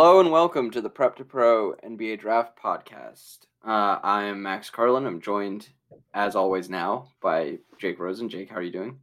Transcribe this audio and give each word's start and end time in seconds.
Hello 0.00 0.20
and 0.20 0.30
welcome 0.30 0.70
to 0.70 0.80
the 0.80 0.88
Prep 0.88 1.16
to 1.16 1.24
Pro 1.24 1.74
NBA 1.84 2.20
Draft 2.20 2.56
Podcast. 2.56 3.38
Uh, 3.66 3.98
I 4.00 4.26
am 4.26 4.40
Max 4.40 4.70
Carlin. 4.70 5.04
I'm 5.06 5.20
joined, 5.20 5.70
as 6.14 6.36
always, 6.36 6.70
now 6.70 7.08
by 7.20 7.58
Jake 7.78 7.98
Rosen. 7.98 8.28
Jake, 8.28 8.48
how 8.48 8.58
are 8.58 8.62
you 8.62 8.70
doing? 8.70 9.00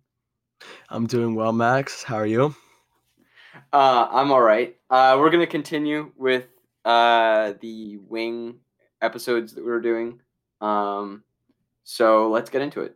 I'm 0.88 1.06
doing 1.06 1.36
well, 1.36 1.52
Max. 1.52 2.02
How 2.02 2.16
are 2.16 2.26
you? 2.26 2.56
Uh, 3.74 4.08
I'm 4.10 4.32
all 4.32 4.42
right. 4.42 4.78
Uh, 4.90 5.18
we're 5.20 5.32
going 5.32 5.46
to 5.46 5.52
continue 5.52 6.14
with 6.16 6.48
uh, 6.86 7.56
the 7.60 7.98
wing 7.98 8.60
episodes 9.02 9.54
that 9.56 9.66
we 9.66 9.72
are 9.72 9.82
doing. 9.82 10.22
Um, 10.62 11.26
so 11.84 12.30
let's 12.30 12.50
get 12.50 12.62
into 12.62 12.80
it. 12.80 12.96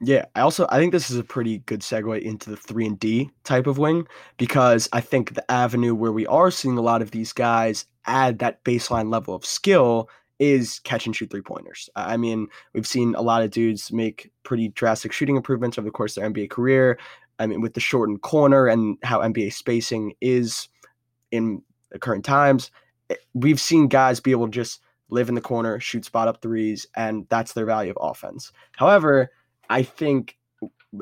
Yeah, 0.00 0.26
I 0.36 0.42
also 0.42 0.66
I 0.70 0.78
think 0.78 0.92
this 0.92 1.10
is 1.10 1.16
a 1.18 1.24
pretty 1.24 1.58
good 1.58 1.80
segue 1.80 2.22
into 2.22 2.50
the 2.50 2.56
3 2.56 2.86
and 2.86 3.00
D 3.00 3.30
type 3.42 3.66
of 3.66 3.78
wing 3.78 4.06
because 4.36 4.88
I 4.92 5.00
think 5.00 5.34
the 5.34 5.50
avenue 5.50 5.94
where 5.94 6.12
we 6.12 6.26
are 6.26 6.52
seeing 6.52 6.78
a 6.78 6.82
lot 6.82 7.02
of 7.02 7.10
these 7.10 7.32
guys 7.32 7.84
add 8.06 8.38
that 8.38 8.62
baseline 8.64 9.10
level 9.10 9.34
of 9.34 9.44
skill 9.44 10.08
is 10.38 10.78
catch 10.84 11.06
and 11.06 11.16
shoot 11.16 11.30
three 11.30 11.42
pointers. 11.42 11.90
I 11.96 12.16
mean, 12.16 12.46
we've 12.74 12.86
seen 12.86 13.16
a 13.16 13.22
lot 13.22 13.42
of 13.42 13.50
dudes 13.50 13.90
make 13.90 14.30
pretty 14.44 14.68
drastic 14.68 15.12
shooting 15.12 15.34
improvements 15.36 15.78
over 15.78 15.86
the 15.86 15.92
course 15.92 16.16
of 16.16 16.22
their 16.22 16.30
NBA 16.30 16.50
career. 16.50 16.96
I 17.40 17.46
mean, 17.46 17.60
with 17.60 17.74
the 17.74 17.80
shortened 17.80 18.22
corner 18.22 18.68
and 18.68 18.98
how 19.02 19.20
NBA 19.20 19.52
spacing 19.52 20.14
is 20.20 20.68
in 21.32 21.62
the 21.90 21.98
current 21.98 22.24
times, 22.24 22.70
eh, 23.10 23.16
we've 23.34 23.60
seen 23.60 23.88
guys 23.88 24.20
be 24.20 24.30
able 24.30 24.46
to 24.46 24.52
just 24.52 24.80
live 25.10 25.28
in 25.28 25.34
the 25.34 25.40
corner, 25.40 25.80
shoot 25.80 26.04
spot 26.04 26.28
up 26.28 26.40
threes, 26.40 26.86
and 26.94 27.26
that's 27.30 27.52
their 27.54 27.66
value 27.66 27.90
of 27.90 27.98
offense. 28.00 28.52
However, 28.76 29.30
I 29.68 29.82
think, 29.82 30.36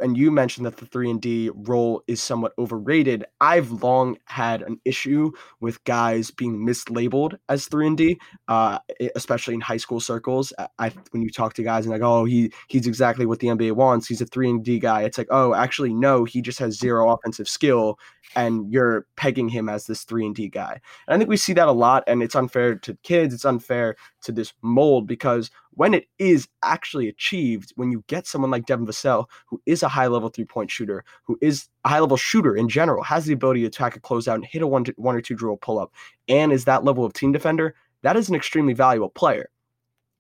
and 0.00 0.16
you 0.16 0.32
mentioned 0.32 0.66
that 0.66 0.78
the 0.78 0.86
three 0.86 1.08
and 1.08 1.20
D 1.20 1.48
role 1.54 2.02
is 2.08 2.20
somewhat 2.20 2.52
overrated. 2.58 3.24
I've 3.40 3.70
long 3.70 4.18
had 4.24 4.62
an 4.62 4.80
issue 4.84 5.30
with 5.60 5.82
guys 5.84 6.32
being 6.32 6.66
mislabeled 6.66 7.36
as 7.48 7.66
three 7.66 7.86
and 7.86 7.96
D, 7.96 8.18
uh, 8.48 8.80
especially 9.14 9.54
in 9.54 9.60
high 9.60 9.76
school 9.76 10.00
circles. 10.00 10.52
I, 10.80 10.90
when 11.12 11.22
you 11.22 11.30
talk 11.30 11.54
to 11.54 11.62
guys 11.62 11.86
and 11.86 11.92
like, 11.92 12.02
oh, 12.02 12.24
he 12.24 12.52
he's 12.68 12.88
exactly 12.88 13.26
what 13.26 13.38
the 13.38 13.46
NBA 13.46 13.72
wants. 13.72 14.08
He's 14.08 14.20
a 14.20 14.26
three 14.26 14.50
and 14.50 14.64
D 14.64 14.80
guy. 14.80 15.02
It's 15.02 15.18
like, 15.18 15.28
oh, 15.30 15.54
actually, 15.54 15.94
no, 15.94 16.24
he 16.24 16.42
just 16.42 16.58
has 16.58 16.76
zero 16.76 17.08
offensive 17.12 17.48
skill, 17.48 17.96
and 18.34 18.72
you're 18.72 19.06
pegging 19.16 19.48
him 19.48 19.68
as 19.68 19.86
this 19.86 20.02
three 20.02 20.26
and 20.26 20.34
D 20.34 20.48
guy. 20.48 20.80
And 21.06 21.14
I 21.14 21.18
think 21.18 21.30
we 21.30 21.36
see 21.36 21.52
that 21.52 21.68
a 21.68 21.72
lot, 21.72 22.02
and 22.08 22.24
it's 22.24 22.34
unfair 22.34 22.74
to 22.74 22.98
kids. 23.04 23.32
It's 23.32 23.44
unfair 23.44 23.94
to 24.22 24.32
this 24.32 24.52
mold 24.62 25.06
because 25.06 25.50
when 25.76 25.92
it 25.92 26.06
is 26.18 26.48
actually 26.62 27.06
achieved, 27.08 27.72
when 27.76 27.92
you 27.92 28.02
get 28.06 28.26
someone 28.26 28.50
like 28.50 28.66
Devin 28.66 28.86
Vassell, 28.86 29.26
who 29.46 29.60
is 29.66 29.82
a 29.82 29.88
high 29.88 30.06
level 30.06 30.30
three 30.30 30.44
point 30.44 30.70
shooter, 30.70 31.04
who 31.24 31.38
is 31.40 31.68
a 31.84 31.90
high 31.90 32.00
level 32.00 32.16
shooter 32.16 32.56
in 32.56 32.68
general, 32.68 33.02
has 33.04 33.26
the 33.26 33.34
ability 33.34 33.60
to 33.60 33.66
attack 33.66 33.94
a 33.94 34.00
closeout 34.00 34.34
and 34.34 34.46
hit 34.46 34.62
a 34.62 34.66
one, 34.66 34.84
one 34.96 35.14
or 35.14 35.20
two 35.20 35.34
drill 35.34 35.56
pull 35.58 35.78
up, 35.78 35.92
and 36.28 36.50
is 36.50 36.64
that 36.64 36.82
level 36.82 37.04
of 37.04 37.12
team 37.12 37.30
defender, 37.30 37.74
that 38.02 38.16
is 38.16 38.28
an 38.28 38.34
extremely 38.34 38.72
valuable 38.72 39.10
player. 39.10 39.50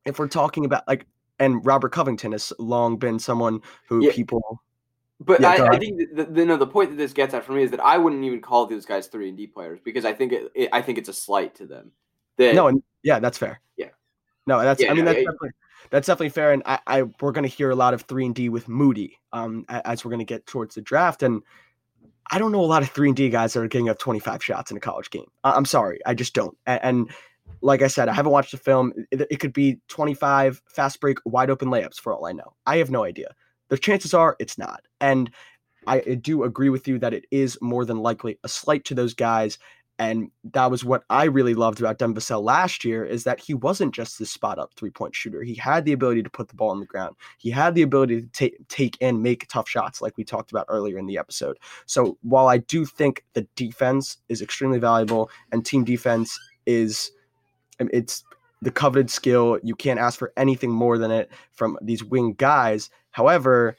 If 0.04 0.18
we're 0.18 0.28
talking 0.28 0.64
about 0.64 0.86
like, 0.86 1.06
and 1.38 1.64
Robert 1.64 1.90
Covington 1.90 2.32
has 2.32 2.52
long 2.58 2.96
been 2.96 3.18
someone 3.18 3.60
who 3.88 4.04
Yeah. 4.04 4.12
people. 4.12 4.62
But 5.18 5.40
Yeah, 5.40 5.48
I, 5.48 5.68
I 5.72 5.78
think 5.78 5.98
the, 6.14 6.24
the, 6.24 6.44
no, 6.44 6.58
the 6.58 6.66
point 6.66 6.90
that 6.90 6.96
this 6.96 7.14
gets 7.14 7.32
at 7.32 7.44
for 7.44 7.52
me 7.52 7.62
is 7.62 7.70
that 7.70 7.80
I 7.80 7.96
wouldn't 7.96 8.22
even 8.24 8.42
call 8.42 8.66
those 8.66 8.84
guys 8.84 9.06
three 9.06 9.30
and 9.30 9.38
D 9.38 9.46
players 9.46 9.80
because 9.82 10.04
I 10.04 10.12
think 10.12 10.32
it, 10.32 10.52
it 10.54 10.68
I 10.72 10.82
think 10.82 10.98
it's 10.98 11.08
a 11.08 11.14
slight 11.14 11.54
to 11.56 11.66
them. 11.66 11.92
That, 12.36 12.54
No, 12.54 12.66
and 12.68 12.82
yeah, 13.02 13.18
that's 13.18 13.38
fair. 13.38 13.62
No, 14.46 14.60
that's. 14.60 14.80
Yeah, 14.80 14.90
I 14.90 14.94
mean, 14.94 15.04
no, 15.04 15.12
that's 15.12 15.18
yeah. 15.18 15.30
definitely 15.30 15.50
that's 15.90 16.06
definitely 16.06 16.30
fair, 16.30 16.52
and 16.52 16.62
I, 16.66 16.78
I 16.86 17.02
we're 17.20 17.32
going 17.32 17.48
to 17.48 17.48
hear 17.48 17.70
a 17.70 17.76
lot 17.76 17.94
of 17.94 18.02
three 18.02 18.26
and 18.26 18.34
D 18.34 18.48
with 18.48 18.68
Moody, 18.68 19.18
um, 19.32 19.64
as 19.68 20.04
we're 20.04 20.10
going 20.10 20.20
to 20.20 20.24
get 20.24 20.46
towards 20.46 20.74
the 20.74 20.80
draft, 20.80 21.22
and 21.22 21.42
I 22.30 22.38
don't 22.38 22.52
know 22.52 22.60
a 22.60 22.66
lot 22.66 22.82
of 22.82 22.90
three 22.90 23.08
and 23.08 23.16
D 23.16 23.28
guys 23.28 23.52
that 23.52 23.60
are 23.60 23.68
getting 23.68 23.88
up 23.88 23.98
twenty 23.98 24.20
five 24.20 24.42
shots 24.42 24.70
in 24.70 24.76
a 24.76 24.80
college 24.80 25.10
game. 25.10 25.26
I, 25.44 25.52
I'm 25.52 25.64
sorry, 25.64 26.00
I 26.06 26.14
just 26.14 26.34
don't. 26.34 26.56
And, 26.66 26.80
and 26.82 27.10
like 27.60 27.82
I 27.82 27.88
said, 27.88 28.08
I 28.08 28.12
haven't 28.12 28.32
watched 28.32 28.52
the 28.52 28.58
film. 28.58 28.92
It, 29.10 29.26
it 29.30 29.36
could 29.40 29.52
be 29.52 29.78
twenty 29.88 30.14
five 30.14 30.62
fast 30.66 31.00
break, 31.00 31.18
wide 31.24 31.50
open 31.50 31.68
layups 31.68 32.00
for 32.00 32.12
all 32.14 32.26
I 32.26 32.32
know. 32.32 32.54
I 32.66 32.78
have 32.78 32.90
no 32.90 33.04
idea. 33.04 33.34
The 33.68 33.78
chances 33.78 34.14
are 34.14 34.36
it's 34.38 34.58
not, 34.58 34.82
and 35.00 35.30
I 35.88 36.00
do 36.00 36.42
agree 36.42 36.68
with 36.68 36.88
you 36.88 36.98
that 36.98 37.14
it 37.14 37.26
is 37.30 37.58
more 37.60 37.84
than 37.84 37.98
likely 37.98 38.38
a 38.42 38.48
slight 38.48 38.84
to 38.86 38.94
those 38.94 39.14
guys. 39.14 39.58
And 39.98 40.30
that 40.52 40.70
was 40.70 40.84
what 40.84 41.04
I 41.08 41.24
really 41.24 41.54
loved 41.54 41.80
about 41.80 41.98
Devin 41.98 42.18
last 42.42 42.84
year 42.84 43.04
is 43.04 43.24
that 43.24 43.40
he 43.40 43.54
wasn't 43.54 43.94
just 43.94 44.18
this 44.18 44.30
spot 44.30 44.58
up 44.58 44.72
three 44.74 44.90
point 44.90 45.14
shooter. 45.14 45.42
He 45.42 45.54
had 45.54 45.84
the 45.84 45.92
ability 45.92 46.22
to 46.22 46.30
put 46.30 46.48
the 46.48 46.54
ball 46.54 46.70
on 46.70 46.80
the 46.80 46.86
ground. 46.86 47.16
He 47.38 47.50
had 47.50 47.74
the 47.74 47.82
ability 47.82 48.20
to 48.20 48.26
take 48.28 48.68
take 48.68 48.98
and 49.00 49.22
make 49.22 49.48
tough 49.48 49.68
shots, 49.68 50.02
like 50.02 50.16
we 50.18 50.24
talked 50.24 50.50
about 50.50 50.66
earlier 50.68 50.98
in 50.98 51.06
the 51.06 51.16
episode. 51.16 51.58
So 51.86 52.18
while 52.22 52.48
I 52.48 52.58
do 52.58 52.84
think 52.84 53.24
the 53.32 53.46
defense 53.56 54.18
is 54.28 54.42
extremely 54.42 54.78
valuable 54.78 55.30
and 55.50 55.64
team 55.64 55.82
defense 55.84 56.38
is 56.66 57.10
um, 57.80 57.88
it's 57.92 58.22
the 58.62 58.70
coveted 58.70 59.10
skill, 59.10 59.58
you 59.62 59.74
can't 59.74 60.00
ask 60.00 60.18
for 60.18 60.32
anything 60.36 60.70
more 60.70 60.98
than 60.98 61.10
it 61.10 61.30
from 61.52 61.78
these 61.80 62.04
wing 62.04 62.34
guys. 62.34 62.90
However, 63.10 63.76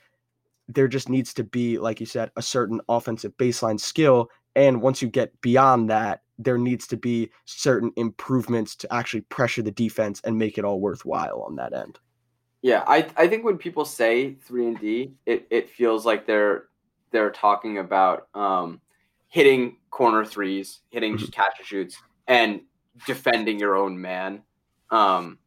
there 0.68 0.88
just 0.88 1.10
needs 1.10 1.34
to 1.34 1.44
be, 1.44 1.78
like 1.78 2.00
you 2.00 2.06
said, 2.06 2.32
a 2.36 2.42
certain 2.42 2.82
offensive 2.90 3.36
baseline 3.38 3.80
skill. 3.80 4.30
And 4.58 4.82
once 4.82 5.04
you 5.04 5.08
get 5.08 5.40
beyond 5.40 5.92
that, 5.92 6.22
there 6.40 6.58
needs 6.58 6.88
to 6.88 6.98
be 6.98 7.30
certain 7.46 7.92
improvements 7.96 8.76
to 8.78 8.92
actually 8.92 9.22
pressure 9.22 9.62
the 9.62 9.72
defense 9.72 10.20
and 10.24 10.36
make 10.36 10.58
it 10.58 10.66
all 10.66 10.80
worthwhile 10.82 11.44
on 11.44 11.56
that 11.58 11.74
end. 11.74 12.00
Yeah, 12.64 12.84
I 12.88 13.08
I 13.16 13.28
think 13.28 13.46
when 13.46 13.58
people 13.58 13.86
say 13.86 14.34
three 14.34 14.66
and 14.66 14.80
D, 14.80 15.14
it, 15.28 15.48
it 15.52 15.70
feels 15.70 16.08
like 16.08 16.26
they're 16.26 16.66
they're 17.12 17.30
talking 17.30 17.78
about 17.78 18.30
um, 18.34 18.82
hitting 19.30 19.78
corner 19.92 20.26
threes, 20.26 20.82
hitting 20.90 21.18
Mhm. 21.18 21.32
catch 21.32 21.60
and 21.60 21.68
shoots, 21.68 21.98
and 22.28 22.62
defending 23.06 23.60
your 23.60 23.76
own 23.76 24.02
man. 24.02 24.42
Um, 24.90 25.38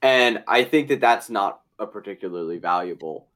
and 0.00 0.42
I 0.48 0.64
think 0.64 0.88
that 0.88 1.00
that's 1.00 1.28
not 1.28 1.60
a 1.78 1.86
particularly 1.86 2.58
valuable 2.58 3.28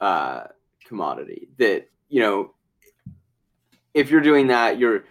uh, 0.00 0.48
commodity. 0.84 1.48
That 1.58 1.88
you 2.08 2.20
know, 2.20 2.53
if 3.94 4.10
you're 4.10 4.20
doing 4.20 4.48
that, 4.48 4.78
you're 4.78 5.04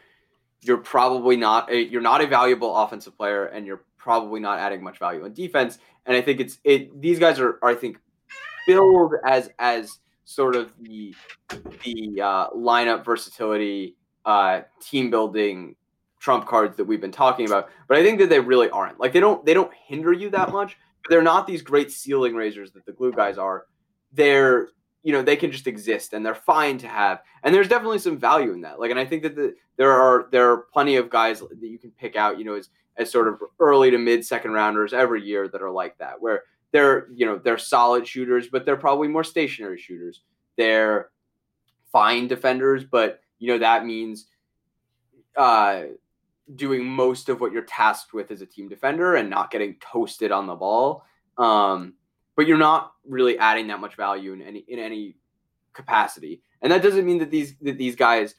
you're 0.62 0.78
probably 0.78 1.36
not 1.36 1.72
a, 1.72 1.84
you're 1.84 2.02
not 2.02 2.22
a 2.22 2.28
valuable 2.28 2.76
offensive 2.76 3.18
player, 3.18 3.46
and 3.46 3.66
you're 3.66 3.84
probably 3.98 4.40
not 4.40 4.60
adding 4.60 4.84
much 4.84 5.00
value 5.00 5.26
in 5.26 5.34
defense. 5.34 5.80
And 6.06 6.16
I 6.16 6.22
think 6.22 6.40
it's 6.40 6.60
it. 6.64 7.02
These 7.02 7.20
guys 7.20 7.40
are, 7.40 7.60
are 7.62 7.70
I 7.70 7.76
think, 7.76 7.98
billed 8.68 9.14
as 9.26 9.50
as 9.60 10.00
sort 10.26 10.56
of 10.56 10.72
the 10.82 11.16
the 11.84 12.22
uh, 12.22 12.50
lineup 12.52 13.06
versatility, 13.06 13.96
uh, 14.26 14.62
team 14.82 15.10
building 15.10 15.76
trump 16.20 16.46
cards 16.46 16.78
that 16.78 16.86
we've 16.86 17.02
been 17.02 17.12
talking 17.12 17.46
about. 17.46 17.70
But 17.88 17.98
I 17.98 18.04
think 18.04 18.20
that 18.20 18.30
they 18.30 18.40
really 18.40 18.70
aren't. 18.70 19.00
Like 19.00 19.14
they 19.14 19.20
don't 19.20 19.46
they 19.46 19.54
don't 19.54 19.74
hinder 19.74 20.14
you 20.14 20.30
that 20.32 20.52
much. 20.52 20.78
But 21.04 21.10
they're 21.10 21.22
not 21.22 21.46
these 21.46 21.62
great 21.62 21.92
ceiling 21.92 22.34
raisers 22.34 22.72
that 22.72 22.86
the 22.86 22.94
glue 22.94 23.12
guys 23.12 23.38
are. 23.38 23.66
They're 24.14 24.70
you 25.04 25.12
know 25.12 25.22
they 25.22 25.36
can 25.36 25.52
just 25.52 25.68
exist 25.68 26.14
and 26.14 26.26
they're 26.26 26.34
fine 26.34 26.78
to 26.80 26.88
have. 26.88 27.22
And 27.44 27.54
there's 27.54 27.68
definitely 27.68 28.00
some 28.00 28.18
value 28.18 28.54
in 28.54 28.62
that. 28.62 28.80
Like 28.80 28.90
and 28.90 29.00
i 29.00 29.06
think 29.06 29.24
that 29.24 29.36
the, 29.36 29.54
there 29.78 29.92
are 29.92 30.28
there 30.32 30.50
are 30.50 30.58
plenty 30.74 30.96
of 30.96 31.10
guys 31.10 31.42
that 31.42 31.58
you 31.62 31.78
can 31.78 31.92
pick 31.92 32.16
out 32.16 32.40
you 32.40 32.46
know 32.46 32.56
as 32.56 32.70
as 32.98 33.12
sort 33.12 33.28
of 33.28 33.40
early 33.60 33.92
to 33.92 33.98
mid 33.98 34.26
second 34.26 34.52
rounders 34.52 34.94
every 34.94 35.22
year 35.22 35.48
that 35.48 35.62
are 35.62 35.72
like 35.72 35.98
that 35.98 36.22
where 36.22 36.44
they're 36.72 37.08
you 37.14 37.26
know 37.26 37.38
they're 37.38 37.58
solid 37.58 38.08
shooters 38.08 38.48
but 38.48 38.66
they're 38.66 38.78
probably 38.78 39.08
more 39.08 39.24
stationary 39.24 39.78
shooters. 39.78 40.22
They're 40.58 41.10
fine 41.92 42.28
defenders 42.28 42.84
but 42.84 43.22
you 43.40 43.50
know 43.50 43.60
that 43.60 43.86
means 43.86 44.28
uh 45.36 45.84
doing 46.56 46.86
most 46.86 47.30
of 47.30 47.40
what 47.40 47.52
you're 47.52 47.64
tasked 47.64 48.14
with 48.14 48.32
as 48.32 48.42
a 48.42 48.46
team 48.46 48.68
defender 48.68 49.16
and 49.16 49.30
not 49.30 49.52
getting 49.52 49.76
toasted 49.80 50.32
on 50.32 50.48
the 50.48 50.56
ball. 50.56 51.04
Um 51.38 51.96
but 52.36 52.48
you're 52.48 52.58
not 52.58 52.94
really 53.08 53.38
adding 53.38 53.68
that 53.68 53.80
much 53.80 53.96
value 53.96 54.34
in 54.34 54.42
any 54.42 54.60
in 54.68 54.80
any 54.80 55.16
capacity. 55.74 56.42
And 56.62 56.72
that 56.72 56.82
doesn't 56.82 57.06
mean 57.06 57.20
that 57.20 57.32
these 57.32 57.56
that 57.62 57.78
these 57.78 57.96
guys 57.96 58.36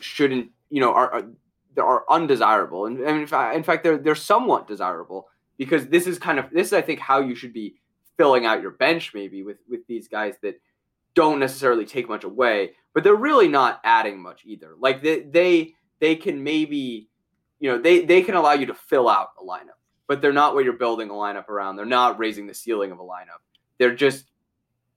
shouldn't, 0.00 0.50
you 0.70 0.80
know, 0.80 0.92
are 0.92 1.14
are, 1.14 1.82
are 1.82 2.04
undesirable. 2.08 2.86
And, 2.86 2.98
and 3.00 3.20
in 3.20 3.26
fact, 3.26 3.56
in 3.56 3.62
fact, 3.62 3.84
they're 3.84 3.98
they're 3.98 4.14
somewhat 4.14 4.66
desirable 4.66 5.28
because 5.58 5.86
this 5.86 6.06
is 6.06 6.18
kind 6.18 6.38
of 6.38 6.46
this 6.50 6.68
is 6.68 6.72
I 6.72 6.82
think 6.82 7.00
how 7.00 7.20
you 7.20 7.34
should 7.34 7.52
be 7.52 7.76
filling 8.16 8.46
out 8.46 8.62
your 8.62 8.70
bench 8.72 9.12
maybe 9.14 9.42
with 9.42 9.58
with 9.68 9.86
these 9.86 10.08
guys 10.08 10.34
that 10.42 10.60
don't 11.14 11.38
necessarily 11.38 11.84
take 11.86 12.08
much 12.08 12.24
away, 12.24 12.72
but 12.94 13.04
they're 13.04 13.14
really 13.14 13.48
not 13.48 13.80
adding 13.84 14.20
much 14.20 14.42
either. 14.44 14.74
Like 14.78 15.02
they 15.02 15.20
they 15.20 15.74
they 16.00 16.16
can 16.16 16.42
maybe 16.42 17.08
you 17.60 17.70
know 17.70 17.78
they 17.78 18.04
they 18.04 18.22
can 18.22 18.34
allow 18.34 18.52
you 18.52 18.66
to 18.66 18.74
fill 18.74 19.08
out 19.08 19.28
a 19.40 19.44
lineup 19.44 19.80
but 20.08 20.20
they're 20.20 20.32
not 20.32 20.54
what 20.54 20.64
you're 20.64 20.72
building 20.72 21.10
a 21.10 21.12
lineup 21.12 21.48
around. 21.48 21.76
They're 21.76 21.84
not 21.84 22.18
raising 22.18 22.46
the 22.46 22.54
ceiling 22.54 22.92
of 22.92 22.98
a 22.98 23.02
lineup. 23.02 23.40
They're 23.78 23.94
just 23.94 24.26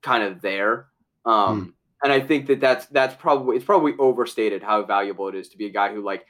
kind 0.02 0.24
of 0.24 0.42
there. 0.42 0.88
Um, 1.26 1.66
mm. 1.66 1.74
And 2.04 2.14
I 2.14 2.22
think 2.22 2.48
that 2.48 2.62
that's 2.62 2.86
that's 2.88 3.16
probably 3.16 3.58
it's 3.58 3.66
probably 3.66 3.94
overstated 4.00 4.64
how 4.64 4.84
valuable 4.84 5.28
it 5.28 5.36
is 5.36 5.50
to 5.50 5.58
be 5.58 5.66
a 5.66 5.70
guy 5.70 5.94
who 5.94 6.02
like 6.02 6.26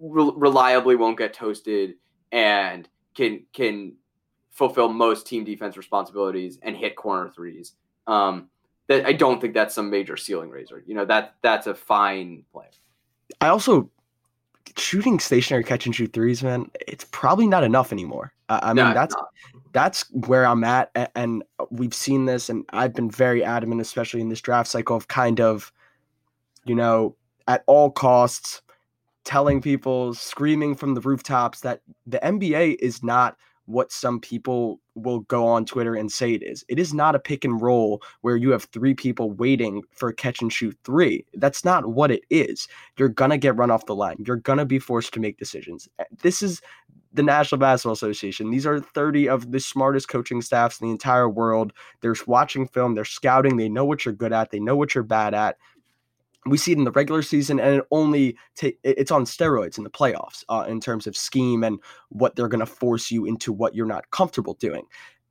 re- 0.00 0.32
reliably 0.34 0.96
won't 0.96 1.18
get 1.18 1.34
toasted 1.34 1.94
and 2.32 2.88
can 3.14 3.44
can 3.52 3.94
fulfill 4.50 4.88
most 4.88 5.26
team 5.26 5.44
defense 5.44 5.76
responsibilities 5.76 6.58
and 6.62 6.76
hit 6.76 6.96
corner 6.96 7.30
threes. 7.30 7.74
Um, 8.06 8.48
that 8.88 9.04
I 9.04 9.12
don't 9.12 9.40
think 9.40 9.52
that's 9.52 9.74
some 9.74 9.90
major 9.90 10.16
ceiling 10.16 10.48
raiser. 10.48 10.82
You 10.86 10.94
know 10.94 11.04
that 11.04 11.34
that's 11.42 11.66
a 11.66 11.74
fine 11.74 12.44
play. 12.52 12.68
I 13.40 13.48
also 13.48 13.90
shooting 14.76 15.18
stationary 15.18 15.64
catch 15.64 15.86
and 15.86 15.94
shoot 15.94 16.12
threes, 16.12 16.42
man, 16.42 16.70
it's 16.86 17.04
probably 17.10 17.46
not 17.46 17.64
enough 17.64 17.92
anymore. 17.92 18.32
Uh, 18.48 18.60
I 18.62 18.74
mean, 18.74 18.86
no, 18.86 18.94
that's 18.94 19.14
that's 19.72 20.10
where 20.12 20.46
I'm 20.46 20.64
at, 20.64 20.90
and 21.14 21.42
we've 21.70 21.94
seen 21.94 22.26
this, 22.26 22.48
and 22.48 22.64
I've 22.70 22.94
been 22.94 23.10
very 23.10 23.44
adamant, 23.44 23.80
especially 23.80 24.20
in 24.20 24.28
this 24.28 24.40
draft 24.40 24.70
cycle, 24.70 24.96
of 24.96 25.08
kind 25.08 25.40
of, 25.40 25.72
you 26.64 26.74
know, 26.74 27.16
at 27.48 27.62
all 27.66 27.90
costs, 27.90 28.62
telling 29.24 29.60
people, 29.60 30.14
screaming 30.14 30.74
from 30.74 30.94
the 30.94 31.00
rooftops 31.00 31.60
that 31.60 31.80
the 32.06 32.18
NBA 32.18 32.76
is 32.80 33.02
not 33.02 33.36
what 33.66 33.92
some 33.92 34.20
people 34.20 34.80
will 34.96 35.20
go 35.20 35.46
on 35.46 35.64
Twitter 35.64 35.94
and 35.94 36.10
say 36.10 36.32
it 36.32 36.42
is. 36.42 36.64
It 36.68 36.78
is 36.78 36.92
not 36.92 37.14
a 37.14 37.20
pick 37.20 37.44
and 37.44 37.60
roll 37.60 38.02
where 38.22 38.36
you 38.36 38.50
have 38.50 38.64
three 38.64 38.94
people 38.94 39.30
waiting 39.30 39.82
for 39.92 40.08
a 40.08 40.14
catch 40.14 40.40
and 40.40 40.52
shoot 40.52 40.76
three. 40.84 41.24
That's 41.34 41.64
not 41.64 41.86
what 41.86 42.10
it 42.10 42.24
is. 42.30 42.66
You're 42.98 43.08
going 43.08 43.30
to 43.30 43.38
get 43.38 43.56
run 43.56 43.70
off 43.70 43.86
the 43.86 43.94
line. 43.94 44.16
You're 44.26 44.36
going 44.36 44.58
to 44.58 44.64
be 44.64 44.78
forced 44.78 45.14
to 45.14 45.20
make 45.20 45.38
decisions. 45.38 45.88
This 46.22 46.42
is 46.42 46.62
the 47.12 47.22
National 47.22 47.58
Basketball 47.58 47.94
Association. 47.94 48.50
These 48.50 48.66
are 48.66 48.80
30 48.80 49.28
of 49.28 49.52
the 49.52 49.60
smartest 49.60 50.08
coaching 50.08 50.42
staffs 50.42 50.80
in 50.80 50.86
the 50.86 50.92
entire 50.92 51.28
world. 51.28 51.72
They're 52.00 52.16
watching 52.26 52.66
film, 52.66 52.94
they're 52.94 53.04
scouting, 53.04 53.56
they 53.56 53.68
know 53.68 53.84
what 53.84 54.04
you're 54.04 54.14
good 54.14 54.32
at, 54.32 54.50
they 54.50 54.60
know 54.60 54.76
what 54.76 54.94
you're 54.94 55.04
bad 55.04 55.34
at 55.34 55.56
we 56.46 56.56
see 56.56 56.72
it 56.72 56.78
in 56.78 56.84
the 56.84 56.92
regular 56.92 57.22
season 57.22 57.58
and 57.58 57.76
it 57.76 57.84
only 57.90 58.36
ta- 58.54 58.68
it's 58.82 59.10
on 59.10 59.24
steroids 59.24 59.78
in 59.78 59.84
the 59.84 59.90
playoffs 59.90 60.44
uh, 60.48 60.64
in 60.68 60.80
terms 60.80 61.06
of 61.06 61.16
scheme 61.16 61.64
and 61.64 61.78
what 62.10 62.36
they're 62.36 62.48
going 62.48 62.60
to 62.60 62.66
force 62.66 63.10
you 63.10 63.26
into 63.26 63.52
what 63.52 63.74
you're 63.74 63.86
not 63.86 64.10
comfortable 64.10 64.54
doing. 64.54 64.84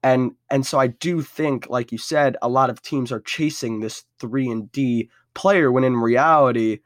And 0.03 0.33
and 0.51 0.65
so 0.65 0.77
i 0.79 0.87
do 0.87 1.21
think 1.23 1.67
like 1.69 1.91
you 1.91 1.97
said 1.97 2.37
a 2.43 2.49
lot 2.49 2.69
of 2.69 2.81
teams 2.81 3.11
are 3.11 3.21
chasing 3.21 3.79
this 3.79 4.03
3 4.19 4.49
and 4.49 4.71
d 4.71 5.09
player 5.33 5.71
when 5.71 5.83
in 5.83 5.95
reality 5.95 6.79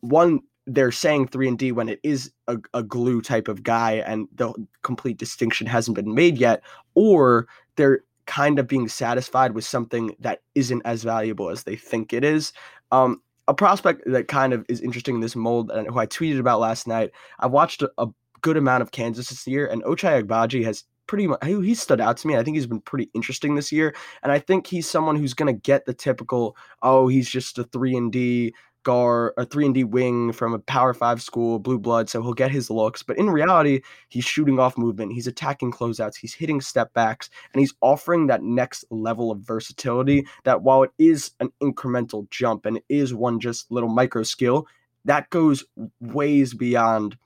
one 0.00 0.40
they're 0.66 0.92
saying 0.92 1.28
3 1.28 1.48
and 1.48 1.58
d 1.58 1.70
when 1.70 1.90
it 1.90 2.00
is 2.02 2.32
a, 2.48 2.56
a 2.72 2.82
glue 2.82 3.20
type 3.20 3.48
of 3.48 3.62
guy 3.62 3.96
and 4.06 4.26
the 4.34 4.54
complete 4.82 5.18
distinction 5.18 5.66
hasn't 5.66 5.94
been 5.94 6.14
made 6.14 6.38
yet 6.38 6.62
or 6.94 7.46
they're 7.76 8.04
kind 8.26 8.58
of 8.58 8.66
being 8.66 8.88
satisfied 8.88 9.52
with 9.52 9.64
something 9.64 10.14
that 10.20 10.40
isn't 10.54 10.82
as 10.84 11.02
valuable 11.02 11.50
as 11.50 11.64
they 11.64 11.76
think 11.76 12.12
it 12.12 12.24
is. 12.24 12.52
Um, 12.90 13.20
a 13.48 13.54
prospect 13.54 14.02
that 14.06 14.28
kind 14.28 14.52
of 14.52 14.64
is 14.68 14.80
interesting 14.80 15.16
in 15.16 15.20
this 15.20 15.36
mold 15.36 15.70
and 15.70 15.86
who 15.88 15.98
I 15.98 16.06
tweeted 16.06 16.38
about 16.38 16.60
last 16.60 16.86
night. 16.86 17.10
I 17.38 17.46
watched 17.46 17.82
a, 17.82 17.90
a 17.98 18.08
good 18.40 18.56
amount 18.56 18.82
of 18.82 18.90
Kansas 18.90 19.28
this 19.28 19.46
year, 19.46 19.66
and 19.66 19.82
Ochai 19.84 20.22
Agbaji 20.22 20.64
has 20.64 20.84
pretty 21.06 21.26
much 21.26 21.44
he, 21.44 21.60
he 21.60 21.74
stood 21.74 22.00
out 22.00 22.16
to 22.18 22.28
me. 22.28 22.36
I 22.36 22.42
think 22.42 22.56
he's 22.56 22.66
been 22.66 22.80
pretty 22.80 23.10
interesting 23.14 23.54
this 23.54 23.72
year, 23.72 23.94
and 24.22 24.32
I 24.32 24.38
think 24.38 24.66
he's 24.66 24.88
someone 24.88 25.16
who's 25.16 25.34
going 25.34 25.52
to 25.54 25.60
get 25.60 25.86
the 25.86 25.94
typical 25.94 26.56
oh 26.82 27.08
he's 27.08 27.28
just 27.28 27.58
a 27.58 27.64
three 27.64 27.96
and 27.96 28.12
D 28.12 28.54
guard, 28.82 29.32
a 29.36 29.44
three 29.44 29.64
and 29.66 29.74
D 29.74 29.84
wing 29.84 30.32
from 30.32 30.54
a 30.54 30.58
Power 30.58 30.94
Five 30.94 31.22
school, 31.22 31.58
blue 31.58 31.78
blood, 31.78 32.08
so 32.08 32.22
he'll 32.22 32.34
get 32.34 32.50
his 32.50 32.70
looks. 32.70 33.02
But 33.02 33.18
in 33.18 33.30
reality, 33.30 33.80
he's 34.08 34.24
shooting 34.24 34.58
off 34.58 34.78
movement, 34.78 35.12
he's 35.12 35.26
attacking 35.26 35.72
closeouts, 35.72 36.16
he's 36.16 36.34
hitting 36.34 36.60
step 36.60 36.92
backs, 36.92 37.30
and 37.52 37.60
he's 37.60 37.74
offering 37.80 38.26
that 38.26 38.42
next 38.42 38.84
level 38.90 39.30
of 39.30 39.40
versatility. 39.40 40.26
That 40.44 40.62
while 40.62 40.82
it 40.82 40.92
is 40.98 41.32
an 41.40 41.50
incremental 41.62 42.28
jump 42.30 42.66
and 42.66 42.78
it 42.78 42.84
is 42.88 43.14
one 43.14 43.40
just 43.40 43.70
little 43.70 43.88
micro 43.88 44.22
skill, 44.22 44.66
that 45.04 45.30
goes 45.30 45.64
ways 46.00 46.54
beyond 46.54 47.16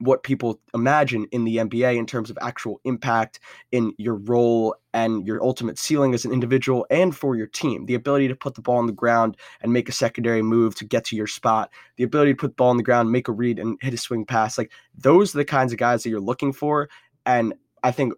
what 0.00 0.22
people 0.22 0.58
imagine 0.74 1.26
in 1.30 1.44
the 1.44 1.58
NBA 1.58 1.96
in 1.96 2.06
terms 2.06 2.30
of 2.30 2.38
actual 2.40 2.80
impact 2.84 3.38
in 3.70 3.92
your 3.98 4.14
role 4.14 4.74
and 4.94 5.26
your 5.26 5.42
ultimate 5.42 5.78
ceiling 5.78 6.14
as 6.14 6.24
an 6.24 6.32
individual 6.32 6.86
and 6.90 7.14
for 7.14 7.36
your 7.36 7.46
team. 7.46 7.84
The 7.84 7.94
ability 7.94 8.26
to 8.28 8.34
put 8.34 8.54
the 8.54 8.62
ball 8.62 8.78
on 8.78 8.86
the 8.86 8.92
ground 8.92 9.36
and 9.60 9.72
make 9.72 9.88
a 9.88 9.92
secondary 9.92 10.42
move 10.42 10.74
to 10.76 10.86
get 10.86 11.04
to 11.06 11.16
your 11.16 11.26
spot, 11.26 11.70
the 11.96 12.04
ability 12.04 12.32
to 12.32 12.36
put 12.36 12.48
the 12.48 12.54
ball 12.54 12.70
on 12.70 12.78
the 12.78 12.82
ground, 12.82 13.12
make 13.12 13.28
a 13.28 13.32
read, 13.32 13.58
and 13.58 13.78
hit 13.82 13.94
a 13.94 13.98
swing 13.98 14.24
pass. 14.24 14.56
Like 14.56 14.72
those 14.96 15.34
are 15.34 15.38
the 15.38 15.44
kinds 15.44 15.72
of 15.72 15.78
guys 15.78 16.02
that 16.02 16.10
you're 16.10 16.18
looking 16.18 16.52
for. 16.52 16.88
And 17.26 17.54
I 17.82 17.92
think 17.92 18.14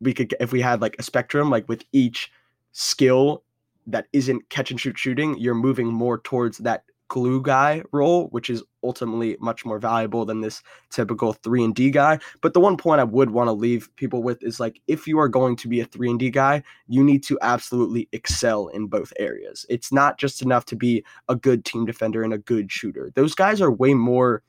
we 0.00 0.14
could, 0.14 0.34
if 0.40 0.52
we 0.52 0.62
had 0.62 0.80
like 0.80 0.96
a 0.98 1.02
spectrum, 1.02 1.50
like 1.50 1.68
with 1.68 1.84
each 1.92 2.32
skill 2.72 3.44
that 3.86 4.06
isn't 4.14 4.48
catch 4.48 4.70
and 4.70 4.80
shoot 4.80 4.98
shooting, 4.98 5.36
you're 5.38 5.54
moving 5.54 5.86
more 5.86 6.18
towards 6.18 6.58
that 6.58 6.84
glue 7.08 7.40
guy 7.40 7.82
role, 7.92 8.28
which 8.28 8.50
is 8.50 8.62
ultimately 8.82 9.36
much 9.40 9.64
more 9.64 9.78
valuable 9.78 10.24
than 10.24 10.40
this 10.40 10.62
typical 10.90 11.32
3 11.32 11.64
and 11.64 11.74
D 11.74 11.90
guy. 11.90 12.18
But 12.40 12.54
the 12.54 12.60
one 12.60 12.76
point 12.76 13.00
I 13.00 13.04
would 13.04 13.30
want 13.30 13.48
to 13.48 13.52
leave 13.52 13.88
people 13.96 14.22
with 14.22 14.42
is 14.42 14.60
like 14.60 14.80
if 14.86 15.06
you 15.06 15.18
are 15.18 15.28
going 15.28 15.56
to 15.56 15.68
be 15.68 15.80
a 15.80 15.84
3 15.84 16.10
and 16.10 16.18
D 16.18 16.30
guy, 16.30 16.62
you 16.88 17.02
need 17.02 17.22
to 17.24 17.38
absolutely 17.42 18.08
excel 18.12 18.68
in 18.68 18.86
both 18.86 19.12
areas. 19.18 19.66
It's 19.68 19.92
not 19.92 20.18
just 20.18 20.42
enough 20.42 20.64
to 20.66 20.76
be 20.76 21.04
a 21.28 21.36
good 21.36 21.64
team 21.64 21.86
defender 21.86 22.22
and 22.22 22.32
a 22.32 22.38
good 22.38 22.70
shooter. 22.70 23.10
Those 23.14 23.34
guys 23.34 23.60
are 23.60 23.70
way 23.70 23.94
more 23.94 24.42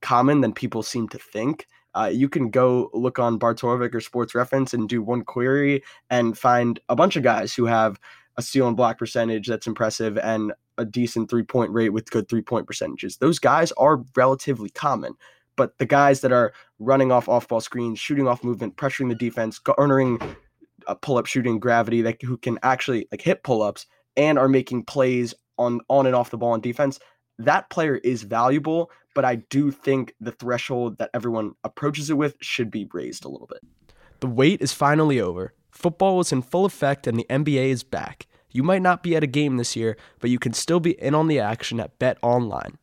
common 0.00 0.40
than 0.40 0.52
people 0.52 0.82
seem 0.82 1.08
to 1.08 1.18
think. 1.18 1.66
Uh, 1.94 2.10
you 2.12 2.28
can 2.28 2.50
go 2.50 2.90
look 2.92 3.18
on 3.18 3.38
Barttorvik 3.38 3.94
or 3.94 4.00
Sports 4.00 4.34
Reference 4.34 4.74
and 4.74 4.88
do 4.88 5.02
one 5.02 5.24
query 5.24 5.82
and 6.10 6.38
find 6.38 6.78
a 6.88 6.94
bunch 6.94 7.16
of 7.16 7.22
guys 7.22 7.54
who 7.54 7.64
have 7.64 7.98
a 8.36 8.42
steal 8.42 8.68
and 8.68 8.76
block 8.76 8.98
percentage 8.98 9.48
that's 9.48 9.66
impressive 9.66 10.16
and 10.18 10.52
a 10.78 10.84
decent 10.84 11.28
three 11.28 11.42
point 11.42 11.70
rate 11.72 11.90
with 11.90 12.10
good 12.10 12.28
three 12.28 12.42
point 12.42 12.66
percentages. 12.66 13.18
Those 13.18 13.38
guys 13.38 13.72
are 13.72 14.02
relatively 14.16 14.70
common, 14.70 15.14
but 15.56 15.76
the 15.78 15.86
guys 15.86 16.20
that 16.22 16.32
are 16.32 16.52
running 16.78 17.12
off 17.12 17.28
off 17.28 17.48
ball 17.48 17.60
screens, 17.60 17.98
shooting 17.98 18.28
off 18.28 18.44
movement, 18.44 18.76
pressuring 18.76 19.08
the 19.08 19.14
defense, 19.14 19.58
garnering 19.58 20.18
a 20.86 20.92
uh, 20.92 20.94
pull 20.94 21.18
up 21.18 21.26
shooting 21.26 21.58
gravity 21.58 22.00
that 22.02 22.22
who 22.22 22.38
can 22.38 22.58
actually 22.62 23.06
like 23.10 23.20
hit 23.20 23.42
pull 23.42 23.62
ups 23.62 23.86
and 24.16 24.38
are 24.38 24.48
making 24.48 24.84
plays 24.84 25.34
on 25.58 25.80
on 25.88 26.06
and 26.06 26.14
off 26.14 26.30
the 26.30 26.38
ball 26.38 26.52
on 26.52 26.60
defense. 26.60 26.98
That 27.38 27.68
player 27.70 27.96
is 27.96 28.22
valuable, 28.22 28.90
but 29.14 29.24
I 29.24 29.36
do 29.36 29.70
think 29.70 30.14
the 30.20 30.32
threshold 30.32 30.98
that 30.98 31.10
everyone 31.14 31.52
approaches 31.64 32.10
it 32.10 32.16
with 32.16 32.36
should 32.40 32.70
be 32.70 32.88
raised 32.92 33.24
a 33.24 33.28
little 33.28 33.46
bit. 33.46 33.60
The 34.20 34.26
wait 34.26 34.60
is 34.60 34.72
finally 34.72 35.20
over. 35.20 35.54
Football 35.70 36.20
is 36.20 36.32
in 36.32 36.42
full 36.42 36.64
effect 36.64 37.06
and 37.06 37.18
the 37.18 37.26
NBA 37.30 37.68
is 37.68 37.84
back. 37.84 38.26
You 38.58 38.64
might 38.64 38.82
not 38.82 39.04
be 39.04 39.14
at 39.14 39.22
a 39.22 39.28
game 39.28 39.56
this 39.56 39.76
year, 39.76 39.96
but 40.18 40.30
you 40.30 40.40
can 40.40 40.52
still 40.52 40.80
be 40.80 41.00
in 41.00 41.14
on 41.14 41.28
the 41.28 41.38
action 41.38 41.78
at 41.78 41.96
Bet 42.00 42.18
Online. 42.22 42.76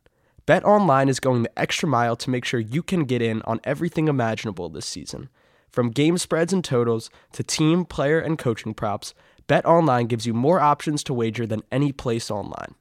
Bet 0.46 0.64
Online 0.64 1.06
is 1.06 1.20
going 1.20 1.42
the 1.42 1.58
extra 1.58 1.86
mile 1.86 2.16
to 2.16 2.30
make 2.30 2.46
sure 2.46 2.58
you 2.58 2.82
can 2.82 3.04
get 3.04 3.20
in 3.20 3.42
on 3.42 3.60
everything 3.62 4.08
imaginable 4.08 4.70
this 4.70 4.86
season. 4.86 5.28
From 5.68 5.90
game 5.90 6.16
spreads 6.16 6.54
and 6.54 6.64
totals 6.64 7.10
to 7.32 7.42
team, 7.42 7.84
player, 7.84 8.18
and 8.18 8.38
coaching 8.38 8.72
props, 8.72 9.12
Bet 9.48 9.66
Online 9.66 10.06
gives 10.06 10.24
you 10.24 10.32
more 10.32 10.60
options 10.60 11.04
to 11.04 11.12
wager 11.12 11.46
than 11.46 11.62
any 11.70 11.92
place 11.92 12.30
online. 12.30 12.74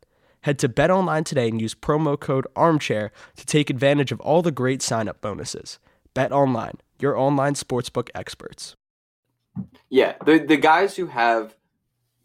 Head 0.43 0.57
to 0.59 0.69
Bet 0.69 0.89
Online 0.89 1.25
today 1.25 1.49
and 1.49 1.59
use 1.59 1.75
promo 1.75 2.17
code 2.17 2.47
ARMCHAIR 2.55 3.09
to 3.35 3.45
take 3.45 3.69
advantage 3.69 4.13
of 4.13 4.21
all 4.21 4.41
the 4.41 4.53
great 4.53 4.81
sign 4.81 5.09
up 5.09 5.19
bonuses. 5.19 5.79
Bet 6.13 6.31
Online, 6.31 6.75
your 7.01 7.17
online 7.17 7.55
sportsbook 7.55 8.07
experts. 8.15 8.77
Yeah, 9.89 10.13
the 10.25 10.39
the 10.39 10.55
guys 10.55 10.95
who 10.95 11.07
have 11.07 11.57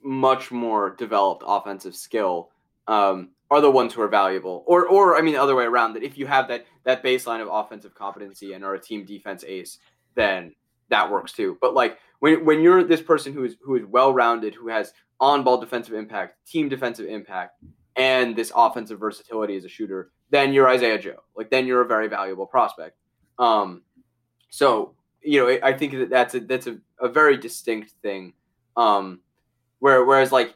much 0.03 0.51
more 0.51 0.91
developed 0.97 1.43
offensive 1.47 1.95
skill 1.95 2.51
um, 2.89 3.31
are 3.51 3.61
the 3.61 3.71
ones 3.71 3.93
who 3.93 4.03
are 4.03 4.09
valuable. 4.09 4.65
Or, 4.67 4.87
or 4.87 5.17
I 5.17 5.23
mean, 5.23 5.35
the 5.35 5.43
other 5.43 5.57
way 5.57 5.65
around. 5.65 5.95
That 5.95 6.03
if 6.03 6.17
you 6.17 6.27
have 6.27 6.49
that 6.49 6.67
that 6.85 7.03
baseline 7.03 7.43
of 7.43 7.49
offensive 7.51 7.95
competency 7.95 8.53
and 8.53 8.65
are 8.65 8.75
a 8.75 8.81
team 8.81 9.05
defense 9.05 9.45
ace, 9.47 9.79
then 10.15 10.55
that 10.89 11.11
works 11.11 11.33
too. 11.33 11.59
But 11.61 11.75
like 11.75 11.99
when 12.21 12.45
when 12.45 12.61
you're 12.61 12.85
this 12.85 13.03
person 13.03 13.33
who 13.33 13.45
is 13.45 13.57
who 13.63 13.77
is 13.77 13.85
well 13.87 14.13
rounded, 14.13 14.55
who 14.55 14.69
has 14.69 14.93
on 15.21 15.43
ball 15.45 15.59
defensive 15.59 15.95
impact, 15.95 16.47
team 16.47 16.69
defensive 16.69 17.07
impact, 17.07 17.63
and 17.97 18.37
this 18.37 18.53
offensive 18.55 18.99
versatility 18.99 19.57
as 19.57 19.65
a 19.65 19.69
shooter, 19.69 20.11
then 20.31 20.53
you're 20.53 20.69
Isaiah 20.69 20.99
Joe. 20.99 21.23
Like 21.37 21.51
then 21.51 21.67
you're 21.67 21.83
a 21.83 21.87
very 21.87 22.09
valuable 22.09 22.47
prospect. 22.47 22.97
Um, 23.39 23.83
so 24.51 24.95
you 25.23 25.41
know, 25.41 25.59
I 25.63 25.73
think 25.73 25.93
that 25.93 26.11
that's 26.11 26.35
a 26.35 26.41
that's 26.41 26.67
a, 26.67 26.79
a 27.01 27.09
very 27.09 27.37
distinct 27.37 27.93
thing. 28.03 28.35
Um, 28.77 29.21
where 29.81 30.05
whereas 30.05 30.33
like 30.33 30.55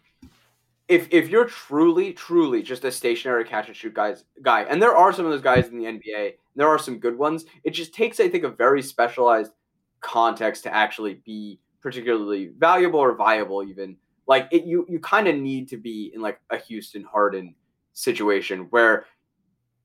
if 0.89 1.09
if 1.11 1.29
you're 1.29 1.47
truly 1.47 2.13
truly 2.13 2.63
just 2.63 2.85
a 2.85 2.93
stationary 2.93 3.45
catch 3.45 3.69
and 3.69 3.77
shoot 3.77 3.95
guys 3.95 4.25
guy, 4.43 4.63
and 4.63 4.81
there 4.81 4.97
are 4.97 5.13
some 5.13 5.25
of 5.25 5.33
those 5.33 5.43
guys 5.43 5.69
in 5.69 5.79
the 5.79 5.85
NBA, 5.85 6.35
there 6.57 6.69
are 6.69 6.79
some 6.79 6.99
good 6.99 7.19
ones. 7.19 7.45
It 7.65 7.71
just 7.71 7.95
takes 7.95 8.21
I 8.21 8.29
think 8.29 8.45
a 8.45 8.51
very 8.51 8.83
specialized 8.83 9.53
context 10.01 10.63
to 10.65 10.75
actually 10.75 11.15
be 11.25 11.59
particularly 11.81 12.51
valuable 12.59 13.01
or 13.01 13.15
viable 13.15 13.63
even 13.63 13.97
like 14.27 14.49
it 14.51 14.65
you 14.65 14.87
you 14.89 14.99
kind 15.01 15.29
of 15.29 15.37
need 15.37 15.69
to 15.69 15.77
be 15.77 16.13
in 16.15 16.21
like 16.21 16.41
a 16.51 16.57
Houston 16.57 17.03
Harden 17.03 17.55
situation 17.93 18.67
where 18.71 19.07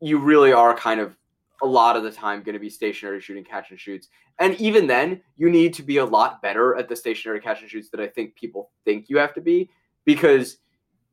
you 0.01 0.17
really 0.17 0.53
are 0.53 0.73
kind 0.73 0.99
of 0.99 1.15
a 1.61 1.67
lot 1.67 1.95
of 1.95 2.03
the 2.03 2.11
time 2.11 2.43
going 2.43 2.53
to 2.53 2.59
be 2.59 2.69
stationary 2.69 3.21
shooting 3.21 3.43
catch 3.43 3.71
and 3.71 3.79
shoots. 3.79 4.07
And 4.39 4.55
even 4.55 4.87
then, 4.87 5.21
you 5.37 5.49
need 5.49 5.73
to 5.75 5.83
be 5.83 5.97
a 5.97 6.05
lot 6.05 6.41
better 6.41 6.75
at 6.75 6.87
the 6.87 6.95
stationary 6.95 7.41
catch 7.41 7.61
and 7.61 7.69
shoots 7.69 7.89
that 7.89 7.99
I 7.99 8.07
think 8.07 8.35
people 8.35 8.71
think 8.85 9.09
you 9.09 9.17
have 9.17 9.33
to 9.33 9.41
be 9.41 9.69
because 10.05 10.57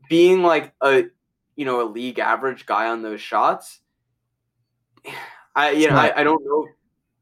being 0.09 0.43
like 0.43 0.73
a 0.81 1.05
you 1.57 1.65
know 1.65 1.83
a 1.83 1.89
league 1.89 2.19
average 2.19 2.67
guy 2.67 2.89
on 2.89 3.03
those 3.03 3.21
shots, 3.21 3.81
I 5.55 5.71
you 5.71 5.91
know 5.91 5.97
I, 5.97 6.21
I 6.21 6.25
don't 6.25 6.45
know. 6.45 6.67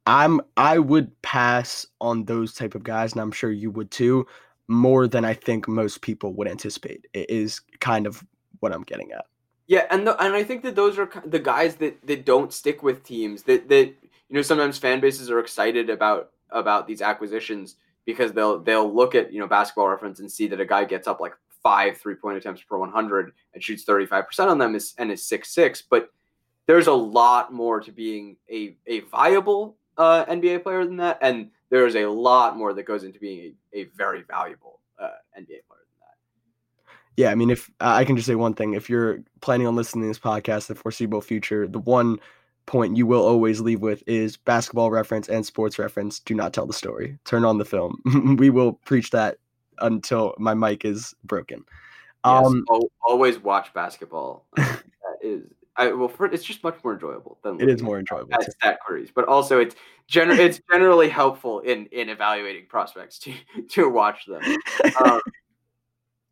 I'm 0.07 0.41
I 0.57 0.79
would 0.79 1.21
pass 1.23 1.87
on 2.01 2.25
those 2.25 2.53
type 2.55 2.75
of 2.75 2.83
guys, 2.83 3.13
and 3.13 3.21
I'm 3.21 3.33
sure 3.33 3.51
you 3.51 3.71
would 3.71 3.91
too, 3.91 4.27
more 4.69 5.07
than 5.09 5.25
I 5.25 5.35
think 5.35 5.67
most 5.69 6.03
people 6.03 6.35
would 6.35 6.49
anticipate. 6.49 7.07
It 7.15 7.31
is 7.31 7.61
kind 7.81 8.07
of 8.07 8.23
what 8.61 8.73
I'm 8.73 8.83
getting 8.83 9.13
at. 9.13 9.25
Yeah, 9.67 9.87
and 9.91 10.07
the, 10.07 10.23
and 10.23 10.35
I 10.35 10.43
think 10.45 10.63
that 10.63 10.75
those 10.75 10.99
are 10.99 11.09
the 11.25 11.39
guys 11.39 11.77
that 11.77 12.07
that 12.07 12.25
don't 12.25 12.53
stick 12.53 12.83
with 12.83 13.03
teams. 13.03 13.45
That 13.45 13.69
that 13.69 13.87
you 13.87 13.95
know 14.31 14.43
sometimes 14.43 14.79
fan 14.79 15.01
bases 15.01 15.31
are 15.31 15.39
excited 15.39 15.89
about 15.89 16.31
about 16.51 16.87
these 16.87 17.01
acquisitions 17.01 17.77
because 18.05 18.33
they'll 18.33 18.59
they'll 18.59 18.93
look 18.93 19.15
at 19.15 19.33
you 19.33 19.41
know 19.41 19.47
basketball 19.47 19.89
reference 19.89 20.21
and 20.21 20.31
see 20.31 20.47
that 20.49 20.61
a 20.61 20.67
guy 20.67 20.85
gets 20.85 21.09
up 21.09 21.21
like 21.21 21.33
five 21.63 21.97
three 21.97 22.15
point 22.15 22.37
attempts 22.37 22.63
per 22.63 22.77
100 22.77 23.33
and 23.55 23.63
shoots 23.63 23.85
35 23.85 24.27
percent 24.27 24.51
on 24.51 24.59
them 24.59 24.75
is, 24.75 24.95
and 24.99 25.11
is 25.11 25.27
six 25.27 25.55
six. 25.55 25.83
But 25.83 26.11
there's 26.67 26.87
a 26.87 26.93
lot 26.93 27.53
more 27.53 27.81
to 27.81 27.91
being 27.91 28.37
a 28.51 28.77
a 28.87 29.01
viable 29.01 29.77
uh, 29.97 30.27
NBA 30.27 30.63
player 30.63 30.85
than 30.85 30.99
that, 30.99 31.19
and 31.23 31.51
there's 31.71 31.97
a 31.97 32.07
lot 32.07 32.59
more 32.59 32.75
that 32.75 32.83
goes 32.83 33.05
into 33.05 33.19
being 33.19 33.55
a, 33.73 33.81
a 33.81 33.85
very 33.97 34.23
valuable 34.23 34.81
uh, 34.99 35.09
NBA 35.39 35.65
player 35.69 35.74
yeah, 37.17 37.31
I 37.31 37.35
mean, 37.35 37.51
if 37.51 37.71
I 37.81 38.05
can 38.05 38.17
just 38.17 38.27
say 38.27 38.35
one 38.35 38.55
thing, 38.55 38.75
if 38.75 38.91
you're 38.91 39.21
planning 39.41 39.67
on 39.67 39.77
listening 39.77 40.05
to 40.05 40.09
this 40.09 40.19
podcast, 40.19 40.67
the 40.67 40.75
foreseeable 40.75 41.21
future, 41.21 41.69
the 41.69 41.79
one 41.79 42.19
point 42.67 42.97
you 42.97 43.07
will 43.07 43.25
always 43.25 43.61
leave 43.61 43.81
with 43.81 44.03
is 44.07 44.37
basketball 44.37 44.91
reference 44.91 45.29
and 45.29 45.47
sports 45.47 45.79
reference. 45.79 46.19
Do 46.19 46.35
not 46.35 46.53
tell 46.53 46.67
the 46.67 46.73
story. 46.73 47.19
Turn 47.25 47.45
on 47.45 47.59
the 47.59 47.65
film. 47.65 48.01
we 48.39 48.51
will 48.51 48.73
preach 48.73 49.11
that 49.11 49.39
until 49.79 50.35
my 50.39 50.55
mic 50.55 50.85
is 50.85 51.15
broken. 51.25 51.65
Yes, 52.25 52.47
um, 52.47 52.65
always 53.03 53.39
watch 53.39 53.73
basketball. 53.75 54.47
that 54.57 54.83
is, 55.23 55.43
I 55.77 55.93
well, 55.93 56.09
for, 56.09 56.27
it's 56.27 56.45
just 56.45 56.65
much 56.65 56.83
more 56.83 56.95
enjoyable 56.95 57.39
than 57.43 57.61
it 57.61 57.69
is 57.69 57.83
more 57.83 57.99
enjoyable 57.99 58.33
at 58.35 58.51
stat 58.51 58.79
queries, 58.85 59.11
but 59.15 59.29
also 59.29 59.59
it's 59.61 59.75
gener- 60.11 60.39
it's 60.39 60.61
generally 60.73 61.09
helpful 61.09 61.61
in 61.61 61.87
in 61.87 62.09
evaluating 62.09 62.67
prospects 62.67 63.19
to 63.21 63.35
to 63.71 63.91
watch 63.91 64.25
them. 64.27 64.43
Um, 65.05 65.21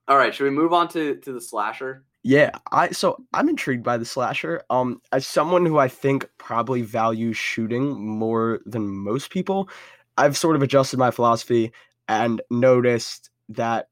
all 0.08 0.16
right, 0.16 0.34
should 0.34 0.44
we 0.44 0.50
move 0.50 0.72
on 0.72 0.88
to 0.88 1.16
to 1.16 1.32
the 1.32 1.40
slasher? 1.40 2.04
Yeah, 2.24 2.50
I 2.70 2.90
so 2.90 3.24
I'm 3.34 3.48
intrigued 3.48 3.82
by 3.82 3.96
the 3.96 4.04
slasher. 4.04 4.62
Um, 4.70 5.00
as 5.12 5.26
someone 5.26 5.66
who 5.66 5.78
I 5.78 5.88
think 5.88 6.28
probably 6.38 6.82
values 6.82 7.36
shooting 7.36 8.00
more 8.00 8.60
than 8.64 8.88
most 8.88 9.30
people, 9.30 9.68
I've 10.16 10.36
sort 10.36 10.56
of 10.56 10.62
adjusted 10.62 10.98
my 10.98 11.10
philosophy 11.10 11.72
and 12.08 12.40
noticed 12.50 13.30
that 13.48 13.88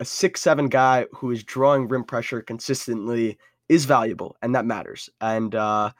a 0.00 0.04
six 0.04 0.40
seven 0.40 0.68
guy 0.68 1.06
who 1.12 1.30
is 1.30 1.44
drawing 1.44 1.88
rim 1.88 2.04
pressure 2.04 2.42
consistently 2.42 3.38
is 3.68 3.84
valuable, 3.84 4.36
and 4.42 4.54
that 4.54 4.66
matters. 4.66 5.08
And 5.20 5.54
uh, 5.54 5.90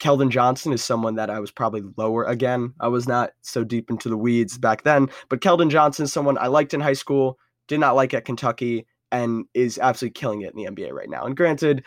Keldon 0.00 0.30
Johnson 0.30 0.72
is 0.72 0.82
someone 0.82 1.14
that 1.16 1.30
I 1.30 1.40
was 1.40 1.50
probably 1.50 1.82
lower 1.96 2.24
again. 2.24 2.74
I 2.80 2.88
was 2.88 3.06
not 3.06 3.30
so 3.42 3.64
deep 3.64 3.90
into 3.90 4.08
the 4.08 4.16
weeds 4.16 4.58
back 4.58 4.82
then, 4.82 5.08
but 5.28 5.40
Keldon 5.40 5.70
Johnson 5.70 6.04
is 6.04 6.12
someone 6.12 6.38
I 6.38 6.48
liked 6.48 6.74
in 6.74 6.80
high 6.80 6.94
school 6.94 7.38
did 7.68 7.80
not 7.80 7.96
like 7.96 8.14
at 8.14 8.24
Kentucky, 8.24 8.86
and 9.12 9.46
is 9.54 9.78
absolutely 9.78 10.14
killing 10.14 10.42
it 10.42 10.54
in 10.54 10.56
the 10.56 10.70
NBA 10.70 10.92
right 10.92 11.08
now. 11.08 11.24
And 11.24 11.36
granted, 11.36 11.84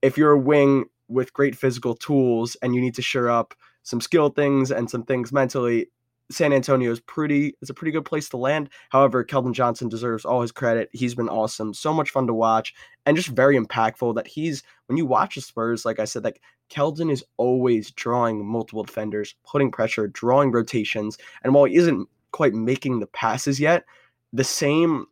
if 0.00 0.16
you're 0.16 0.32
a 0.32 0.38
wing 0.38 0.86
with 1.08 1.32
great 1.32 1.54
physical 1.54 1.94
tools 1.94 2.56
and 2.62 2.74
you 2.74 2.80
need 2.80 2.94
to 2.94 3.02
shore 3.02 3.30
up 3.30 3.54
some 3.82 4.00
skill 4.00 4.30
things 4.30 4.70
and 4.70 4.88
some 4.88 5.02
things 5.04 5.32
mentally, 5.32 5.88
San 6.30 6.52
Antonio 6.52 6.90
is 6.90 7.00
pretty 7.00 7.54
is 7.60 7.68
a 7.68 7.74
pretty 7.74 7.92
good 7.92 8.04
place 8.04 8.28
to 8.30 8.36
land. 8.36 8.70
However, 8.88 9.24
Keldon 9.24 9.52
Johnson 9.52 9.88
deserves 9.88 10.24
all 10.24 10.40
his 10.40 10.52
credit. 10.52 10.88
He's 10.92 11.14
been 11.14 11.28
awesome, 11.28 11.74
so 11.74 11.92
much 11.92 12.10
fun 12.10 12.26
to 12.26 12.34
watch, 12.34 12.74
and 13.04 13.16
just 13.16 13.28
very 13.28 13.58
impactful. 13.58 14.14
That 14.14 14.26
he's 14.26 14.62
when 14.86 14.96
you 14.96 15.04
watch 15.04 15.34
the 15.34 15.42
Spurs, 15.42 15.84
like 15.84 16.00
I 16.00 16.04
said, 16.04 16.24
like 16.24 16.40
Keldon 16.70 17.12
is 17.12 17.24
always 17.36 17.90
drawing 17.90 18.46
multiple 18.46 18.82
defenders, 18.82 19.34
putting 19.44 19.70
pressure, 19.70 20.08
drawing 20.08 20.52
rotations, 20.52 21.18
and 21.44 21.52
while 21.52 21.64
he 21.64 21.76
isn't 21.76 22.08
quite 22.30 22.54
making 22.54 23.00
the 23.00 23.06
passes 23.08 23.60
yet, 23.60 23.84
the 24.32 24.44
same 24.44 25.06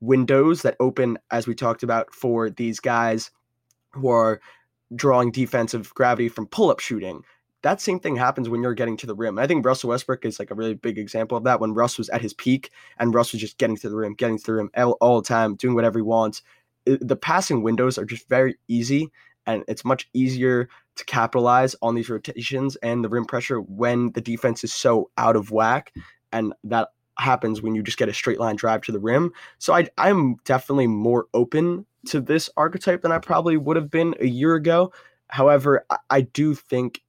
windows 0.00 0.62
that 0.62 0.76
open, 0.80 1.18
as 1.30 1.46
we 1.46 1.54
talked 1.54 1.82
about, 1.82 2.12
for 2.14 2.50
these 2.50 2.80
guys 2.80 3.30
who 3.92 4.08
are 4.08 4.40
drawing 4.94 5.30
defensive 5.30 5.92
gravity 5.94 6.28
from 6.28 6.46
pull 6.46 6.70
up 6.70 6.80
shooting. 6.80 7.22
That 7.62 7.80
same 7.80 7.98
thing 7.98 8.16
happens 8.16 8.48
when 8.48 8.62
you're 8.62 8.74
getting 8.74 8.96
to 8.98 9.06
the 9.06 9.14
rim. 9.14 9.38
I 9.38 9.46
think 9.46 9.64
Russell 9.64 9.90
Westbrook 9.90 10.26
is 10.26 10.38
like 10.38 10.50
a 10.50 10.54
really 10.54 10.74
big 10.74 10.98
example 10.98 11.38
of 11.38 11.44
that. 11.44 11.60
When 11.60 11.72
Russ 11.72 11.96
was 11.96 12.10
at 12.10 12.20
his 12.20 12.34
peak 12.34 12.70
and 12.98 13.14
Russ 13.14 13.32
was 13.32 13.40
just 13.40 13.56
getting 13.56 13.76
to 13.78 13.88
the 13.88 13.96
rim, 13.96 14.14
getting 14.14 14.36
to 14.36 14.44
the 14.44 14.52
rim 14.52 14.70
all, 14.76 14.98
all 15.00 15.22
the 15.22 15.26
time, 15.26 15.54
doing 15.54 15.74
whatever 15.74 15.98
he 15.98 16.02
wants. 16.02 16.42
The 16.84 17.16
passing 17.16 17.62
windows 17.62 17.96
are 17.96 18.04
just 18.04 18.28
very 18.28 18.56
easy, 18.68 19.10
and 19.46 19.64
it's 19.66 19.86
much 19.86 20.06
easier 20.12 20.68
to 20.96 21.04
capitalize 21.06 21.74
on 21.80 21.94
these 21.94 22.10
rotations 22.10 22.76
and 22.76 23.02
the 23.02 23.08
rim 23.08 23.24
pressure 23.24 23.62
when 23.62 24.12
the 24.12 24.20
defense 24.20 24.62
is 24.62 24.74
so 24.74 25.10
out 25.16 25.34
of 25.34 25.50
whack. 25.50 25.94
And 26.32 26.52
that 26.64 26.88
happens 27.18 27.62
when 27.62 27.74
you 27.74 27.82
just 27.82 27.98
get 27.98 28.08
a 28.08 28.14
straight 28.14 28.40
line 28.40 28.56
drive 28.56 28.82
to 28.82 28.92
the 28.92 28.98
rim. 28.98 29.32
So 29.58 29.74
I, 29.74 29.88
I'm 29.98 30.36
definitely 30.44 30.86
more 30.86 31.26
open 31.34 31.86
to 32.06 32.20
this 32.20 32.50
archetype 32.56 33.02
than 33.02 33.12
I 33.12 33.18
probably 33.18 33.56
would 33.56 33.76
have 33.76 33.90
been 33.90 34.14
a 34.20 34.26
year 34.26 34.54
ago. 34.54 34.92
However, 35.28 35.84
I, 35.90 35.96
I 36.10 36.20
do 36.22 36.54
think 36.54 37.02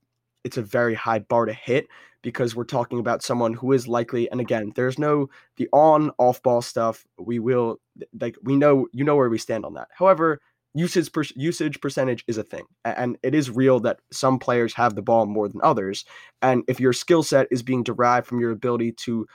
it's 0.44 0.56
a 0.56 0.62
very 0.62 0.94
high 0.94 1.18
bar 1.18 1.46
to 1.46 1.52
hit 1.52 1.88
because 2.22 2.56
we're 2.56 2.64
talking 2.64 2.98
about 2.98 3.22
someone 3.22 3.52
who 3.52 3.72
is 3.72 3.86
likely 3.86 4.28
and 4.30 4.40
again 4.40 4.72
there's 4.74 4.98
no 4.98 5.28
the 5.58 5.68
on 5.72 6.10
off 6.18 6.42
ball 6.42 6.60
stuff 6.60 7.06
we 7.18 7.38
will 7.38 7.80
like 8.20 8.36
we 8.42 8.56
know 8.56 8.88
you 8.92 9.04
know 9.04 9.14
where 9.14 9.28
we 9.28 9.38
stand 9.38 9.64
on 9.64 9.74
that 9.74 9.86
however 9.92 10.40
usage 10.74 11.12
per, 11.12 11.22
usage 11.36 11.80
percentage 11.80 12.24
is 12.26 12.36
a 12.36 12.42
thing 12.42 12.64
and 12.84 13.16
it 13.22 13.34
is 13.34 13.48
real 13.48 13.78
that 13.78 14.00
some 14.10 14.38
players 14.38 14.74
have 14.74 14.94
the 14.94 15.02
ball 15.02 15.26
more 15.26 15.48
than 15.48 15.60
others 15.62 16.04
and 16.42 16.64
if 16.66 16.80
your 16.80 16.92
skill 16.92 17.22
set 17.22 17.46
is 17.50 17.62
being 17.62 17.82
derived 17.82 18.26
from 18.26 18.40
your 18.40 18.50
ability 18.50 18.90
to 18.90 19.26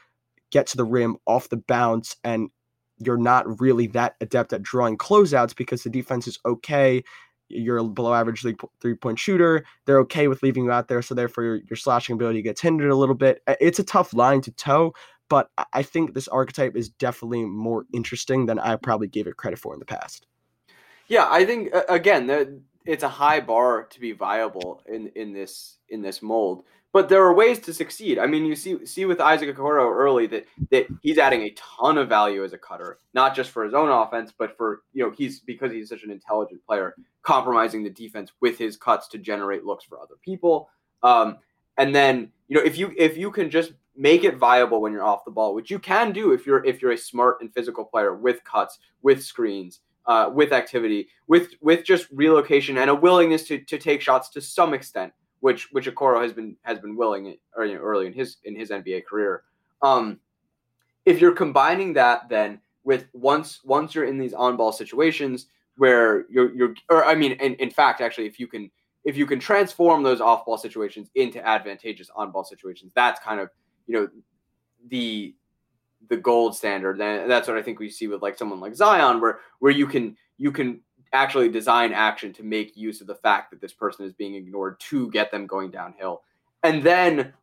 get 0.52 0.68
to 0.68 0.78
the 0.78 0.86
rim 0.86 1.18
off 1.26 1.50
the 1.50 1.58
bounce 1.58 2.16
and 2.24 2.50
you're 2.98 3.18
not 3.18 3.60
really 3.60 3.88
that 3.88 4.16
adept 4.22 4.54
at 4.54 4.62
drawing 4.62 4.98
closeouts 4.98 5.56
because 5.56 5.84
the 5.84 5.90
defense 5.90 6.28
is 6.28 6.40
okay. 6.46 7.04
You're 7.50 7.78
a 7.78 7.84
below 7.84 8.14
average 8.14 8.46
three 8.82 8.96
point 8.96 9.20
shooter. 9.20 9.66
They're 9.86 10.00
okay 10.02 10.28
with 10.28 10.44
leaving 10.44 10.66
you 10.66 10.72
out 10.72 10.88
there. 10.88 11.02
So, 11.02 11.16
therefore, 11.16 11.44
your, 11.44 11.56
your 11.70 11.78
slashing 11.78 12.14
ability 12.14 12.42
gets 12.44 12.62
hindered 12.62 12.92
a 12.92 12.96
little 12.96 13.16
bit. 13.16 13.42
It's 13.60 13.80
a 13.80 13.84
tough 13.84 14.14
line 14.14 14.42
to 14.42 14.52
toe, 14.52 14.94
but 15.30 15.50
I 15.74 15.84
think 15.84 16.14
this 16.14 16.28
archetype 16.28 16.76
is 16.76 16.90
definitely 16.90 17.44
more 17.46 17.86
interesting 17.94 18.46
than 18.46 18.60
I 18.60 18.76
probably 18.78 19.08
gave 19.08 19.28
it 19.28 19.36
credit 19.36 19.60
for 19.60 19.74
in 19.74 19.80
the 19.80 19.86
past. 19.86 20.28
Yeah, 21.08 21.28
I 21.30 21.44
think, 21.46 21.74
again, 21.90 22.64
it's 22.86 23.04
a 23.04 23.10
high 23.10 23.42
bar 23.42 23.84
to 23.84 24.00
be 24.00 24.14
viable 24.14 24.82
in, 24.88 25.08
in 25.16 25.34
this 25.34 25.78
in 25.90 26.02
this 26.02 26.22
mold 26.22 26.64
but 26.94 27.08
there 27.08 27.24
are 27.24 27.34
ways 27.34 27.60
to 27.60 27.74
succeed. 27.74 28.20
I 28.20 28.28
mean, 28.28 28.46
you 28.46 28.56
see 28.56 28.86
see 28.86 29.06
with 29.06 29.22
Isaac 29.22 29.56
Okoro 29.56 29.90
early 29.94 30.28
that 30.28 30.46
that 30.72 30.88
he's 31.02 31.18
adding 31.18 31.42
a 31.44 31.52
ton 31.52 31.98
of 31.98 32.10
value 32.10 32.44
as 32.44 32.54
a 32.54 32.58
cutter, 32.58 33.00
not 33.14 33.36
just 33.36 33.52
for 33.52 33.64
his 33.64 33.74
own 33.74 33.90
offense, 33.90 34.34
but 34.38 34.58
for 34.58 34.82
you 34.94 35.04
know 35.04 35.12
he's 35.12 35.40
because 35.40 35.72
he's 35.72 35.90
such 35.90 36.04
an 36.04 36.12
intelligent 36.12 36.66
player, 36.66 36.96
compromising 37.24 37.84
the 37.84 37.90
defense 37.90 38.32
with 38.42 38.58
his 38.58 38.76
cuts 38.78 39.08
to 39.10 39.18
generate 39.18 39.64
looks 39.64 39.86
for 39.86 40.00
other 40.00 40.16
people. 40.24 40.70
Um, 41.04 41.38
and 41.78 41.96
then 41.96 42.32
you 42.48 42.58
know 42.58 42.64
if 42.64 42.78
you 42.78 42.94
if 42.98 43.18
you 43.18 43.32
can 43.32 43.50
just 43.50 43.74
make 43.96 44.24
it 44.24 44.38
viable 44.38 44.82
when 44.82 44.92
you're 44.92 45.04
off 45.04 45.26
the 45.26 45.32
ball, 45.32 45.54
which 45.54 45.72
you 45.72 45.80
can 45.80 46.12
do 46.12 46.34
if 46.34 46.46
you're 46.46 46.64
if 46.66 46.82
you're 46.82 46.92
a 46.92 46.98
smart 46.98 47.38
and 47.42 47.54
physical 47.54 47.86
player 47.86 48.16
with 48.16 48.44
cuts, 48.44 48.80
with 49.02 49.24
screens, 49.24 49.80
uh, 50.08 50.30
with 50.34 50.52
activity, 50.52 51.08
with 51.28 51.52
with 51.62 51.86
just 51.86 52.08
relocation 52.12 52.78
and 52.78 52.90
a 52.90 52.96
willingness 52.96 53.44
to 53.48 53.60
to 53.60 53.78
take 53.78 54.02
shots 54.02 54.30
to 54.30 54.42
some 54.42 54.74
extent, 54.74 55.14
which 55.42 55.72
which 55.72 55.88
Okoro 55.88 56.22
has 56.22 56.34
been 56.34 56.56
has 56.64 56.80
been 56.80 56.96
willing 56.96 57.36
or, 57.56 57.66
you 57.66 57.76
know, 57.76 57.82
early 57.82 58.08
in 58.08 58.14
his 58.14 58.38
in 58.46 58.56
his 58.56 58.70
NBA 58.70 59.06
career. 59.06 59.44
Um, 59.82 60.20
if 61.06 61.20
you're 61.20 61.34
combining 61.34 61.94
that 61.94 62.30
then 62.30 62.60
with 62.84 63.08
once 63.14 63.60
once 63.64 63.94
you're 63.94 64.06
in 64.06 64.18
these 64.18 64.34
on 64.34 64.56
ball 64.56 64.72
situations 64.72 65.48
where 65.78 66.26
you're 66.30 66.54
you're 66.54 66.74
or 66.90 67.04
I 67.06 67.16
mean 67.16 67.34
in, 67.34 67.56
in 67.56 67.70
fact 67.70 68.02
actually 68.02 68.28
if 68.28 68.40
you 68.40 68.48
can 68.48 68.72
if 69.04 69.18
you 69.18 69.26
can 69.26 69.40
transform 69.40 70.04
those 70.04 70.22
off 70.22 70.46
ball 70.46 70.58
situations 70.58 71.10
into 71.16 71.46
advantageous 71.46 72.10
on 72.16 72.32
ball 72.32 72.44
situations 72.44 72.92
that's 72.96 73.20
kind 73.20 73.40
of 73.40 73.50
you 73.88 73.96
know 73.96 74.10
the 74.90 75.36
the 76.10 76.18
gold 76.18 76.56
standard 76.56 77.00
and 77.00 77.30
that's 77.30 77.48
what 77.48 77.58
I 77.58 77.62
think 77.62 77.80
we 77.80 77.90
see 77.90 78.08
with 78.08 78.22
like 78.22 78.38
someone 78.38 78.60
like 78.60 78.76
Zion 78.76 79.22
where 79.22 79.40
where 79.60 79.72
you 79.72 79.88
can 79.88 80.18
you 80.38 80.52
can 80.52 80.82
actually 81.14 81.50
design 81.50 81.94
action 81.94 82.32
to 82.32 82.44
make 82.44 82.78
use 82.78 83.02
of 83.02 83.08
the 83.08 83.16
fact 83.16 83.52
that 83.52 83.62
this 83.62 83.74
person 83.74 84.06
is 84.06 84.14
being 84.14 84.36
ignored 84.36 84.80
to 84.80 85.10
get 85.12 85.32
them 85.32 85.48
going 85.48 85.70
downhill 85.72 86.22
and 86.64 86.84
then 86.84 87.34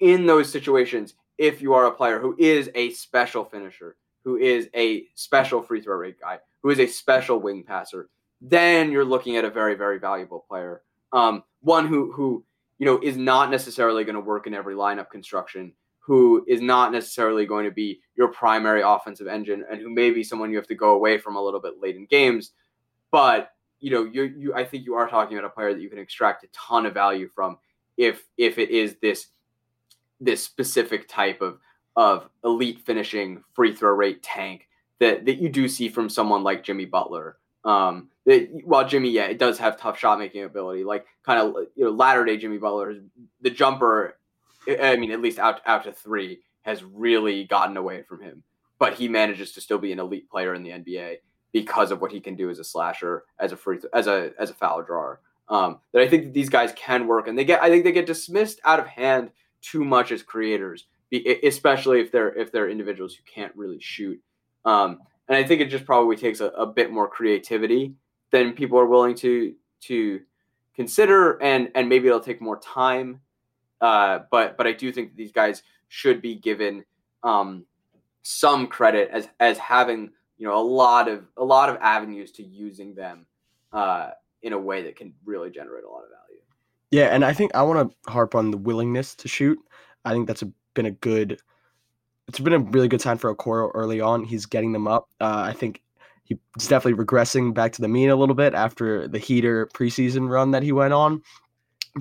in 0.00 0.26
those 0.26 0.50
situations 0.50 1.14
if 1.36 1.62
you 1.62 1.72
are 1.72 1.86
a 1.86 1.92
player 1.92 2.18
who 2.18 2.34
is 2.38 2.70
a 2.74 2.90
special 2.90 3.44
finisher 3.44 3.96
who 4.28 4.36
is 4.36 4.68
a 4.74 5.06
special 5.14 5.62
free 5.62 5.80
throw 5.80 5.96
rate 5.96 6.20
guy, 6.20 6.38
who 6.62 6.68
is 6.68 6.78
a 6.80 6.86
special 6.86 7.40
wing 7.40 7.62
passer, 7.62 8.10
then 8.42 8.92
you're 8.92 9.02
looking 9.02 9.38
at 9.38 9.44
a 9.46 9.50
very, 9.50 9.74
very 9.74 9.98
valuable 9.98 10.44
player. 10.46 10.82
Um, 11.14 11.42
one 11.62 11.86
who 11.86 12.12
who 12.12 12.44
you 12.78 12.84
know 12.84 13.00
is 13.02 13.16
not 13.16 13.50
necessarily 13.50 14.04
going 14.04 14.16
to 14.16 14.20
work 14.20 14.46
in 14.46 14.52
every 14.52 14.74
lineup 14.74 15.08
construction, 15.08 15.72
who 15.98 16.44
is 16.46 16.60
not 16.60 16.92
necessarily 16.92 17.46
going 17.46 17.64
to 17.64 17.70
be 17.70 18.00
your 18.16 18.28
primary 18.28 18.82
offensive 18.82 19.26
engine, 19.26 19.64
and 19.70 19.80
who 19.80 19.88
may 19.88 20.10
be 20.10 20.22
someone 20.22 20.50
you 20.50 20.56
have 20.56 20.66
to 20.68 20.74
go 20.74 20.90
away 20.90 21.16
from 21.16 21.36
a 21.36 21.42
little 21.42 21.60
bit 21.60 21.80
late 21.80 21.96
in 21.96 22.04
games. 22.04 22.52
But 23.10 23.52
you 23.80 23.90
know, 23.90 24.04
you 24.04 24.24
you 24.24 24.54
I 24.54 24.64
think 24.64 24.84
you 24.84 24.94
are 24.94 25.08
talking 25.08 25.38
about 25.38 25.46
a 25.46 25.54
player 25.54 25.72
that 25.72 25.80
you 25.80 25.88
can 25.88 25.98
extract 25.98 26.44
a 26.44 26.48
ton 26.48 26.86
of 26.86 26.94
value 26.94 27.28
from 27.34 27.58
if 27.96 28.24
if 28.36 28.58
it 28.58 28.70
is 28.70 28.96
this 29.00 29.26
this 30.20 30.42
specific 30.42 31.08
type 31.08 31.40
of 31.40 31.58
of 31.96 32.28
elite 32.44 32.80
finishing 32.84 33.42
free 33.54 33.74
throw 33.74 33.92
rate 33.92 34.22
tank 34.22 34.68
that 35.00 35.26
that 35.26 35.38
you 35.38 35.48
do 35.48 35.68
see 35.68 35.88
from 35.88 36.08
someone 36.08 36.42
like 36.42 36.64
Jimmy 36.64 36.84
Butler. 36.84 37.36
Um, 37.64 38.08
that 38.24 38.48
while 38.64 38.86
Jimmy, 38.86 39.10
yeah, 39.10 39.26
it 39.26 39.38
does 39.38 39.58
have 39.58 39.78
tough 39.78 39.98
shot 39.98 40.18
making 40.18 40.44
ability, 40.44 40.84
like 40.84 41.06
kind 41.24 41.40
of 41.40 41.54
you 41.74 41.84
know 41.84 41.90
latter 41.90 42.24
day 42.24 42.36
Jimmy 42.36 42.58
Butler, 42.58 42.94
the 43.40 43.50
jumper, 43.50 44.16
I 44.80 44.96
mean 44.96 45.12
at 45.12 45.20
least 45.20 45.38
out 45.38 45.60
out 45.66 45.84
to 45.84 45.92
three 45.92 46.40
has 46.62 46.84
really 46.84 47.44
gotten 47.44 47.76
away 47.76 48.02
from 48.02 48.22
him, 48.22 48.42
but 48.78 48.94
he 48.94 49.08
manages 49.08 49.52
to 49.52 49.60
still 49.60 49.78
be 49.78 49.92
an 49.92 50.00
elite 50.00 50.28
player 50.30 50.54
in 50.54 50.62
the 50.62 50.70
NBA 50.70 51.18
because 51.52 51.90
of 51.90 52.00
what 52.00 52.12
he 52.12 52.20
can 52.20 52.34
do 52.34 52.50
as 52.50 52.58
a 52.58 52.64
slasher, 52.64 53.24
as 53.38 53.52
a 53.52 53.56
free, 53.56 53.78
as 53.92 54.06
a 54.06 54.32
as 54.38 54.50
a 54.50 54.54
foul 54.54 54.82
drawer. 54.82 55.20
Um, 55.48 55.78
that 55.92 56.02
I 56.02 56.08
think 56.08 56.24
that 56.24 56.34
these 56.34 56.50
guys 56.50 56.72
can 56.76 57.06
work, 57.06 57.26
and 57.26 57.38
they 57.38 57.44
get 57.44 57.62
I 57.62 57.70
think 57.70 57.84
they 57.84 57.92
get 57.92 58.06
dismissed 58.06 58.60
out 58.64 58.80
of 58.80 58.86
hand 58.86 59.30
too 59.60 59.84
much 59.84 60.12
as 60.12 60.22
creators 60.22 60.86
especially 61.10 62.00
if 62.00 62.12
they're 62.12 62.34
if 62.34 62.52
they're 62.52 62.68
individuals 62.68 63.14
who 63.14 63.22
can't 63.24 63.54
really 63.56 63.80
shoot. 63.80 64.20
Um, 64.64 65.00
and 65.28 65.36
I 65.36 65.44
think 65.44 65.60
it 65.60 65.66
just 65.70 65.84
probably 65.84 66.16
takes 66.16 66.40
a, 66.40 66.46
a, 66.48 66.66
bit 66.66 66.90
more 66.90 67.08
creativity 67.08 67.94
than 68.30 68.52
people 68.52 68.78
are 68.78 68.86
willing 68.86 69.14
to 69.16 69.54
to 69.82 70.20
consider, 70.74 71.42
and 71.42 71.70
and 71.74 71.88
maybe 71.88 72.08
it'll 72.08 72.20
take 72.20 72.40
more 72.40 72.58
time. 72.58 73.20
Uh, 73.80 74.20
but 74.30 74.56
but 74.56 74.66
I 74.66 74.72
do 74.72 74.92
think 74.92 75.16
these 75.16 75.32
guys 75.32 75.62
should 75.88 76.20
be 76.20 76.34
given 76.34 76.84
um, 77.22 77.64
some 78.22 78.66
credit 78.66 79.08
as 79.10 79.28
as 79.40 79.56
having 79.58 80.10
you 80.38 80.46
know 80.46 80.58
a 80.58 80.62
lot 80.62 81.08
of 81.08 81.24
a 81.36 81.44
lot 81.44 81.68
of 81.68 81.76
avenues 81.80 82.32
to 82.32 82.42
using 82.42 82.94
them 82.94 83.26
uh, 83.72 84.10
in 84.42 84.52
a 84.52 84.58
way 84.58 84.82
that 84.82 84.96
can 84.96 85.12
really 85.24 85.50
generate 85.50 85.84
a 85.84 85.88
lot 85.88 86.04
of 86.04 86.10
value. 86.10 86.40
Yeah, 86.90 87.14
and 87.14 87.24
I 87.24 87.32
think 87.32 87.54
I 87.54 87.62
want 87.62 87.90
to 87.90 88.10
harp 88.10 88.34
on 88.34 88.50
the 88.50 88.56
willingness 88.56 89.14
to 89.16 89.28
shoot. 89.28 89.58
I 90.04 90.12
think 90.12 90.26
that's 90.26 90.42
a 90.42 90.50
been 90.74 90.86
a 90.86 90.90
good 90.92 91.40
it's 92.28 92.38
been 92.38 92.52
a 92.52 92.58
really 92.58 92.88
good 92.88 93.00
sign 93.00 93.18
for 93.18 93.34
Okoro 93.34 93.70
early 93.74 94.00
on. 94.00 94.22
He's 94.22 94.46
getting 94.46 94.72
them 94.72 94.86
up. 94.86 95.08
Uh, 95.20 95.44
I 95.46 95.54
think 95.54 95.82
he's 96.24 96.38
definitely 96.68 97.02
regressing 97.02 97.54
back 97.54 97.72
to 97.72 97.80
the 97.80 97.88
mean 97.88 98.10
a 98.10 98.16
little 98.16 98.34
bit 98.34 98.54
after 98.54 99.08
the 99.08 99.18
heater 99.18 99.66
preseason 99.68 100.28
run 100.28 100.50
that 100.50 100.62
he 100.62 100.70
went 100.70 100.92
on. 100.92 101.22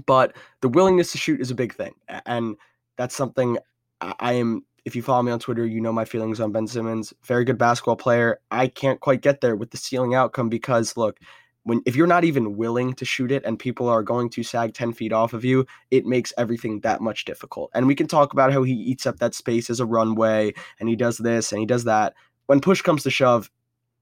But 0.06 0.36
the 0.62 0.68
willingness 0.68 1.14
to 1.14 1.18
shoot 1.18 1.40
is 1.40 1.50
a 1.50 1.56
big 1.56 1.74
thing. 1.74 1.96
And 2.26 2.58
that's 2.98 3.16
something 3.16 3.58
I 4.02 4.34
am 4.34 4.66
if 4.88 4.95
you 4.95 5.02
follow 5.02 5.21
me 5.21 5.34
on 5.34 5.39
Twitter, 5.39 5.65
you 5.65 5.82
know 5.82 5.91
my 5.91 6.06
feelings 6.06 6.39
on 6.39 6.54
Ben 6.54 6.65
Simmons. 6.65 7.13
Very 7.21 7.43
good 7.43 7.58
basketball 7.58 7.97
player. 7.97 8.39
I 8.52 8.67
can't 8.67 9.02
quite 9.02 9.21
get 9.21 9.41
there 9.41 9.58
with 9.58 9.71
the 9.71 9.78
ceiling 9.78 10.15
outcome 10.15 10.47
because 10.47 10.95
look, 10.95 11.19
when 11.63 11.82
if 11.86 11.93
you're 11.93 12.08
not 12.08 12.23
even 12.23 12.56
willing 12.56 12.93
to 12.93 13.04
shoot 13.04 13.30
it 13.30 13.43
and 13.43 13.60
people 13.60 13.89
are 13.89 14.02
going 14.02 14.30
to 14.30 14.43
sag 14.43 14.73
10 14.73 14.93
feet 14.93 15.12
off 15.12 15.34
of 15.34 15.43
you 15.43 15.65
it 15.91 16.06
makes 16.06 16.32
everything 16.38 16.80
that 16.80 17.02
much 17.02 17.26
difficult 17.26 17.69
and 17.73 17.86
we 17.86 17.95
can 17.95 18.08
talk 18.08 18.32
about 18.32 18.54
how 18.54 18.63
he 18.63 18.71
eats 18.71 19.06
up 19.06 19.19
that 19.19 19.36
space 19.36 19.69
as 19.69 19.82
a 19.82 19.86
runway 19.86 20.54
and 20.80 20.88
he 20.88 20.95
does 20.95 21.17
this 21.17 21.52
and 21.52 21.60
he 21.60 21.65
does 21.65 21.84
that 21.84 22.13
when 22.45 22.62
push 22.62 22.82
comes 22.82 23.04
to 23.04 23.10
shove 23.10 23.52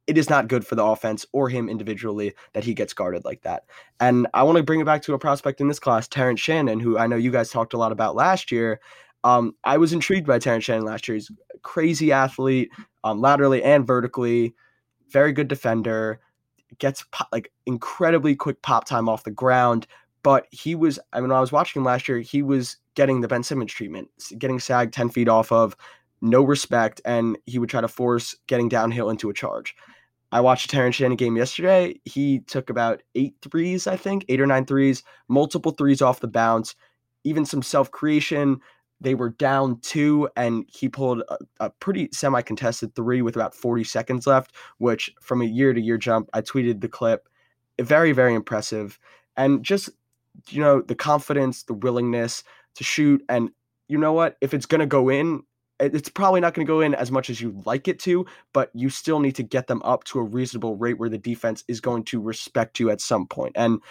it 0.08 0.18
is 0.18 0.30
not 0.30 0.48
good 0.48 0.66
for 0.66 0.76
the 0.76 0.84
offense 0.84 1.26
or 1.32 1.50
him 1.50 1.68
individually 1.68 2.34
that 2.54 2.64
he 2.64 2.74
gets 2.74 2.94
guarded 2.94 3.26
like 3.26 3.42
that. 3.42 3.64
And 4.00 4.28
I 4.34 4.44
want 4.44 4.58
to 4.58 4.64
bring 4.64 4.80
it 4.80 4.86
back 4.86 5.02
to 5.04 5.14
a 5.14 5.20
prospect 5.20 5.62
in 5.62 5.68
this 5.68 5.80
class, 5.80 6.08
Terrence 6.08 6.40
Shannon, 6.40 6.80
who 6.80 6.98
I 6.98 7.08
know 7.08 7.16
you 7.16 7.32
guys 7.32 7.50
talked 7.50 7.74
a 7.74 7.78
lot 7.78 7.92
about 7.92 8.16
last 8.16 8.52
year. 8.52 8.80
Um, 9.26 9.56
I 9.64 9.78
was 9.78 9.92
intrigued 9.92 10.28
by 10.28 10.40
Terrence 10.40 10.64
Shannon 10.64 10.86
last 10.86 11.08
year. 11.08 11.16
He's 11.16 11.32
a 11.54 11.58
crazy 11.60 12.12
athlete, 12.12 12.70
um, 13.04 13.20
laterally 13.20 13.62
and 13.64 13.86
vertically, 13.86 14.54
very 15.10 15.34
good 15.34 15.48
defender 15.48 16.20
gets 16.78 17.04
like 17.32 17.52
incredibly 17.66 18.36
quick 18.36 18.62
pop 18.62 18.86
time 18.86 19.10
off 19.10 19.24
the 19.24 19.32
ground. 19.32 19.88
But 20.24 20.48
he 20.52 20.76
was, 20.76 21.00
I 21.14 21.20
mean, 21.20 21.30
when 21.30 21.38
I 21.38 21.42
was 21.42 21.52
watching 21.52 21.82
him 21.82 21.86
last 21.86 22.08
year, 22.08 22.20
he 22.20 22.42
was 22.42 22.78
getting 22.96 23.22
the 23.22 23.28
Ben 23.28 23.44
Simmons 23.44 23.72
treatment, 23.72 24.10
getting 24.38 24.60
sagged 24.60 24.94
10 24.94 25.10
feet 25.10 25.28
off 25.28 25.52
of, 25.52 25.76
no 26.22 26.44
respect, 26.44 27.02
and 27.06 27.38
he 27.46 27.60
would 27.60 27.70
try 27.70 27.82
to 27.82 27.88
force 27.88 28.36
getting 28.48 28.70
downhill 28.70 29.10
into 29.10 29.30
a 29.30 29.34
charge. 29.34 29.76
I 30.32 30.42
watched 30.42 30.66
a 30.66 30.68
Terrence 30.70 30.96
Shannon 30.96 31.18
game 31.18 31.38
yesterday. 31.38 32.00
He 32.06 32.40
took 32.40 32.70
about 32.70 33.04
eight 33.14 33.36
threes, 33.42 33.86
I 33.86 33.96
think, 33.98 34.26
eight 34.28 34.42
or 34.42 34.48
nine 34.48 34.66
threes, 34.66 35.04
multiple 35.28 35.72
threes 35.72 36.02
off 36.02 36.20
the 36.20 36.28
bounce, 36.28 36.76
even 37.24 37.46
some 37.46 37.62
self 37.62 37.92
creation, 37.92 38.60
they 39.06 39.14
were 39.14 39.30
down 39.30 39.80
two, 39.82 40.28
and 40.36 40.66
he 40.68 40.90
pulled 40.90 41.22
a, 41.30 41.38
a 41.60 41.70
pretty 41.70 42.10
semi 42.12 42.42
contested 42.42 42.96
three 42.96 43.22
with 43.22 43.36
about 43.36 43.54
40 43.54 43.84
seconds 43.84 44.26
left, 44.26 44.56
which 44.80 45.14
from 45.22 45.44
a 45.44 45.46
year 45.46 45.74
to 45.74 45.80
year 45.80 46.00
jump, 46.00 46.28
I 46.34 46.42
tweeted 46.42 46.82
the 46.82 46.90
clip. 46.90 47.30
Very, 47.80 48.14
very 48.14 48.34
impressive. 48.34 49.00
And 49.38 49.64
just, 49.64 49.92
you 50.50 50.60
know, 50.60 50.82
the 50.82 50.96
confidence, 50.96 51.64
the 51.64 51.76
willingness 51.76 52.44
to 52.76 52.84
shoot. 52.84 53.24
And 53.30 53.52
you 53.88 54.00
know 54.00 54.14
what? 54.14 54.38
If 54.42 54.56
it's 54.56 54.66
going 54.66 54.80
to 54.80 54.88
go 54.88 55.10
in, 55.10 55.44
it's 55.80 56.10
probably 56.10 56.40
not 56.42 56.56
going 56.56 56.66
to 56.66 56.72
go 56.72 56.82
in 56.82 56.96
as 56.96 57.12
much 57.12 57.30
as 57.30 57.40
you'd 57.40 57.64
like 57.68 57.88
it 57.88 58.00
to, 58.00 58.26
but 58.54 58.72
you 58.74 58.90
still 58.90 59.20
need 59.20 59.36
to 59.36 59.44
get 59.44 59.68
them 59.68 59.84
up 59.84 60.04
to 60.06 60.20
a 60.20 60.24
reasonable 60.24 60.78
rate 60.78 60.98
where 60.98 61.10
the 61.10 61.18
defense 61.20 61.64
is 61.68 61.80
going 61.80 62.06
to 62.06 62.20
respect 62.20 62.80
you 62.80 62.90
at 62.90 63.02
some 63.02 63.28
point. 63.28 63.52
And 63.56 63.82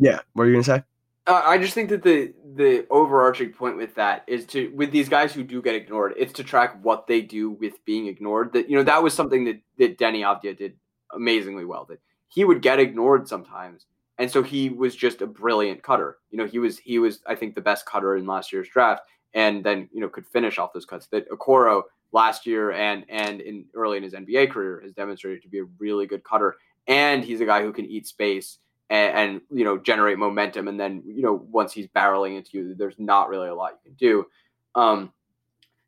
yeah, 0.00 0.20
what 0.32 0.42
are 0.42 0.46
you 0.46 0.54
going 0.54 0.64
to 0.64 0.70
say? 0.78 0.82
Uh, 1.26 1.42
I 1.44 1.56
just 1.56 1.72
think 1.72 1.88
that 1.88 2.02
the 2.02 2.34
the 2.54 2.86
overarching 2.90 3.50
point 3.50 3.76
with 3.76 3.94
that 3.94 4.24
is 4.26 4.44
to 4.46 4.70
with 4.74 4.90
these 4.90 5.08
guys 5.08 5.32
who 5.32 5.42
do 5.42 5.62
get 5.62 5.74
ignored, 5.74 6.14
it's 6.18 6.34
to 6.34 6.44
track 6.44 6.78
what 6.82 7.06
they 7.06 7.22
do 7.22 7.50
with 7.50 7.82
being 7.86 8.08
ignored. 8.08 8.52
That 8.52 8.68
you 8.68 8.76
know 8.76 8.82
that 8.82 9.02
was 9.02 9.14
something 9.14 9.44
that 9.44 9.60
that 9.78 9.98
Deni 9.98 10.20
Avdija 10.20 10.56
did 10.56 10.74
amazingly 11.14 11.64
well. 11.64 11.86
That 11.86 12.00
he 12.28 12.44
would 12.44 12.60
get 12.60 12.78
ignored 12.78 13.26
sometimes, 13.26 13.86
and 14.18 14.30
so 14.30 14.42
he 14.42 14.68
was 14.68 14.94
just 14.94 15.22
a 15.22 15.26
brilliant 15.26 15.82
cutter. 15.82 16.18
You 16.30 16.36
know, 16.36 16.46
he 16.46 16.58
was 16.58 16.78
he 16.78 16.98
was 16.98 17.20
I 17.26 17.34
think 17.34 17.54
the 17.54 17.62
best 17.62 17.86
cutter 17.86 18.16
in 18.16 18.26
last 18.26 18.52
year's 18.52 18.68
draft, 18.68 19.02
and 19.32 19.64
then 19.64 19.88
you 19.94 20.00
know 20.02 20.10
could 20.10 20.26
finish 20.26 20.58
off 20.58 20.74
those 20.74 20.84
cuts. 20.84 21.06
That 21.06 21.30
Okoro 21.30 21.84
last 22.12 22.44
year 22.44 22.72
and 22.72 23.06
and 23.08 23.40
in 23.40 23.64
early 23.74 23.96
in 23.96 24.02
his 24.02 24.12
NBA 24.12 24.50
career 24.50 24.80
has 24.82 24.92
demonstrated 24.92 25.42
to 25.42 25.48
be 25.48 25.60
a 25.60 25.64
really 25.78 26.06
good 26.06 26.22
cutter, 26.22 26.56
and 26.86 27.24
he's 27.24 27.40
a 27.40 27.46
guy 27.46 27.62
who 27.62 27.72
can 27.72 27.86
eat 27.86 28.06
space 28.06 28.58
and, 28.90 29.16
and, 29.16 29.40
you 29.50 29.64
know 29.64 29.78
generate 29.78 30.18
momentum 30.18 30.68
and 30.68 30.78
then 30.78 31.02
you 31.06 31.22
know 31.22 31.46
once 31.50 31.72
he's 31.72 31.86
barreling 31.88 32.36
into 32.36 32.58
you 32.58 32.74
there's 32.74 32.98
not 32.98 33.28
really 33.28 33.48
a 33.48 33.54
lot 33.54 33.78
you 33.84 33.90
can 33.90 33.96
do. 33.96 34.26
Um, 34.74 35.12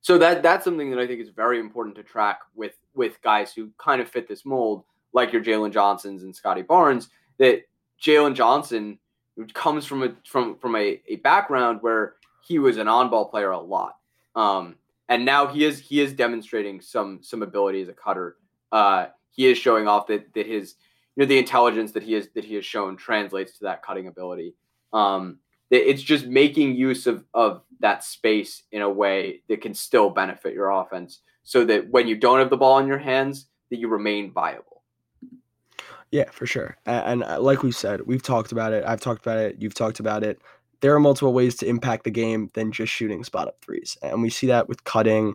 so 0.00 0.18
that 0.18 0.42
that's 0.42 0.64
something 0.64 0.90
that 0.90 1.00
i 1.00 1.06
think 1.06 1.20
is 1.20 1.30
very 1.30 1.59
important 1.59 1.96
to 1.96 2.02
track 2.04 2.40
with 2.54 2.78
with 2.94 3.20
guys 3.22 3.52
who 3.52 3.70
kind 3.76 4.00
of 4.00 4.09
fit 4.09 4.28
this 4.28 4.46
mold 4.46 4.85
like 5.12 5.32
your 5.32 5.42
jalen 5.42 5.72
johnsons 5.72 6.22
and 6.22 6.35
Scottie 6.35 6.62
barnes 6.62 7.09
that 7.38 7.62
jalen 8.00 8.32
johnson 8.32 9.00
comes 9.52 9.85
from 9.85 10.02
a 10.02 10.14
from 10.24 10.56
from 10.59 10.76
a, 10.76 11.00
a 11.09 11.16
background 11.16 11.78
where 11.82 12.14
he 12.46 12.59
was 12.59 12.76
an 12.78 12.88
on-ball 12.88 13.28
player 13.28 13.50
a 13.50 13.59
lot. 13.59 13.96
Um, 14.35 14.76
and 15.09 15.24
now 15.24 15.46
he 15.46 15.64
is 15.64 15.78
he 15.78 16.00
is 16.00 16.12
demonstrating 16.12 16.80
some 16.80 17.20
some 17.22 17.42
ability 17.42 17.82
as 17.82 17.88
a 17.88 17.92
cutter. 17.92 18.37
Uh, 18.72 19.06
he 19.30 19.46
is 19.46 19.59
showing 19.59 19.87
off 19.88 20.06
that 20.09 20.32
that 20.35 20.46
his 20.46 20.74
you 21.16 21.22
know 21.22 21.26
the 21.26 21.38
intelligence 21.38 21.92
that 21.92 22.02
he 22.05 22.14
is 22.14 22.29
that 22.35 22.44
he 22.44 22.55
has 22.55 22.64
shown 22.64 22.96
translates 22.96 23.59
to 23.59 23.64
that 23.64 23.83
cutting 23.83 24.07
ability. 24.07 24.55
Um, 24.92 25.40
It's 25.70 26.02
just 26.02 26.26
making 26.26 26.76
use 26.76 27.09
of 27.09 27.24
of 27.35 27.62
that 27.81 28.05
space 28.05 28.62
in 28.70 28.83
a 28.83 28.88
way 28.88 29.42
that 29.48 29.61
can 29.61 29.74
still 29.74 30.11
benefit 30.11 30.55
your 30.55 30.70
offense, 30.70 31.20
so 31.42 31.64
that 31.64 31.90
when 31.90 32.07
you 32.07 32.16
don't 32.16 32.38
have 32.38 32.50
the 32.50 32.57
ball 32.57 32.79
in 32.79 32.87
your 32.87 32.98
hands, 32.98 33.48
that 33.70 33.79
you 33.81 33.88
remain 33.88 34.33
viable. 34.33 34.83
Yeah, 36.12 36.31
for 36.31 36.46
sure. 36.46 36.76
And, 36.87 37.22
and 37.22 37.24
uh, 37.24 37.40
like 37.40 37.64
we 37.64 37.72
said, 37.72 38.02
we've 38.07 38.22
talked 38.22 38.52
about 38.52 38.72
it. 38.72 38.85
I've 38.87 39.00
talked 39.00 39.22
about 39.22 39.38
it. 39.38 39.57
You've 39.59 39.74
talked 39.74 39.98
about 39.98 40.22
it. 40.22 40.40
There 40.81 40.94
are 40.94 41.00
multiple 41.00 41.33
ways 41.33 41.57
to 41.57 41.66
impact 41.66 42.05
the 42.05 42.12
game 42.12 42.48
than 42.55 42.70
just 42.70 42.92
shooting 42.92 43.24
spot 43.24 43.48
up 43.48 43.61
threes, 43.61 43.98
and 44.02 44.22
we 44.22 44.31
see 44.31 44.46
that 44.46 44.68
with 44.68 44.85
cutting. 44.85 45.35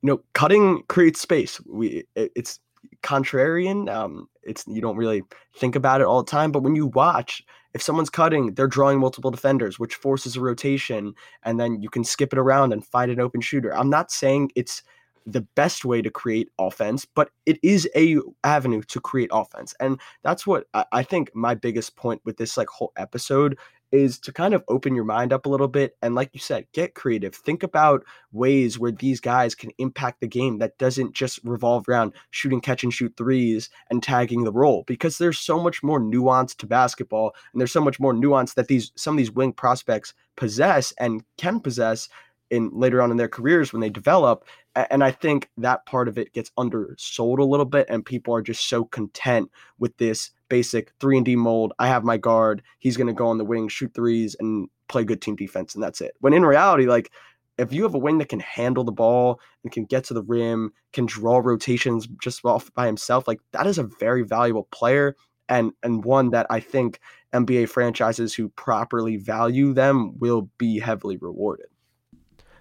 You 0.00 0.06
know, 0.06 0.20
cutting 0.32 0.84
creates 0.88 1.20
space. 1.20 1.60
We 1.66 2.04
it, 2.14 2.32
it's 2.34 2.60
contrarian. 3.02 3.92
Um, 3.92 4.28
it's 4.42 4.64
you 4.66 4.80
don't 4.80 4.96
really 4.96 5.22
think 5.56 5.76
about 5.76 6.00
it 6.00 6.06
all 6.06 6.22
the 6.22 6.30
time, 6.30 6.52
but 6.52 6.62
when 6.62 6.76
you 6.76 6.86
watch, 6.86 7.42
if 7.74 7.82
someone's 7.82 8.10
cutting, 8.10 8.54
they're 8.54 8.66
drawing 8.66 8.98
multiple 8.98 9.30
defenders, 9.30 9.78
which 9.78 9.94
forces 9.94 10.36
a 10.36 10.40
rotation, 10.40 11.14
and 11.42 11.60
then 11.60 11.82
you 11.82 11.90
can 11.90 12.04
skip 12.04 12.32
it 12.32 12.38
around 12.38 12.72
and 12.72 12.84
find 12.84 13.10
an 13.10 13.20
open 13.20 13.40
shooter. 13.40 13.76
I'm 13.76 13.90
not 13.90 14.10
saying 14.10 14.52
it's 14.56 14.82
the 15.26 15.42
best 15.42 15.84
way 15.84 16.00
to 16.00 16.10
create 16.10 16.48
offense, 16.58 17.04
but 17.04 17.30
it 17.44 17.58
is 17.62 17.88
a 17.94 18.16
avenue 18.44 18.82
to 18.82 19.00
create 19.00 19.30
offense, 19.32 19.74
and 19.80 20.00
that's 20.22 20.46
what 20.46 20.66
I, 20.74 20.84
I 20.92 21.02
think 21.02 21.30
my 21.34 21.54
biggest 21.54 21.96
point 21.96 22.22
with 22.24 22.36
this 22.38 22.56
like 22.56 22.68
whole 22.68 22.92
episode 22.96 23.58
is 23.92 24.18
to 24.20 24.32
kind 24.32 24.54
of 24.54 24.62
open 24.68 24.94
your 24.94 25.04
mind 25.04 25.32
up 25.32 25.46
a 25.46 25.48
little 25.48 25.68
bit 25.68 25.96
and 26.02 26.14
like 26.14 26.30
you 26.32 26.40
said 26.40 26.66
get 26.72 26.94
creative. 26.94 27.34
Think 27.34 27.62
about 27.62 28.04
ways 28.32 28.78
where 28.78 28.92
these 28.92 29.20
guys 29.20 29.54
can 29.54 29.70
impact 29.78 30.20
the 30.20 30.26
game 30.26 30.58
that 30.58 30.78
doesn't 30.78 31.14
just 31.14 31.40
revolve 31.44 31.88
around 31.88 32.12
shooting 32.30 32.60
catch 32.60 32.82
and 32.82 32.92
shoot 32.92 33.14
threes 33.16 33.70
and 33.90 34.02
tagging 34.02 34.44
the 34.44 34.52
roll 34.52 34.84
because 34.86 35.18
there's 35.18 35.38
so 35.38 35.60
much 35.60 35.82
more 35.82 36.00
nuance 36.00 36.54
to 36.56 36.66
basketball 36.66 37.34
and 37.52 37.60
there's 37.60 37.72
so 37.72 37.80
much 37.80 37.98
more 37.98 38.12
nuance 38.12 38.54
that 38.54 38.68
these 38.68 38.92
some 38.96 39.14
of 39.14 39.18
these 39.18 39.32
wing 39.32 39.52
prospects 39.52 40.14
possess 40.36 40.92
and 40.98 41.22
can 41.36 41.60
possess 41.60 42.08
in 42.50 42.70
later 42.72 43.02
on 43.02 43.10
in 43.10 43.16
their 43.16 43.28
careers 43.28 43.72
when 43.72 43.80
they 43.80 43.90
develop 43.90 44.44
and 44.74 45.04
i 45.04 45.10
think 45.10 45.48
that 45.58 45.84
part 45.86 46.08
of 46.08 46.16
it 46.18 46.32
gets 46.32 46.50
undersold 46.56 47.38
a 47.38 47.44
little 47.44 47.66
bit 47.66 47.86
and 47.88 48.06
people 48.06 48.34
are 48.34 48.42
just 48.42 48.68
so 48.68 48.84
content 48.84 49.50
with 49.78 49.96
this 49.98 50.30
basic 50.48 50.92
3 51.00 51.18
and 51.18 51.26
d 51.26 51.36
mold 51.36 51.72
i 51.78 51.86
have 51.86 52.04
my 52.04 52.16
guard 52.16 52.62
he's 52.78 52.96
going 52.96 53.06
to 53.06 53.12
go 53.12 53.28
on 53.28 53.38
the 53.38 53.44
wing 53.44 53.68
shoot 53.68 53.92
threes 53.94 54.36
and 54.40 54.68
play 54.88 55.04
good 55.04 55.20
team 55.20 55.36
defense 55.36 55.74
and 55.74 55.82
that's 55.82 56.00
it 56.00 56.14
when 56.20 56.32
in 56.32 56.44
reality 56.44 56.86
like 56.86 57.10
if 57.58 57.72
you 57.72 57.82
have 57.82 57.94
a 57.94 57.98
wing 57.98 58.18
that 58.18 58.28
can 58.28 58.40
handle 58.40 58.84
the 58.84 58.92
ball 58.92 59.40
and 59.64 59.72
can 59.72 59.84
get 59.84 60.04
to 60.04 60.14
the 60.14 60.22
rim 60.22 60.72
can 60.92 61.06
draw 61.06 61.38
rotations 61.38 62.06
just 62.22 62.44
off 62.44 62.72
by 62.74 62.86
himself 62.86 63.28
like 63.28 63.40
that 63.52 63.66
is 63.66 63.78
a 63.78 63.82
very 63.82 64.22
valuable 64.22 64.68
player 64.70 65.14
and 65.48 65.72
and 65.82 66.04
one 66.04 66.30
that 66.30 66.46
i 66.50 66.60
think 66.60 67.00
nba 67.34 67.68
franchises 67.68 68.34
who 68.34 68.48
properly 68.50 69.16
value 69.16 69.72
them 69.72 70.18
will 70.18 70.48
be 70.58 70.78
heavily 70.78 71.16
rewarded 71.16 71.66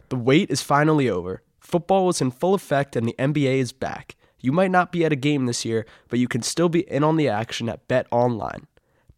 the 0.10 0.16
wait 0.16 0.50
is 0.50 0.62
finally 0.62 1.10
over. 1.10 1.44
Football 1.60 2.10
is 2.10 2.22
in 2.22 2.32
full 2.32 2.54
effect 2.54 2.96
and 2.96 3.08
the 3.08 3.16
NBA 3.20 3.58
is 3.58 3.74
back. 3.74 4.16
You 4.40 4.52
might 4.52 4.72
not 4.72 4.92
be 4.92 5.04
at 5.06 5.12
a 5.12 5.18
game 5.18 5.46
this 5.46 5.66
year, 5.66 5.86
but 6.10 6.20
you 6.20 6.28
can 6.28 6.42
still 6.42 6.70
be 6.70 6.90
in 6.90 7.04
on 7.04 7.18
the 7.18 7.28
action 7.28 7.70
at 7.70 7.88
Bet 7.88 8.08
Online. 8.12 8.68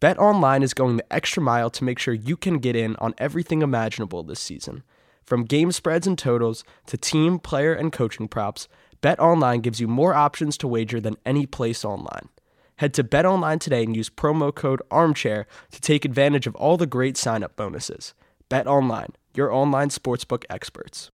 Bet 0.00 0.18
Online 0.18 0.62
is 0.62 0.74
going 0.74 0.96
the 0.96 1.12
extra 1.12 1.42
mile 1.42 1.70
to 1.70 1.84
make 1.84 1.98
sure 1.98 2.14
you 2.14 2.36
can 2.36 2.58
get 2.58 2.74
in 2.74 2.96
on 2.96 3.14
everything 3.18 3.62
imaginable 3.62 4.22
this 4.22 4.40
season. 4.40 4.82
From 5.22 5.44
game 5.44 5.72
spreads 5.72 6.06
and 6.06 6.18
totals 6.18 6.64
to 6.86 6.96
team, 6.96 7.38
player, 7.38 7.74
and 7.74 7.92
coaching 7.92 8.26
props, 8.26 8.66
Bet 9.00 9.20
Online 9.20 9.60
gives 9.60 9.80
you 9.80 9.88
more 9.88 10.14
options 10.14 10.56
to 10.58 10.68
wager 10.68 11.00
than 11.00 11.16
any 11.26 11.46
place 11.46 11.84
online. 11.84 12.28
Head 12.76 12.94
to 12.94 13.04
Bet 13.04 13.26
Online 13.26 13.58
today 13.58 13.82
and 13.82 13.94
use 13.94 14.08
promo 14.08 14.54
code 14.54 14.80
ARMCHAIR 14.90 15.44
to 15.70 15.80
take 15.80 16.06
advantage 16.06 16.46
of 16.46 16.56
all 16.56 16.78
the 16.78 16.86
great 16.86 17.16
sign 17.18 17.42
up 17.42 17.54
bonuses. 17.54 18.14
Bet 18.48 18.66
Online 18.66 19.10
your 19.34 19.52
online 19.52 19.88
sportsbook 19.88 20.44
experts. 20.50 21.10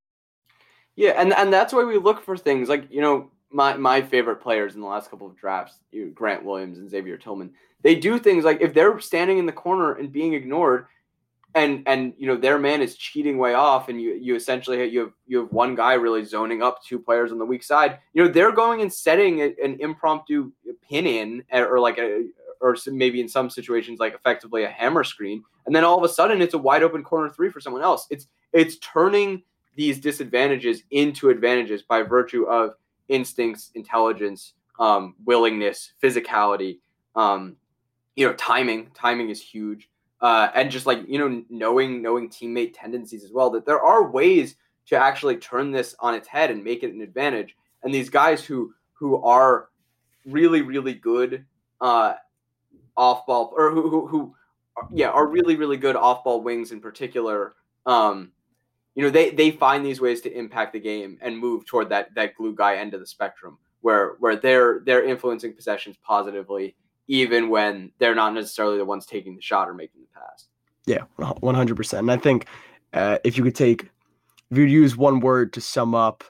Yeah, 0.95 1.11
and 1.11 1.33
and 1.33 1.51
that's 1.51 1.73
why 1.73 1.83
we 1.83 1.97
look 1.97 2.21
for 2.21 2.37
things 2.37 2.69
like 2.69 2.87
you 2.89 3.01
know 3.01 3.29
my 3.55 3.77
my 3.77 4.01
favorite 4.01 4.41
players 4.41 4.75
in 4.75 4.81
the 4.81 4.87
last 4.87 5.09
couple 5.09 5.25
of 5.25 5.37
drafts, 5.37 5.79
Grant 6.13 6.43
Williams 6.43 6.77
and 6.77 6.89
Xavier 6.89 7.17
Tillman. 7.17 7.51
They 7.81 7.95
do 7.95 8.19
things 8.19 8.43
like 8.43 8.61
if 8.61 8.73
they're 8.73 8.99
standing 8.99 9.37
in 9.37 9.45
the 9.45 9.53
corner 9.53 9.93
and 9.93 10.11
being 10.11 10.33
ignored, 10.33 10.87
and 11.55 11.81
and 11.87 12.13
you 12.17 12.27
know 12.27 12.35
their 12.35 12.59
man 12.59 12.81
is 12.81 12.97
cheating 12.97 13.37
way 13.37 13.53
off, 13.53 13.87
and 13.87 14.01
you 14.01 14.13
you 14.13 14.35
essentially 14.35 14.85
you 14.89 14.99
have 14.99 15.13
you 15.25 15.39
have 15.39 15.51
one 15.53 15.73
guy 15.73 15.93
really 15.93 16.25
zoning 16.25 16.61
up 16.61 16.83
two 16.83 16.99
players 16.99 17.31
on 17.31 17.39
the 17.39 17.45
weak 17.45 17.63
side. 17.63 17.99
You 18.13 18.25
know 18.25 18.29
they're 18.29 18.51
going 18.51 18.81
and 18.81 18.91
setting 18.91 19.39
a, 19.41 19.55
an 19.63 19.77
impromptu 19.79 20.51
pin 20.87 21.07
in 21.07 21.43
eh, 21.49 21.61
or 21.61 21.79
like 21.79 21.97
a 21.97 22.25
or 22.59 22.75
maybe 22.87 23.21
in 23.21 23.29
some 23.29 23.49
situations 23.49 23.99
like 23.99 24.13
effectively 24.13 24.63
a 24.63 24.69
hammer 24.69 25.03
screen 25.03 25.43
and 25.65 25.75
then 25.75 25.83
all 25.83 25.97
of 25.97 26.03
a 26.03 26.09
sudden 26.09 26.41
it's 26.41 26.53
a 26.53 26.57
wide 26.57 26.83
open 26.83 27.03
corner 27.03 27.29
three 27.29 27.49
for 27.49 27.59
someone 27.59 27.81
else 27.81 28.07
it's 28.09 28.27
it's 28.53 28.77
turning 28.77 29.43
these 29.75 29.99
disadvantages 29.99 30.81
into 30.91 31.29
advantages 31.29 31.81
by 31.81 32.01
virtue 32.01 32.45
of 32.45 32.71
instincts 33.09 33.71
intelligence 33.75 34.53
um, 34.79 35.15
willingness 35.25 35.93
physicality 36.01 36.79
um, 37.15 37.55
you 38.15 38.27
know 38.27 38.33
timing. 38.33 38.89
Timing 38.93 39.29
is 39.29 39.41
huge. 39.41 39.89
Uh, 40.21 40.49
and 40.55 40.71
just 40.71 40.85
like 40.85 41.01
you 41.07 41.19
know 41.19 41.43
knowing 41.49 42.01
knowing 42.01 42.29
teammate 42.29 42.73
tendencies 42.73 43.23
as 43.23 43.31
well 43.31 43.49
that 43.51 43.65
there 43.65 43.81
are 43.81 44.09
ways 44.09 44.55
to 44.87 44.95
actually 44.95 45.37
turn 45.37 45.71
this 45.71 45.95
on 45.99 46.13
its 46.13 46.27
head 46.27 46.51
and 46.51 46.63
make 46.63 46.83
it 46.83 46.93
an 46.93 47.01
advantage. 47.01 47.55
And 47.83 47.93
these 47.93 48.09
guys 48.09 48.43
who 48.43 48.73
who 48.93 49.21
are 49.23 49.69
really 50.25 50.61
really 50.61 50.93
good 50.93 51.45
uh, 51.81 52.13
off 52.95 53.25
ball 53.25 53.53
or 53.55 53.71
who, 53.71 53.89
who, 53.89 54.07
who 54.07 54.35
yeah 54.91 55.09
are 55.09 55.27
really 55.27 55.55
really 55.55 55.77
good 55.77 55.95
off 55.95 56.23
ball 56.23 56.41
wings 56.41 56.71
in 56.73 56.81
particular 56.81 57.53
um 57.85 58.31
you 58.95 59.03
know 59.03 59.09
they 59.09 59.29
they 59.29 59.51
find 59.51 59.85
these 59.85 60.01
ways 60.01 60.21
to 60.21 60.37
impact 60.37 60.73
the 60.73 60.79
game 60.79 61.17
and 61.21 61.37
move 61.37 61.65
toward 61.65 61.89
that 61.89 62.13
that 62.15 62.35
glue 62.35 62.55
guy 62.55 62.75
end 62.75 62.93
of 62.93 62.99
the 62.99 63.07
spectrum 63.07 63.57
where 63.81 64.15
where 64.19 64.35
they're 64.35 64.81
they're 64.85 65.03
influencing 65.03 65.53
possessions 65.53 65.95
positively 66.03 66.75
even 67.07 67.49
when 67.49 67.91
they're 67.99 68.15
not 68.15 68.33
necessarily 68.33 68.77
the 68.77 68.85
ones 68.85 69.05
taking 69.05 69.35
the 69.35 69.41
shot 69.41 69.69
or 69.69 69.73
making 69.73 70.01
the 70.01 70.19
pass 70.19 70.47
yeah 70.85 71.03
100% 71.19 71.99
and 71.99 72.11
i 72.11 72.17
think 72.17 72.47
uh, 72.93 73.17
if 73.25 73.37
you 73.37 73.43
could 73.43 73.55
take 73.55 73.89
if 74.51 74.57
you 74.57 74.63
use 74.63 74.95
one 74.95 75.19
word 75.19 75.51
to 75.53 75.61
sum 75.61 75.93
up 75.93 76.23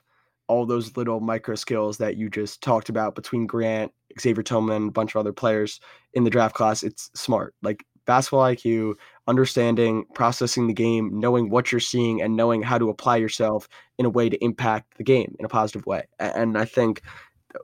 all 0.47 0.65
those 0.65 0.95
little 0.95 1.19
micro 1.19 1.55
skills 1.55 1.97
that 1.97 2.17
you 2.17 2.29
just 2.29 2.61
talked 2.61 2.89
about 2.89 3.15
between 3.15 3.47
Grant, 3.47 3.91
Xavier 4.19 4.43
Tillman, 4.43 4.87
a 4.87 4.91
bunch 4.91 5.15
of 5.15 5.19
other 5.19 5.33
players 5.33 5.79
in 6.13 6.23
the 6.23 6.29
draft 6.29 6.55
class. 6.55 6.83
It's 6.83 7.09
smart, 7.15 7.55
like 7.61 7.83
basketball 8.05 8.41
IQ, 8.41 8.95
understanding, 9.27 10.05
processing 10.13 10.67
the 10.67 10.73
game, 10.73 11.19
knowing 11.19 11.49
what 11.49 11.71
you're 11.71 11.79
seeing, 11.79 12.21
and 12.21 12.35
knowing 12.35 12.61
how 12.61 12.77
to 12.77 12.89
apply 12.89 13.17
yourself 13.17 13.67
in 13.97 14.05
a 14.05 14.09
way 14.09 14.29
to 14.29 14.43
impact 14.43 14.97
the 14.97 15.03
game 15.03 15.35
in 15.39 15.45
a 15.45 15.49
positive 15.49 15.85
way. 15.85 16.03
And 16.19 16.57
I 16.57 16.65
think 16.65 17.01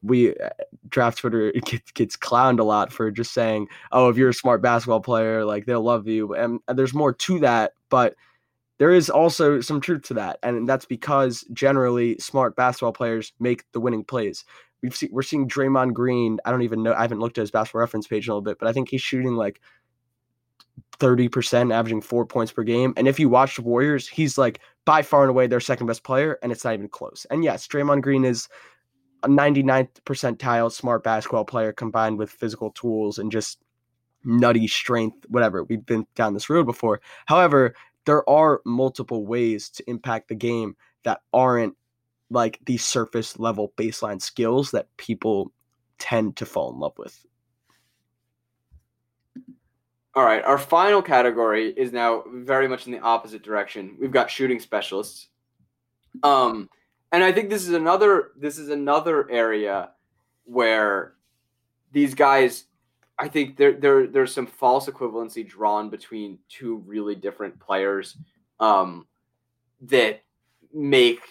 we 0.01 0.35
uh, 0.35 0.49
draft 0.87 1.19
Twitter 1.19 1.51
gets, 1.65 1.91
gets 1.91 2.17
clowned 2.17 2.59
a 2.59 2.63
lot 2.63 2.91
for 2.91 3.11
just 3.11 3.33
saying, 3.33 3.67
"Oh, 3.91 4.09
if 4.09 4.17
you're 4.17 4.29
a 4.29 4.33
smart 4.33 4.61
basketball 4.61 5.01
player, 5.01 5.45
like 5.45 5.65
they'll 5.65 5.81
love 5.81 6.07
you." 6.07 6.33
And, 6.33 6.59
there's 6.67 6.93
more 6.93 7.13
to 7.13 7.39
that, 7.39 7.73
but 7.89 8.15
there 8.79 8.91
is 8.91 9.09
also 9.09 9.61
some 9.61 9.81
truth 9.81 10.03
to 10.03 10.13
that, 10.15 10.39
and 10.43 10.67
that's 10.67 10.85
because 10.85 11.45
generally 11.53 12.17
smart 12.19 12.55
basketball 12.55 12.93
players 12.93 13.33
make 13.39 13.63
the 13.73 13.79
winning 13.79 14.03
plays. 14.03 14.45
We've 14.81 14.95
seen 14.95 15.09
we're 15.11 15.21
seeing 15.21 15.47
Draymond 15.47 15.93
Green. 15.93 16.39
I 16.45 16.51
don't 16.51 16.63
even 16.63 16.81
know. 16.83 16.93
I 16.93 17.01
haven't 17.01 17.19
looked 17.19 17.37
at 17.37 17.41
his 17.41 17.51
basketball 17.51 17.81
reference 17.81 18.07
page 18.07 18.27
in 18.27 18.31
a 18.31 18.33
little 18.33 18.41
bit, 18.41 18.57
but 18.59 18.67
I 18.67 18.73
think 18.73 18.89
he's 18.89 19.01
shooting 19.01 19.35
like 19.35 19.61
thirty 21.01 21.27
percent, 21.27 21.71
averaging 21.71 21.99
four 21.99 22.27
points 22.27 22.51
per 22.51 22.63
game. 22.63 22.93
And 22.95 23.07
if 23.07 23.19
you 23.19 23.27
watch 23.27 23.55
the 23.55 23.63
Warriors, 23.63 24.07
he's 24.07 24.37
like 24.37 24.59
by 24.85 25.01
far 25.01 25.23
and 25.23 25.31
away 25.31 25.47
their 25.47 25.59
second 25.59 25.87
best 25.87 26.03
player, 26.03 26.37
and 26.43 26.51
it's 26.51 26.63
not 26.63 26.75
even 26.75 26.87
close. 26.87 27.25
And 27.31 27.43
yes, 27.43 27.67
Draymond 27.67 28.03
Green 28.03 28.23
is 28.23 28.47
a 29.23 29.27
99th 29.27 30.01
percentile 30.05 30.71
smart 30.71 31.03
basketball 31.03 31.43
player 31.43 31.73
combined 31.73 32.19
with 32.19 32.29
physical 32.29 32.69
tools 32.71 33.17
and 33.17 33.31
just 33.31 33.59
nutty 34.23 34.67
strength, 34.67 35.25
whatever. 35.27 35.63
We've 35.63 35.85
been 35.85 36.05
down 36.13 36.35
this 36.35 36.49
road 36.49 36.67
before. 36.67 37.01
However, 37.25 37.73
there 38.05 38.27
are 38.29 38.61
multiple 38.63 39.25
ways 39.25 39.69
to 39.71 39.89
impact 39.89 40.29
the 40.29 40.35
game 40.35 40.75
that 41.03 41.21
aren't 41.33 41.75
like 42.29 42.59
the 42.65 42.77
surface 42.77 43.39
level 43.39 43.73
baseline 43.75 44.21
skills 44.21 44.69
that 44.71 44.95
people 44.97 45.51
tend 45.97 46.37
to 46.37 46.45
fall 46.45 46.71
in 46.71 46.79
love 46.79 46.93
with. 46.97 47.25
All 50.13 50.25
right, 50.25 50.43
our 50.43 50.57
final 50.57 51.01
category 51.01 51.69
is 51.69 51.93
now 51.93 52.23
very 52.27 52.67
much 52.67 52.85
in 52.85 52.91
the 52.91 52.99
opposite 52.99 53.43
direction. 53.43 53.95
We've 53.99 54.11
got 54.11 54.29
shooting 54.29 54.59
specialists. 54.59 55.27
Um 56.23 56.69
and 57.13 57.23
I 57.23 57.31
think 57.31 57.49
this 57.49 57.63
is 57.63 57.73
another 57.73 58.31
this 58.37 58.57
is 58.57 58.69
another 58.69 59.29
area 59.29 59.91
where 60.45 61.13
these 61.91 62.13
guys 62.13 62.65
I 63.21 63.27
think 63.27 63.55
there 63.55 63.73
there 63.73 64.07
there's 64.07 64.33
some 64.33 64.47
false 64.47 64.87
equivalency 64.87 65.47
drawn 65.47 65.91
between 65.91 66.39
two 66.49 66.77
really 66.87 67.13
different 67.13 67.59
players 67.59 68.17
um, 68.59 69.05
that 69.81 70.23
make 70.73 71.21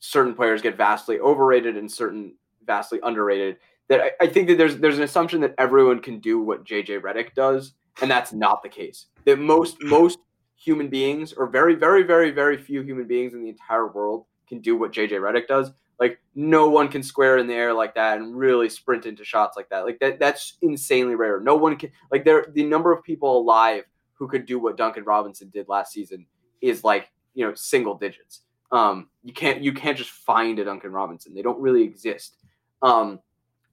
certain 0.00 0.34
players 0.34 0.60
get 0.60 0.76
vastly 0.76 1.20
overrated 1.20 1.76
and 1.76 1.90
certain 1.90 2.34
vastly 2.66 2.98
underrated. 3.04 3.58
That 3.88 4.00
I, 4.00 4.10
I 4.22 4.26
think 4.26 4.48
that 4.48 4.58
there's 4.58 4.78
there's 4.78 4.98
an 4.98 5.04
assumption 5.04 5.40
that 5.42 5.54
everyone 5.56 6.00
can 6.00 6.18
do 6.18 6.40
what 6.40 6.64
JJ 6.64 7.00
Redick 7.00 7.34
does, 7.34 7.74
and 8.00 8.10
that's 8.10 8.32
not 8.32 8.62
the 8.62 8.68
case. 8.68 9.06
That 9.24 9.38
most 9.38 9.82
most 9.82 10.18
human 10.56 10.88
beings 10.88 11.32
or 11.32 11.46
very, 11.46 11.74
very, 11.74 12.02
very, 12.02 12.30
very 12.30 12.56
few 12.56 12.82
human 12.82 13.06
beings 13.06 13.34
in 13.34 13.42
the 13.42 13.48
entire 13.48 13.88
world 13.88 14.24
can 14.48 14.60
do 14.60 14.76
what 14.76 14.92
JJ 14.92 15.10
Redick 15.10 15.46
does. 15.46 15.70
Like 15.98 16.18
no 16.34 16.68
one 16.68 16.88
can 16.88 17.02
square 17.02 17.38
in 17.38 17.46
the 17.46 17.54
air 17.54 17.72
like 17.72 17.94
that 17.94 18.18
and 18.18 18.36
really 18.36 18.68
sprint 18.68 19.06
into 19.06 19.24
shots 19.24 19.56
like 19.56 19.68
that. 19.70 19.84
Like 19.84 19.98
that 20.00 20.18
that's 20.18 20.58
insanely 20.62 21.14
rare. 21.14 21.40
No 21.40 21.56
one 21.56 21.76
can 21.76 21.90
like 22.10 22.24
there 22.24 22.46
the 22.52 22.64
number 22.64 22.92
of 22.92 23.02
people 23.02 23.38
alive 23.38 23.84
who 24.14 24.28
could 24.28 24.46
do 24.46 24.58
what 24.58 24.76
Duncan 24.76 25.04
Robinson 25.04 25.50
did 25.50 25.68
last 25.68 25.92
season 25.92 26.26
is 26.60 26.84
like, 26.84 27.10
you 27.34 27.46
know, 27.46 27.54
single 27.54 27.94
digits. 27.94 28.42
Um 28.72 29.08
you 29.24 29.32
can't 29.32 29.62
you 29.62 29.72
can't 29.72 29.96
just 29.96 30.10
find 30.10 30.58
a 30.58 30.64
Duncan 30.64 30.92
Robinson. 30.92 31.34
They 31.34 31.42
don't 31.42 31.60
really 31.60 31.82
exist. 31.82 32.36
Um 32.82 33.20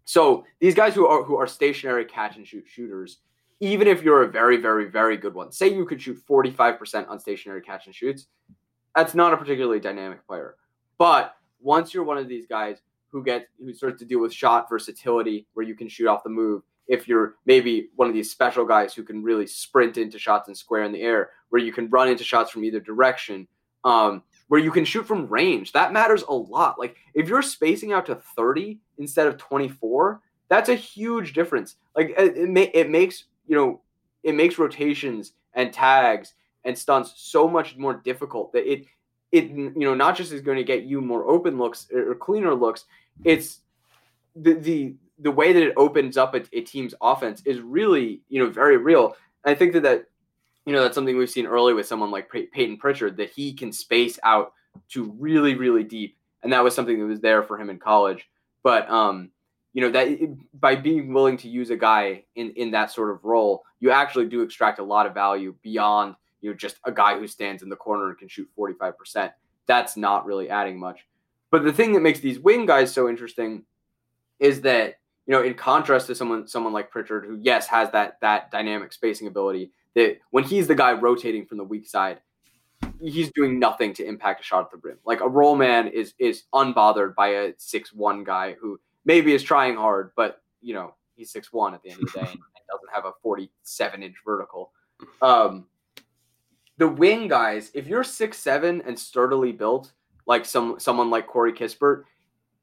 so 0.05 0.45
these 0.59 0.75
guys 0.75 0.95
who 0.95 1.07
are 1.07 1.23
who 1.23 1.35
are 1.35 1.47
stationary 1.47 2.05
catch 2.05 2.37
and 2.37 2.47
shoot 2.47 2.65
shooters, 2.67 3.19
even 3.63 3.87
if 3.87 4.03
you're 4.03 4.23
a 4.23 4.27
very, 4.27 4.57
very, 4.57 4.89
very 4.89 5.15
good 5.15 5.33
one, 5.33 5.49
say 5.51 5.73
you 5.73 5.85
could 5.85 6.01
shoot 6.01 6.21
45% 6.29 7.07
on 7.07 7.17
stationary 7.17 7.61
catch 7.61 7.85
and 7.85 7.95
shoots, 7.95 8.27
that's 8.93 9.15
not 9.15 9.33
a 9.33 9.37
particularly 9.37 9.79
dynamic 9.79 10.25
player. 10.27 10.55
But 10.97 11.35
once 11.61 11.93
you're 11.93 12.03
one 12.03 12.17
of 12.17 12.27
these 12.27 12.45
guys 12.45 12.79
who 13.09 13.23
gets 13.23 13.45
who 13.57 13.73
starts 13.73 13.99
to 13.99 14.05
deal 14.05 14.19
with 14.19 14.33
shot 14.33 14.67
versatility, 14.69 15.47
where 15.53 15.65
you 15.65 15.75
can 15.75 15.87
shoot 15.87 16.07
off 16.07 16.23
the 16.23 16.29
move, 16.29 16.63
if 16.89 17.07
you're 17.07 17.35
maybe 17.45 17.87
one 17.95 18.09
of 18.09 18.13
these 18.13 18.29
special 18.29 18.65
guys 18.65 18.93
who 18.93 19.01
can 19.01 19.23
really 19.23 19.47
sprint 19.47 19.97
into 19.97 20.19
shots 20.19 20.49
and 20.49 20.57
square 20.57 20.83
in 20.83 20.91
the 20.91 21.01
air, 21.01 21.29
where 21.47 21.61
you 21.61 21.71
can 21.71 21.89
run 21.89 22.09
into 22.09 22.25
shots 22.25 22.51
from 22.51 22.65
either 22.65 22.81
direction, 22.81 23.47
um, 23.85 24.23
where 24.49 24.59
you 24.59 24.71
can 24.71 24.83
shoot 24.83 25.07
from 25.07 25.27
range, 25.27 25.71
that 25.71 25.93
matters 25.93 26.23
a 26.27 26.33
lot. 26.33 26.77
Like 26.77 26.97
if 27.13 27.29
you're 27.29 27.41
spacing 27.41 27.93
out 27.93 28.05
to 28.07 28.15
30 28.35 28.79
instead 28.97 29.27
of 29.27 29.37
24, 29.37 30.19
that's 30.49 30.67
a 30.67 30.75
huge 30.75 31.31
difference. 31.31 31.77
Like 31.95 32.13
it, 32.17 32.37
it, 32.37 32.49
ma- 32.49 32.71
it 32.73 32.89
makes 32.89 33.23
you 33.47 33.55
know 33.55 33.81
it 34.23 34.35
makes 34.35 34.57
rotations 34.57 35.33
and 35.53 35.73
tags 35.73 36.33
and 36.63 36.77
stunts 36.77 37.13
so 37.17 37.47
much 37.47 37.77
more 37.77 37.95
difficult 37.95 38.51
that 38.53 38.69
it 38.71 38.85
it 39.31 39.49
you 39.49 39.73
know 39.75 39.95
not 39.95 40.15
just 40.15 40.31
is 40.31 40.41
going 40.41 40.57
to 40.57 40.63
get 40.63 40.83
you 40.83 41.01
more 41.01 41.29
open 41.29 41.57
looks 41.57 41.87
or 41.93 42.15
cleaner 42.15 42.53
looks 42.53 42.85
it's 43.23 43.61
the 44.35 44.53
the 44.53 44.95
the 45.19 45.31
way 45.31 45.53
that 45.53 45.63
it 45.63 45.73
opens 45.77 46.17
up 46.17 46.35
a, 46.35 46.43
a 46.53 46.61
team's 46.61 46.93
offense 47.01 47.41
is 47.45 47.59
really 47.59 48.21
you 48.29 48.43
know 48.43 48.49
very 48.49 48.77
real. 48.77 49.15
And 49.43 49.53
i 49.53 49.55
think 49.55 49.73
that 49.73 49.83
that 49.83 50.05
you 50.65 50.73
know 50.73 50.81
that's 50.81 50.95
something 50.95 51.17
we've 51.17 51.29
seen 51.29 51.45
early 51.45 51.73
with 51.73 51.85
someone 51.85 52.11
like 52.11 52.31
Pey- 52.31 52.47
peyton 52.47 52.77
pritchard 52.77 53.17
that 53.17 53.31
he 53.31 53.53
can 53.53 53.71
space 53.71 54.19
out 54.23 54.53
to 54.89 55.13
really 55.19 55.55
really 55.55 55.83
deep. 55.83 56.17
And 56.41 56.51
that 56.51 56.63
was 56.63 56.75
something 56.75 56.99
that 56.99 57.05
was 57.05 57.21
there 57.21 57.43
for 57.43 57.57
him 57.57 57.69
in 57.69 57.79
college. 57.79 58.27
But 58.63 58.89
um 58.89 59.29
you 59.73 59.81
know 59.81 59.89
that 59.91 60.37
by 60.59 60.75
being 60.75 61.13
willing 61.13 61.37
to 61.37 61.49
use 61.49 61.69
a 61.69 61.75
guy 61.75 62.23
in 62.35 62.51
in 62.51 62.71
that 62.71 62.91
sort 62.91 63.11
of 63.11 63.23
role 63.23 63.63
you 63.79 63.91
actually 63.91 64.27
do 64.27 64.41
extract 64.41 64.79
a 64.79 64.83
lot 64.83 65.05
of 65.05 65.13
value 65.13 65.53
beyond 65.61 66.15
you 66.41 66.49
know 66.49 66.55
just 66.55 66.77
a 66.85 66.91
guy 66.91 67.17
who 67.17 67.27
stands 67.27 67.63
in 67.63 67.69
the 67.69 67.75
corner 67.75 68.09
and 68.09 68.17
can 68.17 68.27
shoot 68.27 68.49
45%. 68.57 69.31
That's 69.65 69.97
not 69.97 70.25
really 70.25 70.49
adding 70.49 70.79
much. 70.79 71.07
But 71.51 71.63
the 71.63 71.73
thing 71.73 71.93
that 71.93 72.01
makes 72.01 72.19
these 72.19 72.39
wing 72.39 72.65
guys 72.65 72.93
so 72.93 73.09
interesting 73.09 73.63
is 74.39 74.61
that 74.61 74.99
you 75.25 75.31
know 75.31 75.41
in 75.41 75.53
contrast 75.53 76.07
to 76.07 76.15
someone 76.15 76.47
someone 76.47 76.73
like 76.73 76.91
Pritchard 76.91 77.25
who 77.25 77.39
yes 77.41 77.67
has 77.67 77.89
that 77.91 78.19
that 78.21 78.51
dynamic 78.51 78.93
spacing 78.93 79.27
ability 79.27 79.71
that 79.95 80.17
when 80.31 80.43
he's 80.43 80.67
the 80.67 80.75
guy 80.75 80.93
rotating 80.93 81.45
from 81.45 81.57
the 81.57 81.63
weak 81.63 81.87
side 81.87 82.19
he's 83.01 83.31
doing 83.31 83.59
nothing 83.59 83.93
to 83.93 84.05
impact 84.05 84.41
a 84.41 84.43
shot 84.43 84.65
at 84.65 84.71
the 84.71 84.77
rim. 84.77 84.97
Like 85.05 85.21
a 85.21 85.27
roll 85.27 85.55
man 85.55 85.87
is 85.87 86.13
is 86.19 86.43
unbothered 86.53 87.15
by 87.15 87.27
a 87.29 87.53
six 87.57 87.93
one 87.93 88.23
guy 88.23 88.55
who 88.59 88.79
maybe 89.05 89.33
is 89.33 89.43
trying 89.43 89.75
hard, 89.75 90.11
but 90.15 90.41
you 90.61 90.73
know 90.73 90.93
he's 91.15 91.31
six 91.31 91.51
one 91.51 91.73
at 91.73 91.83
the 91.83 91.91
end 91.91 92.01
of 92.03 92.11
the 92.13 92.19
day 92.19 92.27
and, 92.27 92.39
doesn't 92.71 92.93
have 92.93 93.05
a 93.05 93.11
forty 93.21 93.51
seven 93.63 94.01
inch 94.03 94.15
vertical. 94.25 94.71
Um, 95.21 95.65
the 96.77 96.87
wing 96.87 97.27
guys, 97.27 97.71
if 97.73 97.87
you're 97.87 98.03
six 98.03 98.37
seven 98.37 98.81
and 98.85 98.97
sturdily 98.97 99.51
built, 99.51 99.91
like 100.25 100.45
some 100.45 100.79
someone 100.79 101.09
like 101.09 101.27
Corey 101.27 101.53
Kispert, 101.53 102.03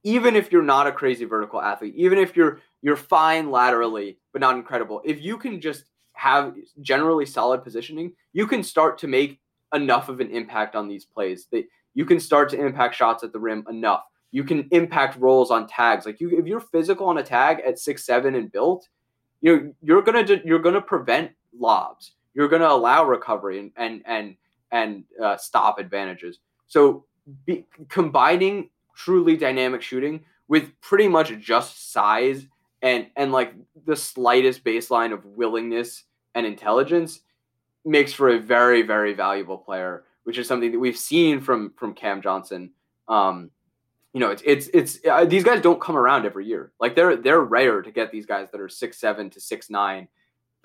even 0.02 0.36
if 0.36 0.50
you're 0.50 0.62
not 0.62 0.86
a 0.86 0.92
crazy 0.92 1.24
vertical 1.24 1.60
athlete, 1.60 1.94
even 1.96 2.18
if 2.18 2.36
you're 2.36 2.60
you're 2.82 2.96
fine 2.96 3.50
laterally 3.50 4.18
but 4.32 4.40
not 4.40 4.56
incredible, 4.56 5.00
if 5.04 5.20
you 5.20 5.36
can 5.36 5.60
just 5.60 5.84
have 6.12 6.54
generally 6.80 7.26
solid 7.26 7.62
positioning, 7.62 8.12
you 8.32 8.46
can 8.46 8.62
start 8.62 8.98
to 8.98 9.06
make 9.06 9.40
enough 9.74 10.08
of 10.08 10.20
an 10.20 10.30
impact 10.30 10.74
on 10.74 10.88
these 10.88 11.04
plays 11.04 11.46
that 11.52 11.64
you 11.94 12.04
can 12.04 12.20
start 12.20 12.48
to 12.50 12.60
impact 12.60 12.94
shots 12.94 13.24
at 13.24 13.32
the 13.32 13.38
rim 13.38 13.64
enough. 13.68 14.04
You 14.32 14.44
can 14.44 14.68
impact 14.70 15.18
rolls 15.18 15.50
on 15.50 15.66
tags. 15.66 16.06
Like 16.06 16.20
you, 16.20 16.38
if 16.38 16.46
you're 16.46 16.60
physical 16.60 17.08
on 17.08 17.18
a 17.18 17.22
tag 17.22 17.60
at 17.66 17.78
six 17.78 18.04
seven 18.04 18.34
and 18.34 18.50
built, 18.50 18.88
you 19.40 19.56
know 19.56 19.72
you're 19.82 20.02
gonna 20.02 20.40
you're 20.44 20.58
gonna 20.58 20.80
prevent 20.80 21.32
lobs 21.58 22.12
you're 22.34 22.48
to 22.48 22.70
allow 22.70 23.04
recovery 23.04 23.58
and 23.58 23.72
and 23.76 24.02
and 24.06 24.36
and 24.72 25.04
uh, 25.22 25.36
stop 25.36 25.78
advantages. 25.78 26.38
So 26.68 27.04
be, 27.44 27.66
combining 27.88 28.70
truly 28.94 29.36
dynamic 29.36 29.82
shooting 29.82 30.24
with 30.48 30.70
pretty 30.80 31.08
much 31.08 31.36
just 31.38 31.92
size 31.92 32.46
and 32.82 33.08
and 33.16 33.32
like 33.32 33.54
the 33.84 33.96
slightest 33.96 34.64
baseline 34.64 35.12
of 35.12 35.24
willingness 35.24 36.04
and 36.34 36.46
intelligence 36.46 37.20
makes 37.84 38.12
for 38.12 38.30
a 38.30 38.38
very 38.38 38.82
very 38.82 39.12
valuable 39.12 39.58
player, 39.58 40.04
which 40.24 40.38
is 40.38 40.46
something 40.46 40.72
that 40.72 40.78
we've 40.78 40.98
seen 40.98 41.40
from 41.40 41.72
from 41.76 41.94
Cam 41.94 42.22
Johnson. 42.22 42.70
Um, 43.08 43.50
you 44.12 44.20
know, 44.20 44.30
it's 44.30 44.42
it's 44.44 44.68
it's 44.74 44.98
uh, 45.08 45.24
these 45.24 45.44
guys 45.44 45.60
don't 45.60 45.80
come 45.80 45.96
around 45.96 46.26
every 46.26 46.46
year. 46.46 46.72
Like 46.80 46.96
they're 46.96 47.16
they're 47.16 47.40
rare 47.40 47.82
to 47.82 47.90
get 47.90 48.10
these 48.10 48.26
guys 48.26 48.48
that 48.50 48.60
are 48.60 48.68
six 48.68 48.98
seven 48.98 49.30
to 49.30 49.40
six 49.40 49.70
nine 49.70 50.08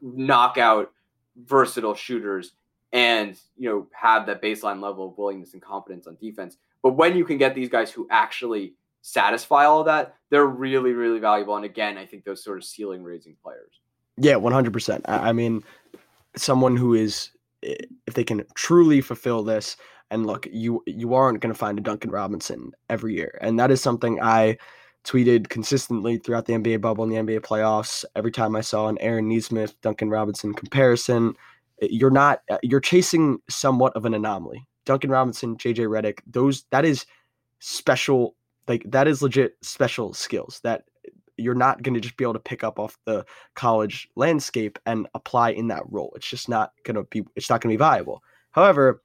knockout 0.02 0.92
versatile 1.38 1.96
shooters 1.96 2.54
and 2.92 3.38
you 3.58 3.70
know 3.70 3.88
have 3.94 4.26
that 4.26 4.42
baseline 4.42 4.82
level 4.82 5.10
of 5.10 5.18
willingness 5.18 5.54
and 5.54 5.62
confidence 5.62 6.08
on 6.08 6.16
defense. 6.16 6.58
But 6.82 6.94
when 6.94 7.16
you 7.16 7.26
can 7.26 7.38
get 7.38 7.54
these 7.56 7.70
guys 7.70 7.92
who 7.92 8.08
actually 8.10 8.74
satisfy 9.02 9.66
all 9.66 9.84
that, 9.84 10.16
they're 10.32 10.48
really 10.48 10.94
really 10.94 11.20
valuable. 11.20 11.56
And 11.56 11.66
again, 11.66 11.98
I 11.98 12.06
think 12.06 12.24
those 12.24 12.44
sort 12.44 12.58
of 12.58 12.64
ceiling 12.64 13.04
raising 13.04 13.36
players. 13.44 13.80
Yeah, 14.18 14.38
one 14.38 14.54
hundred 14.54 14.74
percent. 14.74 15.06
I 15.08 15.34
mean, 15.34 15.64
someone 16.36 16.78
who 16.78 16.96
is 16.96 17.30
if 17.62 18.14
they 18.14 18.24
can 18.24 18.44
truly 18.56 19.02
fulfill 19.02 19.44
this. 19.44 19.78
And 20.12 20.26
look, 20.26 20.48
you 20.52 20.84
you 20.86 21.14
aren't 21.14 21.42
going 21.42 21.54
to 21.54 21.58
find 21.58 21.78
a 21.78 21.82
Duncan 21.82 22.12
Robinson 22.12 22.72
every 22.90 23.16
year, 23.16 23.38
and 23.42 23.60
that 23.60 23.72
is 23.72 23.82
something 23.82 24.22
I 24.22 24.58
tweeted 25.04 25.50
consistently 25.50 26.18
throughout 26.18 26.46
the 26.46 26.54
NBA 26.54 26.82
bubble 26.82 27.04
and 27.04 27.14
the 27.14 27.18
NBA 27.18 27.42
playoffs. 27.42 28.04
Every 28.16 28.32
time 28.32 28.56
I 28.56 28.62
saw 28.62 28.88
an 28.88 28.98
Aaron 29.00 29.30
Nesmith, 29.30 29.80
Duncan 29.82 30.10
Robinson 30.10 30.54
comparison, 30.54 31.36
eh, 31.82 31.88
you're 31.90 32.12
not 32.12 32.42
uh, 32.50 32.58
you're 32.64 32.80
chasing 32.80 33.40
somewhat 33.50 33.96
of 33.96 34.06
an 34.06 34.14
anomaly. 34.14 34.68
Duncan 34.86 35.10
Robinson, 35.10 35.58
JJ 35.58 35.88
Redick, 35.88 36.20
those 36.28 36.66
that 36.72 36.86
is 36.86 37.06
special 37.60 38.36
like 38.68 38.84
that 38.88 39.08
is 39.08 39.22
legit 39.22 39.56
special 39.62 40.14
skills 40.14 40.60
that 40.64 40.84
you're 41.38 41.56
not 41.56 41.82
going 41.84 41.94
to 41.94 42.00
just 42.00 42.18
be 42.18 42.24
able 42.24 42.34
to 42.34 42.40
pick 42.40 42.64
up 42.64 42.80
off 42.80 42.98
the 43.06 43.26
college 43.56 44.08
landscape 44.16 44.80
and 44.86 45.08
apply 45.14 45.50
in 45.52 45.68
that 45.68 45.84
role. 45.90 46.14
It's 46.16 46.30
just 46.30 46.48
not 46.50 46.72
going 46.84 46.96
to 46.96 47.04
be 47.04 47.24
it's 47.36 47.50
not 47.50 47.62
going 47.62 47.74
to 47.74 47.78
be 47.78 47.84
viable. 47.84 48.24
However, 48.52 49.02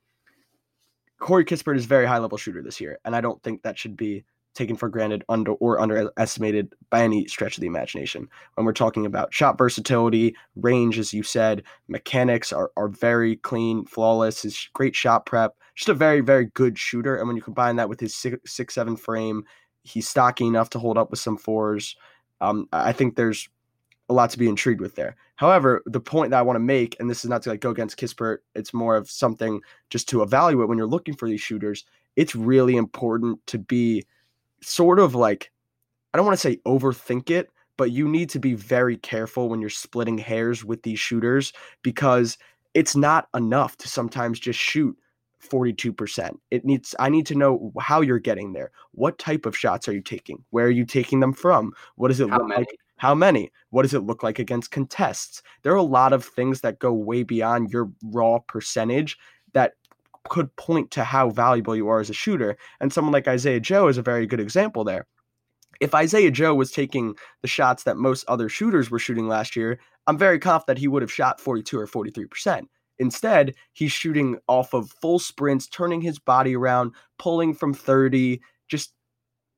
Corey 1.21 1.45
Kispert 1.45 1.77
is 1.77 1.85
a 1.85 1.89
very 1.89 2.07
high 2.07 2.19
level 2.19 2.39
shooter 2.39 2.63
this 2.63 2.81
year, 2.81 2.99
and 3.05 3.15
I 3.15 3.21
don't 3.21 3.43
think 3.43 3.63
that 3.63 3.79
should 3.79 3.97
be 3.97 4.25
taken 4.55 4.75
for 4.75 4.89
granted 4.89 5.25
under 5.29 5.53
or 5.53 5.81
underestimated 5.81 6.75
by 6.91 7.03
any 7.03 7.27
stretch 7.29 7.57
of 7.57 7.61
the 7.61 7.67
imagination. 7.67 8.29
When 8.55 8.67
we're 8.67 8.73
talking 8.73 9.07
about 9.07 9.33
shot 9.33 9.57
versatility, 9.57 10.35
range, 10.57 10.99
as 10.99 11.15
you 11.15 11.23
said, 11.23 11.63
mechanics 11.89 12.53
are, 12.53 12.73
are 12.77 12.89
very 12.89 13.37
clean, 13.37 13.85
flawless, 13.85 14.43
his 14.43 14.69
great 14.73 14.97
shot 14.97 15.25
prep, 15.25 15.57
just 15.77 15.89
a 15.89 15.95
very, 15.95 16.21
very 16.21 16.47
good 16.47 16.79
shooter. 16.79 17.17
And 17.17 17.29
when 17.29 17.37
you 17.37 17.43
combine 17.43 17.77
that 17.77 17.89
with 17.89 18.01
his 18.01 18.15
six, 18.15 18.53
six 18.53 18.75
seven 18.75 18.97
frame, 18.97 19.45
he's 19.85 20.09
stocky 20.09 20.47
enough 20.47 20.71
to 20.71 20.79
hold 20.79 20.99
up 20.99 21.11
with 21.11 21.21
some 21.21 21.37
fours. 21.37 21.97
Um, 22.41 22.69
I 22.73 22.93
think 22.93 23.15
there's 23.15 23.49
a 24.09 24.15
lot 24.15 24.31
to 24.31 24.39
be 24.39 24.49
intrigued 24.49 24.81
with 24.81 24.97
there. 24.97 25.17
However, 25.41 25.83
the 25.87 26.03
point 26.03 26.33
that 26.33 26.39
I 26.39 26.43
want 26.43 26.57
to 26.57 26.61
make, 26.61 26.95
and 27.01 27.09
this 27.09 27.25
is 27.25 27.31
not 27.31 27.41
to 27.45 27.49
like 27.49 27.61
go 27.61 27.71
against 27.71 27.97
Kispert, 27.97 28.41
it's 28.55 28.75
more 28.75 28.95
of 28.95 29.11
something 29.11 29.63
just 29.89 30.07
to 30.11 30.21
evaluate 30.21 30.69
when 30.69 30.77
you're 30.77 30.87
looking 30.87 31.17
for 31.17 31.27
these 31.27 31.41
shooters. 31.41 31.87
It's 32.15 32.35
really 32.35 32.77
important 32.77 33.39
to 33.47 33.57
be 33.57 34.05
sort 34.61 34.99
of 34.99 35.15
like 35.15 35.51
I 36.13 36.19
don't 36.19 36.27
want 36.27 36.39
to 36.39 36.47
say 36.47 36.57
overthink 36.67 37.31
it, 37.31 37.49
but 37.79 37.91
you 37.91 38.07
need 38.07 38.29
to 38.31 38.39
be 38.39 38.53
very 38.53 38.99
careful 38.99 39.49
when 39.49 39.63
you're 39.63 39.71
splitting 39.71 40.19
hairs 40.19 40.63
with 40.63 40.83
these 40.83 41.01
shooters 41.01 41.55
because 41.81 42.37
it's 42.75 42.95
not 42.95 43.29
enough 43.35 43.79
to 43.79 43.89
sometimes 43.89 44.41
just 44.41 44.59
shoot 44.59 44.95
42%. 45.43 46.37
It 46.51 46.67
needs 46.67 46.95
I 46.99 47.09
need 47.09 47.25
to 47.29 47.35
know 47.35 47.73
how 47.81 48.03
you're 48.03 48.19
getting 48.19 48.53
there. 48.53 48.73
What 48.91 49.19
type 49.19 49.47
of 49.47 49.57
shots 49.57 49.89
are 49.89 49.95
you 49.95 50.03
taking? 50.03 50.45
Where 50.51 50.67
are 50.67 50.71
you 50.71 50.85
taking 50.85 51.21
them 51.21 51.33
from? 51.33 51.73
What 51.97 52.09
does 52.09 52.21
it 52.21 52.29
How 52.29 52.37
look 52.37 52.49
many? 52.49 52.61
like? 52.61 52.79
How 53.01 53.15
many? 53.15 53.51
What 53.71 53.85
does 53.85 53.95
it 53.95 54.05
look 54.05 54.23
like 54.23 54.39
against 54.39 54.73
contests? 54.73 55.43
There 55.63 55.73
are 55.73 55.77
a 55.77 55.83
lot 55.83 56.13
of 56.13 56.23
things 56.23 56.61
that 56.61 56.81
go 56.81 56.93
way 56.93 57.23
beyond 57.23 57.73
your 57.73 57.91
raw 58.05 58.41
percentage 58.41 59.17
that 59.55 59.73
could 60.29 60.55
point 60.57 60.91
to 60.91 61.03
how 61.03 61.31
valuable 61.31 61.75
you 61.75 61.89
are 61.89 62.01
as 62.01 62.11
a 62.11 62.13
shooter. 62.13 62.59
And 62.79 62.93
someone 62.93 63.15
like 63.15 63.27
Isaiah 63.27 63.59
Joe 63.59 63.89
is 63.89 63.97
a 63.97 64.03
very 64.03 64.27
good 64.27 64.39
example 64.39 64.85
there. 64.85 65.07
If 65.81 65.95
Isaiah 65.95 66.31
Joe 66.31 66.55
was 66.55 66.73
taking 66.73 67.15
the 67.41 67.49
shots 67.49 67.85
that 67.85 67.97
most 67.97 68.27
other 68.29 68.51
shooters 68.51 68.91
were 68.91 68.99
shooting 68.99 69.29
last 69.29 69.57
year, 69.57 69.81
I'm 70.07 70.19
very 70.19 70.39
confident 70.39 70.79
he 70.79 70.87
would 70.87 71.01
have 71.01 71.11
shot 71.11 71.41
42 71.41 71.79
or 71.79 71.87
43%. 71.87 72.65
Instead, 72.99 73.55
he's 73.73 73.93
shooting 73.93 74.37
off 74.47 74.75
of 74.75 74.91
full 74.91 75.19
sprints, 75.19 75.67
turning 75.69 76.03
his 76.03 76.19
body 76.19 76.55
around, 76.55 76.93
pulling 77.19 77.55
from 77.55 77.73
30, 77.73 78.43
just 78.69 78.93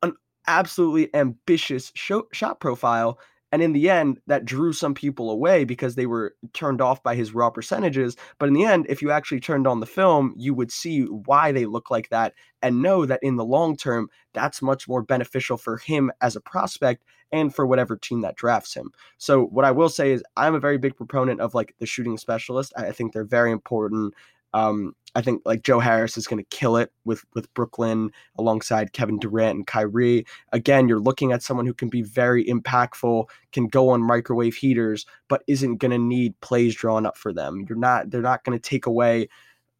an 0.04 0.14
absolutely 0.46 1.12
ambitious 1.12 1.90
shot 1.96 2.60
profile 2.60 3.18
and 3.52 3.62
in 3.62 3.72
the 3.72 3.90
end, 3.90 4.18
that 4.26 4.46
drew 4.46 4.72
some 4.72 4.94
people 4.94 5.30
away 5.30 5.64
because 5.64 5.94
they 5.94 6.06
were 6.06 6.34
turned 6.54 6.80
off 6.80 7.02
by 7.02 7.14
his 7.14 7.34
raw 7.34 7.50
percentages. 7.50 8.16
But 8.38 8.48
in 8.48 8.54
the 8.54 8.64
end, 8.64 8.86
if 8.88 9.02
you 9.02 9.10
actually 9.10 9.40
turned 9.40 9.66
on 9.66 9.80
the 9.80 9.86
film, 9.86 10.34
you 10.38 10.54
would 10.54 10.72
see 10.72 11.04
why 11.04 11.52
they 11.52 11.66
look 11.66 11.90
like 11.90 12.08
that 12.08 12.32
and 12.62 12.80
know 12.80 13.04
that 13.04 13.20
in 13.22 13.36
the 13.36 13.44
long 13.44 13.76
term, 13.76 14.08
that's 14.32 14.62
much 14.62 14.88
more 14.88 15.02
beneficial 15.02 15.58
for 15.58 15.76
him 15.76 16.10
as 16.22 16.34
a 16.34 16.40
prospect 16.40 17.04
and 17.30 17.54
for 17.54 17.66
whatever 17.66 17.96
team 17.96 18.22
that 18.22 18.36
drafts 18.36 18.74
him. 18.74 18.90
So, 19.18 19.44
what 19.44 19.66
I 19.66 19.70
will 19.70 19.90
say 19.90 20.12
is, 20.12 20.22
I'm 20.36 20.54
a 20.54 20.60
very 20.60 20.78
big 20.78 20.96
proponent 20.96 21.40
of 21.40 21.54
like 21.54 21.74
the 21.78 21.86
shooting 21.86 22.16
specialist. 22.16 22.72
I 22.76 22.90
think 22.92 23.12
they're 23.12 23.24
very 23.24 23.52
important. 23.52 24.14
Um, 24.54 24.94
I 25.14 25.20
think 25.20 25.42
like 25.44 25.62
Joe 25.62 25.80
Harris 25.80 26.16
is 26.16 26.26
going 26.26 26.42
to 26.42 26.56
kill 26.56 26.76
it 26.76 26.90
with 27.04 27.24
with 27.34 27.52
Brooklyn 27.54 28.10
alongside 28.38 28.92
Kevin 28.92 29.18
Durant 29.18 29.56
and 29.56 29.66
Kyrie. 29.66 30.26
Again, 30.52 30.88
you're 30.88 31.00
looking 31.00 31.32
at 31.32 31.42
someone 31.42 31.66
who 31.66 31.74
can 31.74 31.88
be 31.88 32.02
very 32.02 32.44
impactful, 32.44 33.28
can 33.52 33.66
go 33.66 33.90
on 33.90 34.02
microwave 34.02 34.54
heaters, 34.54 35.06
but 35.28 35.42
isn't 35.46 35.76
going 35.76 35.90
to 35.90 35.98
need 35.98 36.40
plays 36.40 36.74
drawn 36.74 37.04
up 37.04 37.16
for 37.16 37.32
them. 37.32 37.64
You're 37.68 37.78
not 37.78 38.10
they're 38.10 38.22
not 38.22 38.44
going 38.44 38.58
to 38.58 38.62
take 38.62 38.86
away 38.86 39.28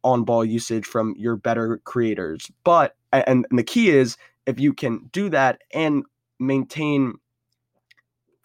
on 0.03 0.23
ball 0.23 0.43
usage 0.45 0.85
from 0.85 1.15
your 1.17 1.35
better 1.35 1.79
creators. 1.83 2.51
But 2.63 2.95
and, 3.11 3.45
and 3.49 3.59
the 3.59 3.63
key 3.63 3.89
is 3.89 4.17
if 4.45 4.59
you 4.59 4.73
can 4.73 5.09
do 5.11 5.29
that 5.29 5.61
and 5.73 6.03
maintain 6.39 7.15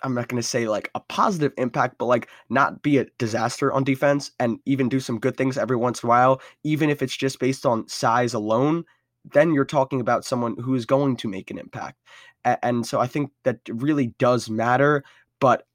I'm 0.02 0.14
not 0.14 0.28
going 0.28 0.40
to 0.40 0.46
say 0.46 0.68
like 0.68 0.90
a 0.94 1.00
positive 1.00 1.52
impact, 1.58 1.96
but 1.98 2.06
like 2.06 2.28
not 2.48 2.82
be 2.82 2.98
a 2.98 3.06
disaster 3.18 3.72
on 3.72 3.84
defense 3.84 4.30
and 4.38 4.58
even 4.66 4.88
do 4.88 5.00
some 5.00 5.18
good 5.18 5.36
things 5.36 5.58
every 5.58 5.76
once 5.76 6.02
in 6.02 6.06
a 6.06 6.10
while, 6.10 6.40
even 6.64 6.90
if 6.90 7.02
it's 7.02 7.16
just 7.16 7.38
based 7.38 7.66
on 7.66 7.88
size 7.88 8.34
alone, 8.34 8.84
then 9.32 9.52
you're 9.52 9.64
talking 9.64 10.00
about 10.00 10.24
someone 10.24 10.56
who 10.58 10.74
is 10.74 10.86
going 10.86 11.16
to 11.16 11.28
make 11.28 11.50
an 11.50 11.58
impact. 11.58 11.98
And 12.44 12.86
so 12.86 13.00
I 13.00 13.06
think 13.06 13.30
that 13.44 13.58
really 13.68 14.14
does 14.18 14.48
matter, 14.48 15.04
but 15.40 15.66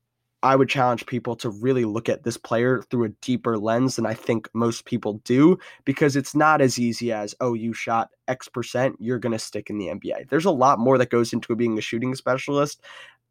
I 0.43 0.57
would 0.57 0.67
challenge 0.67 1.05
people 1.05 1.37
to 1.37 1.49
really 1.49 1.85
look 1.85 2.09
at 2.09 2.23
this 2.23 2.35
player 2.35 2.81
through 2.89 3.05
a 3.05 3.09
deeper 3.21 3.57
lens 3.57 3.95
than 3.95 4.05
I 4.05 4.13
think 4.13 4.49
most 4.53 4.83
people 4.83 5.21
do 5.23 5.57
because 5.85 6.17
it's 6.17 6.35
not 6.35 6.59
as 6.59 6.77
easy 6.77 7.13
as, 7.13 7.33
oh, 7.39 7.53
you 7.53 7.71
shot 7.73 8.09
X 8.27 8.49
percent, 8.49 8.97
you're 8.99 9.19
going 9.19 9.31
to 9.31 9.39
stick 9.39 9.69
in 9.69 9.77
the 9.77 9.87
NBA. 9.87 10.29
There's 10.29 10.45
a 10.45 10.51
lot 10.51 10.79
more 10.79 10.97
that 10.97 11.09
goes 11.09 11.31
into 11.31 11.55
being 11.55 11.77
a 11.77 11.81
shooting 11.81 12.13
specialist. 12.13 12.81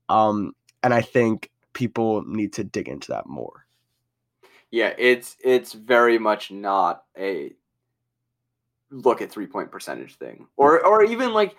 Um, 0.09 0.55
and 0.83 0.93
I 0.93 1.01
think 1.01 1.51
people 1.73 2.23
need 2.25 2.53
to 2.55 2.65
dig 2.65 2.89
into 2.89 3.09
that 3.13 3.27
more. 3.27 3.67
Yeah, 4.71 4.95
it's 4.99 5.37
it's 5.45 5.73
very 5.75 6.19
much 6.19 6.51
not 6.51 7.05
a 7.19 7.53
look 8.91 9.21
at 9.21 9.31
three 9.31 9.47
point 9.47 9.71
percentage 9.71 10.17
thing, 10.17 10.47
or 10.57 10.85
or 10.85 11.05
even 11.05 11.33
like 11.33 11.57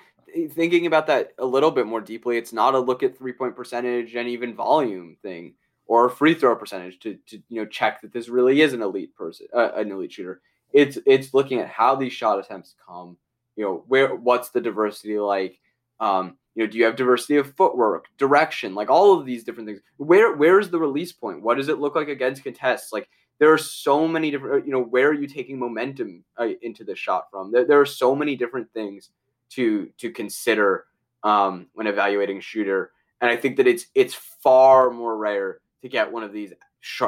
thinking 0.51 0.87
about 0.87 1.07
that 1.07 1.33
a 1.37 1.45
little 1.45 1.71
bit 1.71 1.85
more 1.85 2.01
deeply. 2.01 2.37
It's 2.37 2.53
not 2.53 2.73
a 2.73 2.79
look 2.79 3.03
at 3.03 3.17
three 3.17 3.33
point 3.33 3.55
percentage 3.55 4.15
and 4.15 4.27
even 4.27 4.55
volume 4.55 5.15
thing, 5.21 5.53
or 5.85 6.09
free 6.09 6.33
throw 6.33 6.55
percentage 6.55 6.99
to 6.99 7.17
to 7.27 7.41
you 7.49 7.61
know 7.61 7.65
check 7.67 8.01
that 8.01 8.13
this 8.13 8.29
really 8.29 8.61
is 8.61 8.73
an 8.73 8.81
elite 8.81 9.15
person, 9.15 9.47
uh, 9.53 9.71
an 9.75 9.91
elite 9.91 10.13
shooter. 10.13 10.41
It's 10.71 10.97
it's 11.05 11.35
looking 11.35 11.59
at 11.59 11.69
how 11.69 11.95
these 11.95 12.13
shot 12.13 12.39
attempts 12.39 12.75
come. 12.83 13.17
You 13.55 13.65
know 13.65 13.83
where 13.87 14.15
what's 14.15 14.49
the 14.49 14.61
diversity 14.61 15.19
like. 15.19 15.59
Um, 15.99 16.37
you 16.55 16.63
know, 16.63 16.69
do 16.69 16.77
you 16.77 16.85
have 16.85 16.95
diversity 16.95 17.37
of 17.37 17.55
footwork, 17.55 18.05
direction, 18.17 18.75
like 18.75 18.89
all 18.89 19.17
of 19.17 19.25
these 19.25 19.43
different 19.43 19.67
things? 19.67 19.79
Where 19.97 20.35
where's 20.35 20.69
the 20.69 20.79
release 20.79 21.11
point? 21.11 21.41
What 21.41 21.57
does 21.57 21.69
it 21.69 21.79
look 21.79 21.95
like 21.95 22.09
against 22.09 22.43
contests? 22.43 22.93
Like 22.93 23.09
there 23.39 23.51
are 23.51 23.57
so 23.57 24.07
many 24.07 24.31
different, 24.31 24.65
you 24.65 24.71
know, 24.71 24.83
where 24.83 25.09
are 25.09 25.13
you 25.13 25.27
taking 25.27 25.57
momentum 25.57 26.23
uh, 26.39 26.49
into 26.61 26.83
the 26.83 26.95
shot 26.95 27.25
from? 27.31 27.51
There, 27.51 27.65
there 27.65 27.81
are 27.81 27.85
so 27.85 28.15
many 28.15 28.35
different 28.35 28.71
things 28.73 29.09
to 29.51 29.89
to 29.97 30.11
consider 30.11 30.85
um, 31.23 31.67
when 31.73 31.87
evaluating 31.87 32.37
a 32.37 32.41
shooter, 32.41 32.91
and 33.21 33.31
I 33.31 33.35
think 33.35 33.57
that 33.57 33.67
it's 33.67 33.87
it's 33.95 34.13
far 34.13 34.91
more 34.91 35.17
rare 35.17 35.59
to 35.81 35.89
get 35.89 36.11
one 36.11 36.23
of 36.23 36.31
these 36.31 36.53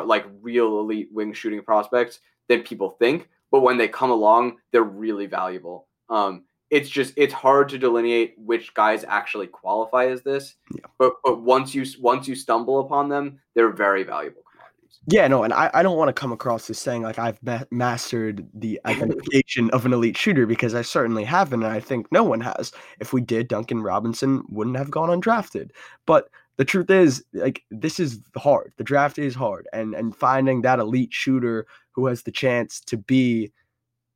like 0.05 0.25
real 0.41 0.79
elite 0.79 1.10
wing 1.12 1.34
shooting 1.34 1.62
prospects 1.62 2.19
than 2.47 2.63
people 2.63 2.91
think. 2.91 3.29
But 3.51 3.62
when 3.62 3.77
they 3.77 3.88
come 3.88 4.12
along, 4.12 4.58
they're 4.71 4.84
really 4.84 5.27
valuable. 5.27 5.88
Um, 6.10 6.45
it's 6.69 6.89
just 6.89 7.13
it's 7.15 7.34
hard 7.34 7.69
to 7.69 7.78
delineate 7.78 8.36
which 8.38 8.73
guys 8.73 9.06
actually 9.08 9.47
qualify 9.47 10.08
as 10.08 10.23
this. 10.23 10.56
Yeah. 10.73 10.86
But 10.97 11.13
but 11.23 11.41
once 11.41 11.75
you 11.75 11.86
once 11.99 12.28
you 12.28 12.36
stumble 12.36 12.80
upon 12.80 13.10
them, 13.10 13.39
they're 13.54 13.71
very 13.71 14.04
valuable 14.04 14.41
commodities. 14.51 14.99
Yeah, 15.08 15.28
no, 15.28 15.43
and 15.43 15.54
I, 15.54 15.69
I 15.73 15.84
don't 15.84 15.97
want 15.97 16.10
to 16.10 16.13
come 16.19 16.32
across 16.32 16.69
as 16.69 16.80
saying 16.80 17.04
like 17.04 17.19
I've 17.19 17.41
ma- 17.43 17.63
mastered 17.71 18.47
the 18.54 18.80
identification 18.86 19.69
of 19.71 19.86
an 19.86 19.93
elite 19.93 20.17
shooter 20.17 20.45
because 20.45 20.73
I 20.73 20.82
certainly 20.82 21.23
haven't, 21.23 21.63
and 21.63 21.71
I 21.71 21.80
think 21.80 22.12
no 22.12 22.23
one 22.23 22.41
has. 22.41 22.71
If 22.99 23.13
we 23.13 23.21
did, 23.21 23.47
Duncan 23.47 23.82
Robinson 23.82 24.43
wouldn't 24.49 24.78
have 24.78 24.91
gone 24.91 25.10
undrafted. 25.10 25.69
But 26.06 26.30
the 26.58 26.65
truth 26.65 26.89
is, 26.89 27.23
like 27.34 27.63
this 27.69 27.99
is 27.99 28.21
hard. 28.36 28.73
The 28.78 28.84
draft 28.84 29.19
is 29.19 29.36
hard, 29.36 29.67
and 29.71 29.93
and 29.93 30.15
finding 30.15 30.62
that 30.62 30.80
elite 30.80 31.13
shooter 31.13 31.67
who 31.91 32.08
has 32.08 32.23
the 32.23 32.32
chance 32.32 32.82
to 32.82 32.97
be 32.97 33.51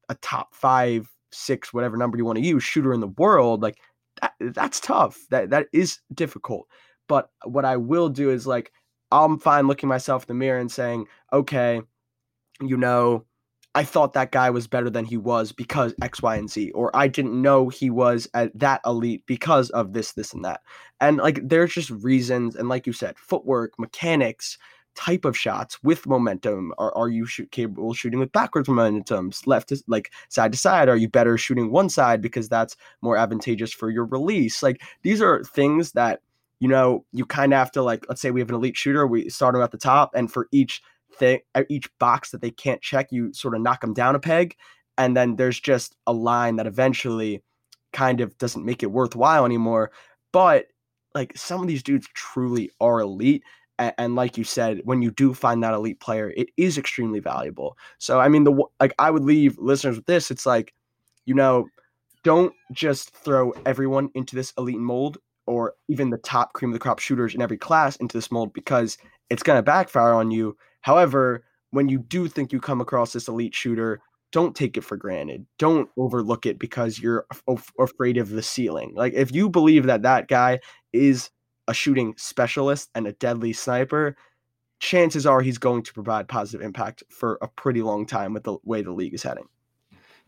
a 0.09 0.15
top 0.15 0.55
five 0.55 1.07
six, 1.31 1.73
whatever 1.73 1.97
number 1.97 2.17
you 2.17 2.25
want 2.25 2.37
to 2.37 2.45
use, 2.45 2.63
shooter 2.63 2.93
in 2.93 2.99
the 2.99 3.07
world, 3.07 3.61
like 3.61 3.77
that, 4.21 4.33
that's 4.39 4.79
tough. 4.79 5.17
That 5.29 5.49
that 5.51 5.67
is 5.73 5.99
difficult. 6.13 6.67
But 7.07 7.29
what 7.43 7.65
I 7.65 7.77
will 7.77 8.09
do 8.09 8.29
is 8.29 8.45
like 8.47 8.71
I'm 9.11 9.39
fine 9.39 9.67
looking 9.67 9.89
myself 9.89 10.23
in 10.23 10.27
the 10.27 10.33
mirror 10.35 10.59
and 10.59 10.71
saying, 10.71 11.07
okay, 11.33 11.81
you 12.61 12.77
know, 12.77 13.25
I 13.75 13.83
thought 13.83 14.13
that 14.13 14.31
guy 14.31 14.49
was 14.49 14.67
better 14.67 14.89
than 14.89 15.05
he 15.05 15.17
was 15.17 15.51
because 15.51 15.93
X, 16.01 16.21
Y, 16.21 16.35
and 16.35 16.49
Z, 16.49 16.71
or 16.71 16.95
I 16.95 17.07
didn't 17.07 17.39
know 17.39 17.69
he 17.69 17.89
was 17.89 18.27
at 18.33 18.57
that 18.57 18.81
elite 18.85 19.23
because 19.25 19.69
of 19.71 19.93
this, 19.93 20.13
this, 20.13 20.33
and 20.33 20.43
that. 20.43 20.61
And 20.99 21.17
like 21.17 21.47
there's 21.47 21.73
just 21.73 21.89
reasons, 21.91 22.55
and 22.55 22.67
like 22.67 22.87
you 22.87 22.93
said, 22.93 23.17
footwork, 23.17 23.73
mechanics, 23.77 24.57
type 24.99 25.23
of 25.23 25.37
shots 25.37 25.81
with 25.81 26.05
momentum? 26.05 26.73
Are, 26.77 26.93
are 26.95 27.07
you 27.07 27.25
capable 27.51 27.93
shooting 27.93 28.19
with 28.19 28.33
backwards 28.33 28.67
momentums, 28.67 29.47
left 29.47 29.69
to 29.69 29.81
like 29.87 30.11
side 30.27 30.51
to 30.51 30.57
side? 30.57 30.89
Are 30.89 30.97
you 30.97 31.07
better 31.07 31.37
shooting 31.37 31.71
one 31.71 31.87
side 31.87 32.21
because 32.21 32.49
that's 32.49 32.75
more 33.01 33.15
advantageous 33.15 33.71
for 33.71 33.89
your 33.89 34.05
release? 34.05 34.61
Like 34.61 34.81
these 35.03 35.21
are 35.21 35.41
things 35.45 35.93
that 35.93 36.21
you 36.59 36.67
know 36.67 37.05
you 37.13 37.25
kind 37.25 37.53
of 37.53 37.59
have 37.59 37.71
to 37.71 37.81
like. 37.81 38.05
Let's 38.09 38.19
say 38.19 38.31
we 38.31 38.41
have 38.41 38.49
an 38.49 38.55
elite 38.55 38.75
shooter, 38.75 39.07
we 39.07 39.29
start 39.29 39.53
them 39.53 39.63
at 39.63 39.71
the 39.71 39.77
top, 39.77 40.11
and 40.15 40.29
for 40.29 40.49
each 40.51 40.81
thing, 41.13 41.39
each 41.69 41.89
box 41.99 42.31
that 42.31 42.41
they 42.41 42.51
can't 42.51 42.81
check, 42.81 43.07
you 43.09 43.33
sort 43.33 43.55
of 43.55 43.61
knock 43.61 43.79
them 43.79 43.93
down 43.93 44.15
a 44.15 44.19
peg, 44.19 44.57
and 44.97 45.15
then 45.15 45.37
there's 45.37 45.61
just 45.61 45.95
a 46.07 46.13
line 46.13 46.57
that 46.57 46.67
eventually 46.67 47.41
kind 47.93 48.19
of 48.19 48.37
doesn't 48.37 48.65
make 48.65 48.83
it 48.83 48.91
worthwhile 48.91 49.45
anymore. 49.45 49.91
But 50.33 50.67
like 51.15 51.35
some 51.37 51.61
of 51.61 51.67
these 51.67 51.83
dudes 51.83 52.07
truly 52.13 52.69
are 52.81 52.99
elite 52.99 53.43
and, 53.79 53.93
and, 53.97 54.15
like 54.15 54.37
you 54.37 54.43
said 54.43 54.81
when 54.83 55.01
you 55.01 55.09
do 55.11 55.33
find 55.33 55.63
that 55.63 55.73
elite 55.73 55.99
player 55.99 56.31
it 56.35 56.49
is 56.57 56.77
extremely 56.77 57.19
valuable 57.19 57.77
so 57.97 58.19
i 58.19 58.27
mean 58.27 58.43
the 58.43 58.63
like 58.79 58.93
i 58.99 59.09
would 59.09 59.23
leave 59.23 59.57
listeners 59.57 59.95
with 59.95 60.05
this 60.05 60.29
it's 60.29 60.45
like 60.45 60.73
you 61.25 61.33
know 61.33 61.67
don't 62.23 62.53
just 62.73 63.15
throw 63.15 63.51
everyone 63.65 64.09
into 64.13 64.35
this 64.35 64.53
elite 64.57 64.79
mold 64.79 65.17
or 65.47 65.73
even 65.87 66.09
the 66.09 66.17
top 66.17 66.53
cream 66.53 66.69
of 66.69 66.73
the 66.73 66.79
crop 66.79 66.99
shooters 66.99 67.33
in 67.33 67.41
every 67.41 67.57
class 67.57 67.95
into 67.95 68.17
this 68.17 68.31
mold 68.31 68.53
because 68.53 68.97
it's 69.29 69.43
going 69.43 69.57
to 69.57 69.63
backfire 69.63 70.13
on 70.13 70.29
you 70.29 70.55
however 70.81 71.43
when 71.71 71.87
you 71.87 71.99
do 71.99 72.27
think 72.27 72.51
you 72.51 72.59
come 72.59 72.81
across 72.81 73.13
this 73.13 73.27
elite 73.27 73.55
shooter 73.55 74.01
don't 74.31 74.55
take 74.55 74.77
it 74.77 74.83
for 74.83 74.97
granted. 74.97 75.45
Don't 75.57 75.89
overlook 75.97 76.45
it 76.45 76.59
because 76.59 76.99
you're 76.99 77.25
af- 77.47 77.73
afraid 77.79 78.17
of 78.17 78.29
the 78.29 78.43
ceiling. 78.43 78.93
Like 78.95 79.13
if 79.13 79.33
you 79.33 79.49
believe 79.49 79.85
that 79.85 80.03
that 80.03 80.27
guy 80.27 80.59
is 80.93 81.29
a 81.69 81.73
shooting 81.73 82.15
specialist 82.17 82.89
and 82.95 83.07
a 83.07 83.13
deadly 83.13 83.53
sniper, 83.53 84.17
chances 84.79 85.25
are 85.25 85.39
he's 85.39 85.59
going 85.59 85.83
to 85.83 85.93
provide 85.93 86.27
positive 86.27 86.65
impact 86.65 87.03
for 87.09 87.37
a 87.41 87.47
pretty 87.47 87.81
long 87.81 88.05
time 88.05 88.33
with 88.33 88.43
the 88.43 88.57
way 88.63 88.81
the 88.81 88.91
league 88.91 89.13
is 89.13 89.23
heading. 89.23 89.47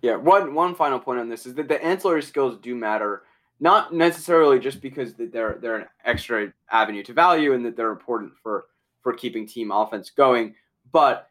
Yeah, 0.02 0.16
one 0.16 0.54
one 0.54 0.76
final 0.76 1.00
point 1.00 1.20
on 1.20 1.30
this 1.30 1.46
is 1.46 1.56
that 1.56 1.68
the 1.68 1.84
ancillary 1.84 2.24
skills 2.24 2.58
do 2.62 2.76
matter, 2.76 3.24
not 3.60 3.94
necessarily 3.94 4.60
just 4.60 4.82
because 4.82 5.14
they're 5.16 5.58
they're 5.62 5.78
an 5.78 5.88
extra 6.06 6.54
avenue 6.72 7.04
to 7.04 7.14
value 7.14 7.54
and 7.54 7.66
that 7.66 7.76
they're 7.76 7.92
important 7.92 8.34
for 8.42 8.66
for 9.02 9.14
keeping 9.14 9.48
team 9.48 9.72
offense 9.72 10.12
going, 10.12 10.56
but 10.92 11.28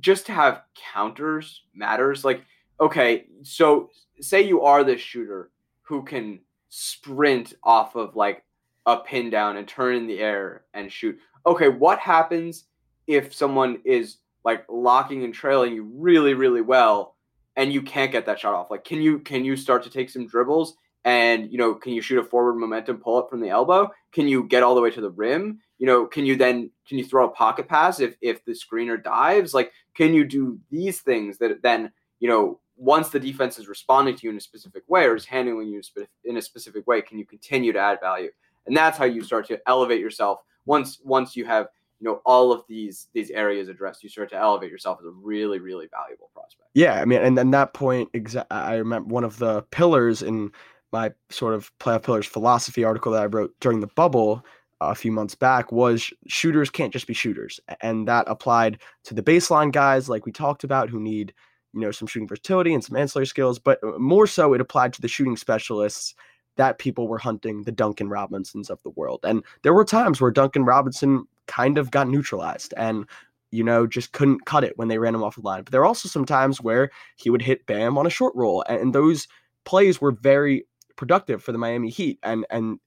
just 0.00 0.26
to 0.26 0.32
have 0.32 0.62
counters 0.92 1.62
matters. 1.74 2.24
Like, 2.24 2.44
okay, 2.80 3.24
so 3.42 3.90
say 4.20 4.42
you 4.42 4.62
are 4.62 4.84
this 4.84 5.00
shooter 5.00 5.50
who 5.82 6.02
can 6.02 6.40
sprint 6.68 7.54
off 7.62 7.96
of 7.96 8.16
like 8.16 8.44
a 8.86 8.98
pin 8.98 9.30
down 9.30 9.56
and 9.56 9.66
turn 9.66 9.96
in 9.96 10.06
the 10.06 10.20
air 10.20 10.64
and 10.74 10.90
shoot. 10.90 11.18
Okay, 11.44 11.68
what 11.68 11.98
happens 11.98 12.64
if 13.06 13.34
someone 13.34 13.80
is 13.84 14.18
like 14.44 14.64
locking 14.68 15.24
and 15.24 15.34
trailing 15.34 15.74
you 15.74 15.90
really, 15.94 16.34
really 16.34 16.60
well 16.60 17.16
and 17.56 17.72
you 17.72 17.82
can't 17.82 18.12
get 18.12 18.26
that 18.26 18.40
shot 18.40 18.54
off? 18.54 18.70
Like, 18.70 18.84
can 18.84 19.00
you 19.00 19.18
can 19.20 19.44
you 19.44 19.56
start 19.56 19.82
to 19.84 19.90
take 19.90 20.10
some 20.10 20.26
dribbles 20.26 20.76
and 21.04 21.50
you 21.50 21.58
know 21.58 21.74
can 21.74 21.92
you 21.92 22.00
shoot 22.00 22.18
a 22.18 22.24
forward 22.24 22.54
momentum 22.54 22.98
pull 22.98 23.16
up 23.16 23.28
from 23.28 23.40
the 23.40 23.48
elbow? 23.48 23.90
Can 24.12 24.28
you 24.28 24.44
get 24.44 24.62
all 24.62 24.74
the 24.74 24.80
way 24.80 24.90
to 24.90 25.00
the 25.00 25.10
rim? 25.10 25.60
you 25.78 25.86
know, 25.86 26.06
can 26.06 26.24
you 26.24 26.36
then 26.36 26.70
can 26.88 26.98
you 26.98 27.04
throw 27.04 27.26
a 27.26 27.30
pocket 27.30 27.68
pass 27.68 28.00
if 28.00 28.16
if 28.20 28.44
the 28.44 28.52
screener 28.52 29.02
dives? 29.02 29.52
Like, 29.52 29.72
can 29.94 30.14
you 30.14 30.24
do 30.24 30.58
these 30.70 31.00
things 31.00 31.38
that 31.38 31.62
then 31.62 31.92
you 32.20 32.28
know 32.28 32.60
once 32.76 33.08
the 33.08 33.20
defense 33.20 33.58
is 33.58 33.68
responding 33.68 34.14
to 34.16 34.24
you 34.24 34.30
in 34.30 34.36
a 34.36 34.40
specific 34.40 34.82
way 34.86 35.04
or 35.04 35.16
is 35.16 35.24
handling 35.24 35.68
you 35.68 35.82
in 36.24 36.36
a 36.36 36.42
specific 36.42 36.86
way, 36.86 37.00
can 37.00 37.18
you 37.18 37.24
continue 37.24 37.72
to 37.72 37.78
add 37.78 37.98
value? 38.00 38.30
And 38.66 38.76
that's 38.76 38.98
how 38.98 39.04
you 39.04 39.22
start 39.22 39.46
to 39.48 39.60
elevate 39.66 40.00
yourself. 40.00 40.40
Once 40.64 40.98
once 41.04 41.36
you 41.36 41.44
have 41.44 41.68
you 42.00 42.08
know 42.08 42.20
all 42.26 42.52
of 42.52 42.62
these 42.68 43.08
these 43.14 43.30
areas 43.30 43.68
addressed, 43.68 44.02
you 44.02 44.08
start 44.08 44.30
to 44.30 44.36
elevate 44.36 44.70
yourself 44.70 44.98
as 45.00 45.06
a 45.06 45.10
really 45.10 45.58
really 45.58 45.88
valuable 45.90 46.30
prospect. 46.34 46.68
Yeah, 46.74 47.00
I 47.00 47.04
mean, 47.04 47.22
and 47.22 47.38
then 47.38 47.50
that 47.52 47.74
point, 47.74 48.12
exa- 48.12 48.46
I 48.50 48.76
remember 48.76 49.12
one 49.12 49.24
of 49.24 49.38
the 49.38 49.62
pillars 49.70 50.22
in 50.22 50.50
my 50.92 51.12
sort 51.30 51.54
of 51.54 51.70
playoff 51.78 52.04
pillars 52.04 52.26
philosophy 52.26 52.84
article 52.84 53.12
that 53.12 53.22
I 53.22 53.26
wrote 53.26 53.54
during 53.60 53.80
the 53.80 53.88
bubble 53.88 54.44
a 54.80 54.94
few 54.94 55.10
months 55.10 55.34
back 55.34 55.72
was 55.72 56.12
shooters 56.26 56.70
can't 56.70 56.92
just 56.92 57.06
be 57.06 57.14
shooters. 57.14 57.60
And 57.80 58.06
that 58.08 58.26
applied 58.28 58.78
to 59.04 59.14
the 59.14 59.22
baseline 59.22 59.72
guys, 59.72 60.08
like 60.08 60.26
we 60.26 60.32
talked 60.32 60.64
about, 60.64 60.90
who 60.90 61.00
need, 61.00 61.32
you 61.72 61.80
know, 61.80 61.90
some 61.90 62.06
shooting 62.06 62.28
versatility 62.28 62.74
and 62.74 62.84
some 62.84 62.96
ancillary 62.96 63.26
skills. 63.26 63.58
But 63.58 63.78
uh, 63.82 63.98
more 63.98 64.26
so, 64.26 64.52
it 64.52 64.60
applied 64.60 64.92
to 64.94 65.00
the 65.00 65.08
shooting 65.08 65.36
specialists 65.36 66.14
that 66.56 66.78
people 66.78 67.08
were 67.08 67.18
hunting 67.18 67.62
the 67.62 67.72
Duncan 67.72 68.08
Robinsons 68.08 68.70
of 68.70 68.82
the 68.82 68.90
world. 68.90 69.20
And 69.24 69.42
there 69.62 69.74
were 69.74 69.84
times 69.84 70.20
where 70.20 70.30
Duncan 70.30 70.64
Robinson 70.64 71.26
kind 71.46 71.78
of 71.78 71.90
got 71.90 72.08
neutralized 72.08 72.74
and, 72.76 73.06
you 73.50 73.62
know, 73.62 73.86
just 73.86 74.12
couldn't 74.12 74.46
cut 74.46 74.64
it 74.64 74.76
when 74.76 74.88
they 74.88 74.98
ran 74.98 75.14
him 75.14 75.22
off 75.22 75.36
the 75.36 75.42
line. 75.42 75.62
But 75.62 75.72
there 75.72 75.82
are 75.82 75.86
also 75.86 76.08
some 76.08 76.24
times 76.24 76.60
where 76.60 76.90
he 77.16 77.30
would 77.30 77.42
hit 77.42 77.66
Bam 77.66 77.98
on 77.98 78.06
a 78.06 78.10
short 78.10 78.34
roll. 78.34 78.64
And 78.68 78.94
those 78.94 79.28
plays 79.64 80.00
were 80.00 80.12
very 80.12 80.66
productive 80.96 81.42
for 81.42 81.52
the 81.52 81.58
Miami 81.58 81.90
Heat. 81.90 82.18
And 82.22 82.46
and 82.50 82.78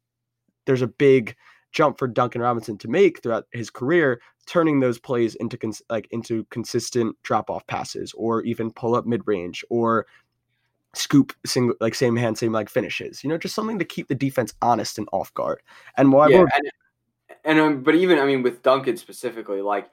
there's 0.66 0.82
a 0.82 0.88
big 0.88 1.36
jump 1.72 1.98
for 1.98 2.08
Duncan 2.08 2.42
Robinson 2.42 2.78
to 2.80 2.88
make 2.88 3.22
throughout 3.22 3.46
his 3.52 3.70
career, 3.70 4.22
turning 4.48 4.80
those 4.80 5.00
plays 5.00 5.36
into 5.36 5.58
cons- 5.58 5.84
like 5.90 6.08
into 6.12 6.46
consistent 6.50 7.16
drop 7.24 7.50
off 7.50 7.66
passes 7.68 8.14
or 8.18 8.42
even 8.44 8.72
pull 8.72 8.96
up 8.96 9.06
mid 9.06 9.22
range 9.28 9.64
or 9.70 10.08
scoop 10.96 11.34
single 11.46 11.76
like 11.80 11.96
same 11.96 12.16
hand 12.16 12.38
same 12.38 12.52
like 12.52 12.70
finishes. 12.70 13.24
You 13.24 13.30
know, 13.30 13.38
just 13.38 13.56
something 13.56 13.80
to 13.80 13.86
keep 13.86 14.08
the 14.08 14.16
defense 14.16 14.54
honest 14.62 14.98
and 14.98 15.08
off 15.12 15.34
guard. 15.34 15.62
And 15.98 16.12
why? 16.12 16.30
Yeah, 16.30 16.46
and, 16.56 16.72
and 17.46 17.60
um, 17.60 17.84
but 17.84 17.96
even 17.96 18.20
I 18.20 18.26
mean 18.26 18.42
with 18.42 18.64
Duncan 18.64 18.98
specifically, 18.98 19.62
like 19.62 19.90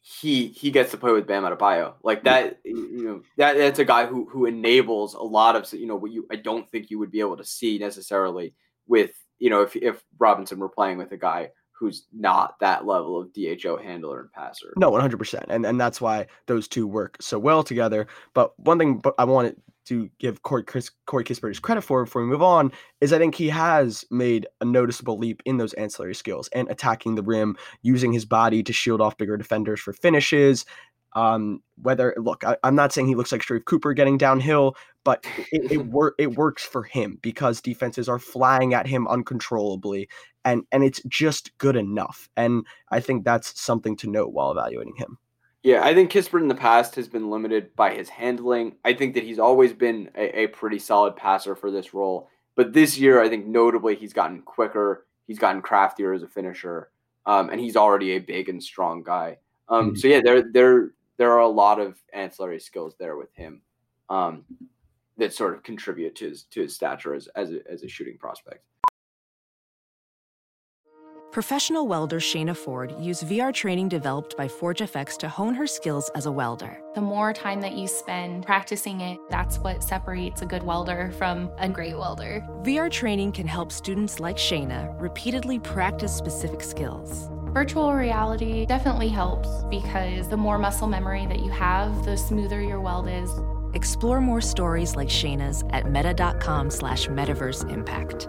he 0.00 0.48
he 0.48 0.70
gets 0.70 0.90
to 0.92 0.96
play 0.96 1.12
with 1.12 1.26
Bam 1.26 1.42
Adebayo 1.42 1.94
like 2.02 2.24
that. 2.24 2.60
You 2.64 3.04
know 3.04 3.22
that 3.36 3.56
that's 3.56 3.78
a 3.78 3.84
guy 3.84 4.06
who 4.06 4.28
who 4.28 4.46
enables 4.46 5.14
a 5.14 5.22
lot 5.22 5.56
of 5.56 5.72
you 5.72 5.86
know 5.86 5.96
what 5.96 6.12
you 6.12 6.26
I 6.30 6.36
don't 6.36 6.68
think 6.70 6.90
you 6.90 6.98
would 6.98 7.10
be 7.10 7.20
able 7.20 7.36
to 7.36 7.44
see 7.44 7.78
necessarily 7.78 8.54
with 8.86 9.12
you 9.38 9.50
know, 9.50 9.62
if 9.62 9.76
if 9.76 10.02
Robinson 10.18 10.58
were 10.58 10.68
playing 10.68 10.98
with 10.98 11.12
a 11.12 11.16
guy 11.16 11.50
who's 11.78 12.06
not 12.12 12.58
that 12.60 12.86
level 12.86 13.20
of 13.20 13.32
DHO 13.32 13.76
handler 13.76 14.20
and 14.20 14.32
passer. 14.32 14.72
No, 14.76 14.90
100%. 14.90 15.44
And 15.48 15.64
and 15.64 15.80
that's 15.80 16.00
why 16.00 16.26
those 16.46 16.66
two 16.68 16.86
work 16.86 17.16
so 17.20 17.38
well 17.38 17.62
together. 17.62 18.06
But 18.34 18.58
one 18.58 18.78
thing 18.78 19.02
I 19.18 19.24
wanted 19.24 19.56
to 19.88 20.10
give 20.18 20.42
Corey, 20.42 20.64
Chris, 20.64 20.90
Corey 21.06 21.24
Kispert 21.24 21.62
credit 21.62 21.80
for 21.80 22.04
before 22.04 22.22
we 22.22 22.28
move 22.28 22.42
on 22.42 22.70
is 23.00 23.12
I 23.12 23.18
think 23.18 23.34
he 23.34 23.48
has 23.48 24.04
made 24.10 24.46
a 24.60 24.64
noticeable 24.66 25.16
leap 25.16 25.42
in 25.46 25.56
those 25.56 25.72
ancillary 25.74 26.14
skills 26.14 26.48
and 26.52 26.70
attacking 26.70 27.14
the 27.14 27.22
rim, 27.22 27.56
using 27.80 28.12
his 28.12 28.26
body 28.26 28.62
to 28.64 28.72
shield 28.72 29.00
off 29.00 29.16
bigger 29.16 29.38
defenders 29.38 29.80
for 29.80 29.94
finishes, 29.94 30.66
um, 31.14 31.62
whether 31.80 32.14
look, 32.16 32.44
I, 32.44 32.56
am 32.62 32.74
not 32.74 32.92
saying 32.92 33.06
he 33.06 33.14
looks 33.14 33.32
like 33.32 33.42
Sharife 33.42 33.64
Cooper 33.64 33.92
getting 33.92 34.18
downhill, 34.18 34.76
but 35.04 35.24
it, 35.52 35.72
it, 35.72 35.86
wor- 35.86 36.14
it 36.18 36.36
works 36.36 36.64
for 36.64 36.82
him 36.82 37.18
because 37.22 37.60
defenses 37.60 38.08
are 38.08 38.18
flying 38.18 38.74
at 38.74 38.86
him 38.86 39.08
uncontrollably, 39.08 40.08
and 40.44 40.64
and 40.72 40.84
it's 40.84 41.02
just 41.08 41.56
good 41.58 41.76
enough. 41.76 42.28
And 42.36 42.66
I 42.90 43.00
think 43.00 43.24
that's 43.24 43.60
something 43.60 43.96
to 43.98 44.10
note 44.10 44.32
while 44.32 44.50
evaluating 44.50 44.96
him. 44.96 45.18
Yeah, 45.62 45.82
I 45.82 45.92
think 45.92 46.12
Kispert 46.12 46.40
in 46.40 46.48
the 46.48 46.54
past 46.54 46.94
has 46.94 47.08
been 47.08 47.30
limited 47.30 47.74
by 47.74 47.92
his 47.92 48.08
handling. 48.08 48.76
I 48.84 48.94
think 48.94 49.14
that 49.14 49.24
he's 49.24 49.40
always 49.40 49.72
been 49.72 50.10
a, 50.14 50.42
a 50.42 50.46
pretty 50.48 50.78
solid 50.78 51.16
passer 51.16 51.56
for 51.56 51.70
this 51.70 51.92
role, 51.92 52.28
but 52.54 52.72
this 52.72 52.96
year 52.96 53.20
I 53.20 53.28
think 53.28 53.46
notably 53.46 53.96
he's 53.96 54.12
gotten 54.12 54.42
quicker, 54.42 55.06
he's 55.26 55.38
gotten 55.38 55.60
craftier 55.60 56.12
as 56.12 56.22
a 56.22 56.28
finisher, 56.28 56.90
um, 57.26 57.50
and 57.50 57.60
he's 57.60 57.76
already 57.76 58.12
a 58.12 58.20
big 58.20 58.48
and 58.48 58.62
strong 58.62 59.02
guy. 59.02 59.38
Um, 59.68 59.88
mm-hmm. 59.88 59.96
So 59.96 60.08
yeah, 60.08 60.20
there 60.22 60.42
there 60.52 60.90
there 61.18 61.32
are 61.32 61.40
a 61.40 61.48
lot 61.48 61.80
of 61.80 61.98
ancillary 62.14 62.60
skills 62.60 62.94
there 62.98 63.16
with 63.16 63.34
him 63.34 63.60
um, 64.08 64.44
that 65.18 65.34
sort 65.34 65.54
of 65.54 65.62
contribute 65.62 66.14
to 66.16 66.28
his 66.28 66.44
to 66.44 66.62
his 66.62 66.74
stature 66.74 67.14
as 67.14 67.28
as 67.34 67.52
a, 67.52 67.58
as 67.70 67.82
a 67.82 67.88
shooting 67.88 68.16
prospect. 68.18 68.64
Professional 71.30 71.86
welder 71.86 72.20
Shayna 72.20 72.56
Ford 72.56 72.94
used 72.98 73.24
VR 73.24 73.52
training 73.52 73.90
developed 73.90 74.34
by 74.38 74.48
ForgeFX 74.48 75.18
to 75.18 75.28
hone 75.28 75.54
her 75.54 75.66
skills 75.66 76.10
as 76.14 76.24
a 76.24 76.32
welder. 76.32 76.80
The 76.94 77.02
more 77.02 77.34
time 77.34 77.60
that 77.60 77.74
you 77.74 77.86
spend 77.86 78.46
practicing 78.46 79.02
it, 79.02 79.18
that's 79.28 79.58
what 79.58 79.84
separates 79.84 80.40
a 80.40 80.46
good 80.46 80.62
welder 80.62 81.12
from 81.18 81.50
a 81.58 81.68
great 81.68 81.96
welder. 81.98 82.42
VR 82.62 82.90
training 82.90 83.32
can 83.32 83.46
help 83.46 83.72
students 83.72 84.20
like 84.20 84.38
Shayna 84.38 84.98
repeatedly 84.98 85.58
practice 85.58 86.16
specific 86.16 86.62
skills 86.62 87.28
Virtual 87.52 87.94
reality 87.94 88.66
definitely 88.66 89.08
helps 89.08 89.48
because 89.70 90.28
the 90.28 90.36
more 90.36 90.58
muscle 90.58 90.86
memory 90.86 91.24
that 91.26 91.40
you 91.40 91.50
have, 91.50 92.04
the 92.04 92.14
smoother 92.14 92.60
your 92.60 92.78
weld 92.78 93.08
is. 93.08 93.30
Explore 93.72 94.20
more 94.20 94.42
stories 94.42 94.96
like 94.96 95.08
Shayna's 95.08 95.64
at 95.70 95.90
meta.com 95.90 96.70
slash 96.70 97.06
metaverse 97.06 97.68
impact. 97.70 98.28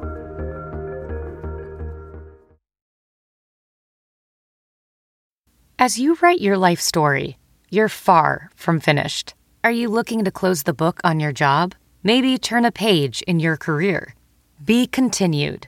As 5.77 5.99
you 5.99 6.17
write 6.21 6.39
your 6.39 6.57
life 6.57 6.79
story, 6.79 7.37
you're 7.69 7.89
far 7.89 8.49
from 8.55 8.79
finished. 8.79 9.33
Are 9.65 9.71
you 9.71 9.89
looking 9.89 10.23
to 10.23 10.31
close 10.31 10.63
the 10.63 10.73
book 10.73 11.01
on 11.03 11.19
your 11.19 11.33
job? 11.33 11.75
Maybe 12.03 12.37
turn 12.37 12.63
a 12.63 12.71
page 12.71 13.21
in 13.23 13.41
your 13.41 13.57
career? 13.57 14.15
Be 14.63 14.87
continued 14.87 15.67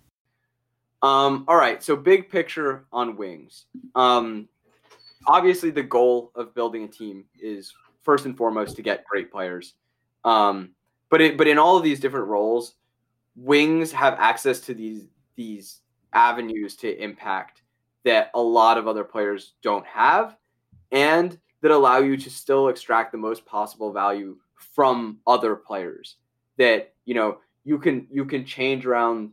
Um, 1.03 1.45
all 1.47 1.55
right, 1.55 1.81
so 1.81 1.95
big 1.95 2.29
picture 2.29 2.85
on 2.91 3.15
wings. 3.17 3.65
Um, 3.95 4.47
obviously, 5.27 5.71
the 5.71 5.83
goal 5.83 6.31
of 6.35 6.53
building 6.53 6.83
a 6.83 6.87
team 6.87 7.25
is 7.39 7.73
first 8.03 8.25
and 8.25 8.37
foremost 8.37 8.75
to 8.75 8.81
get 8.81 9.05
great 9.05 9.31
players. 9.31 9.73
Um, 10.23 10.71
but 11.09 11.21
it, 11.21 11.37
but 11.37 11.47
in 11.47 11.57
all 11.57 11.77
of 11.77 11.83
these 11.83 11.99
different 11.99 12.27
roles, 12.27 12.75
wings 13.35 13.91
have 13.91 14.15
access 14.19 14.59
to 14.61 14.73
these 14.73 15.07
these 15.35 15.79
avenues 16.13 16.75
to 16.75 17.01
impact 17.01 17.61
that 18.03 18.29
a 18.35 18.41
lot 18.41 18.77
of 18.77 18.87
other 18.87 19.03
players 19.03 19.53
don't 19.63 19.85
have, 19.85 20.35
and 20.91 21.37
that 21.61 21.71
allow 21.71 21.97
you 21.97 22.17
to 22.17 22.29
still 22.29 22.69
extract 22.69 23.11
the 23.11 23.17
most 23.17 23.45
possible 23.45 23.91
value 23.91 24.37
from 24.75 25.17
other 25.25 25.55
players. 25.55 26.17
That 26.57 26.93
you 27.05 27.15
know 27.15 27.39
you 27.63 27.79
can 27.79 28.07
you 28.11 28.25
can 28.25 28.45
change 28.45 28.85
around 28.85 29.31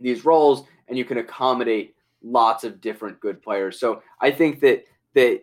these 0.00 0.24
roles 0.24 0.64
and 0.88 0.98
you 0.98 1.04
can 1.04 1.18
accommodate 1.18 1.94
lots 2.22 2.64
of 2.64 2.80
different 2.80 3.20
good 3.20 3.42
players. 3.42 3.78
So 3.78 4.02
I 4.20 4.30
think 4.30 4.60
that 4.60 4.84
that 5.14 5.42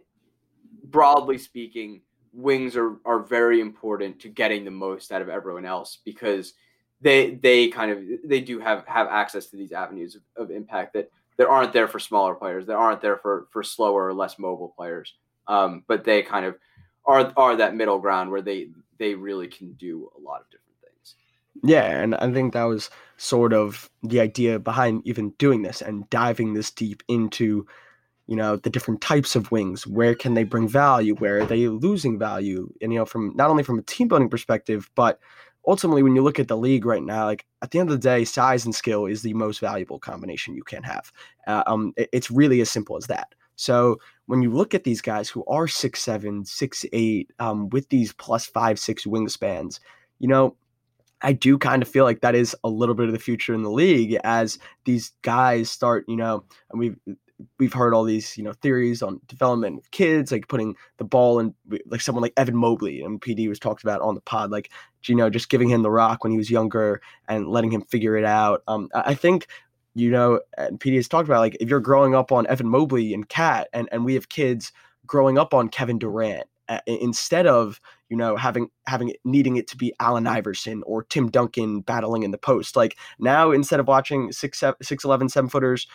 broadly 0.85 1.37
speaking, 1.37 2.01
wings 2.33 2.75
are 2.75 2.97
are 3.05 3.19
very 3.19 3.61
important 3.61 4.19
to 4.21 4.29
getting 4.29 4.65
the 4.65 4.71
most 4.71 5.11
out 5.11 5.21
of 5.21 5.29
everyone 5.29 5.65
else 5.65 5.99
because 6.03 6.53
they 7.01 7.35
they 7.35 7.67
kind 7.67 7.91
of 7.91 7.99
they 8.23 8.39
do 8.39 8.59
have 8.59 8.85
have 8.87 9.07
access 9.07 9.47
to 9.47 9.57
these 9.57 9.71
avenues 9.71 10.15
of, 10.15 10.21
of 10.35 10.51
impact 10.51 10.93
that 10.93 11.09
that 11.37 11.47
aren't 11.47 11.73
there 11.73 11.87
for 11.87 11.99
smaller 11.99 12.35
players 12.35 12.65
that 12.67 12.75
aren't 12.75 13.01
there 13.01 13.17
for 13.17 13.47
for 13.51 13.63
slower 13.63 14.05
or 14.05 14.13
less 14.13 14.39
mobile 14.39 14.73
players 14.77 15.15
um, 15.47 15.83
but 15.87 16.03
they 16.03 16.21
kind 16.21 16.45
of 16.45 16.55
are 17.05 17.33
are 17.35 17.55
that 17.55 17.75
middle 17.75 17.99
ground 17.99 18.29
where 18.29 18.41
they 18.41 18.69
they 18.97 19.15
really 19.15 19.47
can 19.47 19.73
do 19.73 20.09
a 20.17 20.21
lot 20.21 20.41
of 20.41 20.49
different 20.49 20.70
yeah, 21.63 22.01
and 22.01 22.15
I 22.15 22.31
think 22.31 22.53
that 22.53 22.63
was 22.63 22.89
sort 23.17 23.53
of 23.53 23.89
the 24.03 24.19
idea 24.19 24.59
behind 24.59 25.05
even 25.05 25.29
doing 25.37 25.61
this 25.61 25.81
and 25.81 26.09
diving 26.09 26.53
this 26.53 26.71
deep 26.71 27.03
into, 27.07 27.67
you 28.27 28.35
know, 28.35 28.55
the 28.55 28.69
different 28.69 29.01
types 29.01 29.35
of 29.35 29.51
wings. 29.51 29.85
Where 29.85 30.15
can 30.15 30.33
they 30.33 30.43
bring 30.43 30.67
value? 30.67 31.15
Where 31.15 31.41
are 31.41 31.45
they 31.45 31.67
losing 31.67 32.17
value? 32.17 32.73
And 32.81 32.91
you 32.91 32.99
know, 32.99 33.05
from 33.05 33.33
not 33.35 33.49
only 33.49 33.63
from 33.63 33.79
a 33.79 33.83
team 33.83 34.07
building 34.07 34.29
perspective, 34.29 34.89
but 34.95 35.19
ultimately 35.67 36.01
when 36.01 36.15
you 36.15 36.23
look 36.23 36.39
at 36.39 36.47
the 36.47 36.57
league 36.57 36.85
right 36.85 37.03
now, 37.03 37.25
like 37.25 37.45
at 37.61 37.71
the 37.71 37.79
end 37.79 37.89
of 37.89 38.01
the 38.01 38.09
day, 38.09 38.25
size 38.25 38.65
and 38.65 38.73
skill 38.73 39.05
is 39.05 39.21
the 39.21 39.33
most 39.33 39.59
valuable 39.59 39.99
combination 39.99 40.55
you 40.55 40.63
can 40.63 40.83
have. 40.83 41.11
Uh, 41.45 41.63
um, 41.67 41.93
it, 41.97 42.09
it's 42.11 42.31
really 42.31 42.61
as 42.61 42.71
simple 42.71 42.97
as 42.97 43.07
that. 43.07 43.35
So 43.55 43.97
when 44.25 44.41
you 44.41 44.49
look 44.49 44.73
at 44.73 44.83
these 44.83 45.01
guys 45.01 45.29
who 45.29 45.45
are 45.45 45.67
six 45.67 46.01
seven, 46.01 46.45
six 46.45 46.85
eight, 46.93 47.31
um, 47.37 47.69
with 47.69 47.89
these 47.89 48.13
plus 48.13 48.47
five, 48.47 48.79
six 48.79 49.05
wingspans, 49.05 49.79
you 50.17 50.27
know, 50.27 50.55
I 51.21 51.33
do 51.33 51.57
kind 51.57 51.81
of 51.81 51.87
feel 51.87 52.03
like 52.03 52.21
that 52.21 52.35
is 52.35 52.55
a 52.63 52.69
little 52.69 52.95
bit 52.95 53.07
of 53.07 53.13
the 53.13 53.19
future 53.19 53.53
in 53.53 53.63
the 53.63 53.71
league 53.71 54.17
as 54.23 54.57
these 54.85 55.11
guys 55.21 55.69
start, 55.69 56.05
you 56.07 56.15
know, 56.15 56.43
and 56.71 56.79
we've 56.79 56.97
we've 57.57 57.73
heard 57.73 57.93
all 57.93 58.03
these, 58.03 58.37
you 58.37 58.43
know, 58.43 58.53
theories 58.53 59.01
on 59.01 59.19
development 59.27 59.75
with 59.75 59.89
kids, 59.91 60.31
like 60.31 60.47
putting 60.47 60.75
the 60.97 61.03
ball 61.03 61.39
in 61.39 61.53
like 61.87 62.01
someone 62.01 62.21
like 62.21 62.33
Evan 62.37 62.55
Mobley 62.55 63.01
and 63.01 63.21
PD 63.21 63.47
was 63.47 63.59
talked 63.59 63.83
about 63.83 64.01
on 64.01 64.15
the 64.15 64.21
pod, 64.21 64.51
like 64.51 64.71
you 65.05 65.15
know, 65.15 65.29
just 65.29 65.49
giving 65.49 65.69
him 65.69 65.81
the 65.81 65.91
rock 65.91 66.23
when 66.23 66.31
he 66.31 66.37
was 66.37 66.51
younger 66.51 67.01
and 67.27 67.47
letting 67.47 67.71
him 67.71 67.81
figure 67.81 68.15
it 68.17 68.25
out. 68.25 68.63
Um, 68.67 68.89
I 68.93 69.13
think 69.15 69.47
you 69.93 70.09
know, 70.09 70.39
and 70.57 70.79
PD 70.79 70.95
has 70.95 71.07
talked 71.07 71.27
about 71.27 71.39
like 71.39 71.57
if 71.59 71.69
you're 71.69 71.79
growing 71.79 72.15
up 72.15 72.31
on 72.31 72.47
Evan 72.47 72.69
Mobley 72.69 73.13
and 73.13 73.27
Cat, 73.27 73.67
and 73.73 73.89
and 73.91 74.05
we 74.05 74.13
have 74.13 74.29
kids 74.29 74.71
growing 75.05 75.37
up 75.37 75.53
on 75.53 75.69
Kevin 75.69 75.99
Durant 75.99 76.47
instead 76.85 77.47
of 77.47 77.79
you 78.09 78.17
know 78.17 78.35
having 78.35 78.69
having 78.87 79.13
needing 79.23 79.57
it 79.57 79.67
to 79.69 79.77
be 79.77 79.93
Allen 79.99 80.27
Iverson 80.27 80.83
or 80.85 81.03
Tim 81.03 81.29
Duncan 81.29 81.81
battling 81.81 82.23
in 82.23 82.31
the 82.31 82.37
post. 82.37 82.75
Like 82.75 82.97
now, 83.19 83.51
instead 83.51 83.79
of 83.79 83.87
watching 83.87 84.31
six 84.31 84.59
seven, 84.59 84.77
six 84.81 85.03
eleven 85.03 85.29
seven 85.29 85.49
footers 85.49 85.87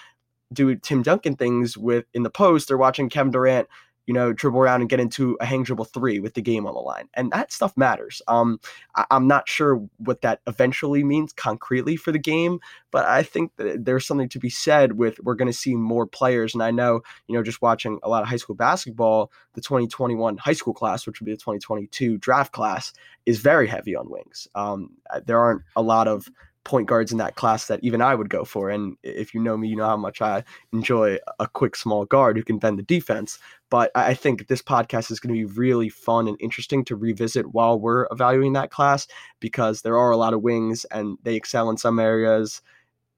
do 0.53 0.74
Tim 0.77 1.03
Duncan 1.03 1.37
things 1.37 1.77
with 1.77 2.05
in 2.14 2.22
the 2.22 2.31
post, 2.31 2.68
they're 2.68 2.77
watching 2.77 3.09
Kevin 3.09 3.33
Durant 3.33 3.68
you 4.07 4.15
know, 4.15 4.33
dribble 4.33 4.61
around 4.61 4.81
and 4.81 4.91
get 4.91 5.01
into 5.01 5.37
a 5.41 5.45
hang 5.45 5.65
dribble 5.65 5.85
three 5.87 6.21
with 6.21 6.35
the 6.35 6.43
game 6.43 6.67
on 6.67 6.75
the 6.75 6.81
line. 6.81 7.09
And 7.15 7.31
that 7.33 7.53
stuff 7.53 7.77
matters. 7.77 8.23
Um, 8.29 8.61
I, 8.95 9.05
am 9.11 9.27
not 9.27 9.49
sure 9.49 9.83
what 9.99 10.21
that 10.23 10.41
eventually 10.47 11.03
means 11.03 11.33
concretely 11.33 11.97
for 11.97 12.13
the 12.13 12.19
game, 12.19 12.61
but 12.91 13.05
I 13.05 13.23
think 13.23 13.53
that 13.57 13.85
there's 13.85 14.07
something 14.07 14.29
to 14.31 14.39
be 14.39 14.51
said 14.51 14.93
with 14.93 15.19
we're 15.23 15.35
going 15.35 15.51
to 15.51 15.57
see 15.57 15.75
more 15.75 16.07
players. 16.07 16.55
And 16.55 16.63
I 16.63 16.71
know, 16.71 17.01
you 17.27 17.37
know, 17.37 17.43
just 17.43 17.63
watching 17.63 17.99
a 18.03 18.09
lot 18.09 18.23
of 18.23 18.29
high 18.29 18.37
school 18.37 18.57
basketball, 18.57 19.33
the 19.55 19.61
2021 19.61 20.37
high 20.37 20.53
school 20.53 20.75
class, 20.75 21.07
which 21.07 21.21
would 21.21 21.27
be 21.27 21.33
the 21.33 21.39
2022 21.39 22.19
draft 22.19 22.53
class, 22.53 22.93
is 23.27 23.41
very 23.41 23.67
heavy 23.67 23.97
on 23.97 24.09
wings. 24.09 24.47
Um, 24.55 24.91
there 25.25 25.39
aren't 25.39 25.63
a 25.75 25.83
lot 25.83 26.07
of 26.07 26.29
point 26.67 26.89
guards 26.89 27.12
in 27.12 27.19
that 27.19 27.37
class 27.37 27.69
that 27.69 27.79
even 27.85 28.03
I 28.03 28.17
would 28.17 28.29
go 28.29 28.45
for. 28.45 28.71
And 28.71 28.97
if 29.05 29.33
you 29.33 29.41
know 29.41 29.57
me, 29.57 29.69
you 29.69 29.77
know 29.77 29.87
how 29.87 29.97
much 29.97 30.21
I 30.21 30.43
enjoy 30.73 31.19
a 31.39 31.47
quick 31.47 31.77
small 31.77 32.05
guard 32.05 32.37
who 32.37 32.43
can 32.43 32.59
bend 32.59 32.77
the 32.77 32.83
defense. 32.83 33.39
But 33.71 33.93
I 33.95 34.14
think 34.14 34.49
this 34.49 34.62
podcast 34.62 35.12
is 35.12 35.21
going 35.21 35.33
to 35.33 35.47
be 35.47 35.55
really 35.55 35.89
fun 35.89 36.27
and 36.27 36.37
interesting 36.41 36.85
to 36.87 36.97
revisit 36.97 37.55
while 37.55 37.79
we're 37.79 38.09
evaluating 38.11 38.55
that 38.55 38.73
class 38.73 39.07
because 39.39 39.83
there 39.83 39.97
are 39.97 40.11
a 40.11 40.17
lot 40.17 40.35
of 40.35 40.43
wings 40.43 40.85
and 40.87 41.17
they 41.23 41.37
excel 41.37 41.71
in 41.71 41.77
some 41.77 42.01
areas 42.01 42.61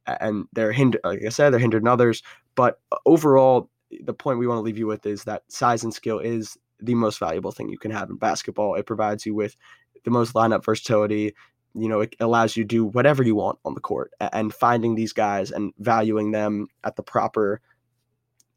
and 0.06 0.44
they're 0.52 0.72
hindered, 0.72 1.00
like 1.02 1.24
I 1.24 1.30
said, 1.30 1.50
they're 1.50 1.58
hindered 1.58 1.82
in 1.82 1.88
others. 1.88 2.22
But 2.54 2.80
overall, 3.06 3.70
the 4.04 4.14
point 4.14 4.38
we 4.38 4.46
want 4.46 4.58
to 4.58 4.62
leave 4.62 4.78
you 4.78 4.86
with 4.86 5.06
is 5.06 5.24
that 5.24 5.44
size 5.48 5.84
and 5.84 5.94
skill 5.94 6.18
is 6.18 6.58
the 6.80 6.94
most 6.94 7.18
valuable 7.18 7.52
thing 7.52 7.70
you 7.70 7.78
can 7.78 7.92
have 7.92 8.10
in 8.10 8.16
basketball. 8.16 8.74
It 8.74 8.84
provides 8.84 9.24
you 9.24 9.34
with 9.34 9.56
the 10.04 10.10
most 10.10 10.34
lineup 10.34 10.66
versatility 10.66 11.34
you 11.74 11.88
know 11.88 12.00
it 12.00 12.16
allows 12.20 12.56
you 12.56 12.64
to 12.64 12.68
do 12.68 12.84
whatever 12.84 13.22
you 13.22 13.34
want 13.34 13.58
on 13.64 13.74
the 13.74 13.80
court 13.80 14.12
and 14.32 14.54
finding 14.54 14.94
these 14.94 15.12
guys 15.12 15.50
and 15.50 15.72
valuing 15.78 16.30
them 16.30 16.66
at 16.84 16.96
the 16.96 17.02
proper 17.02 17.60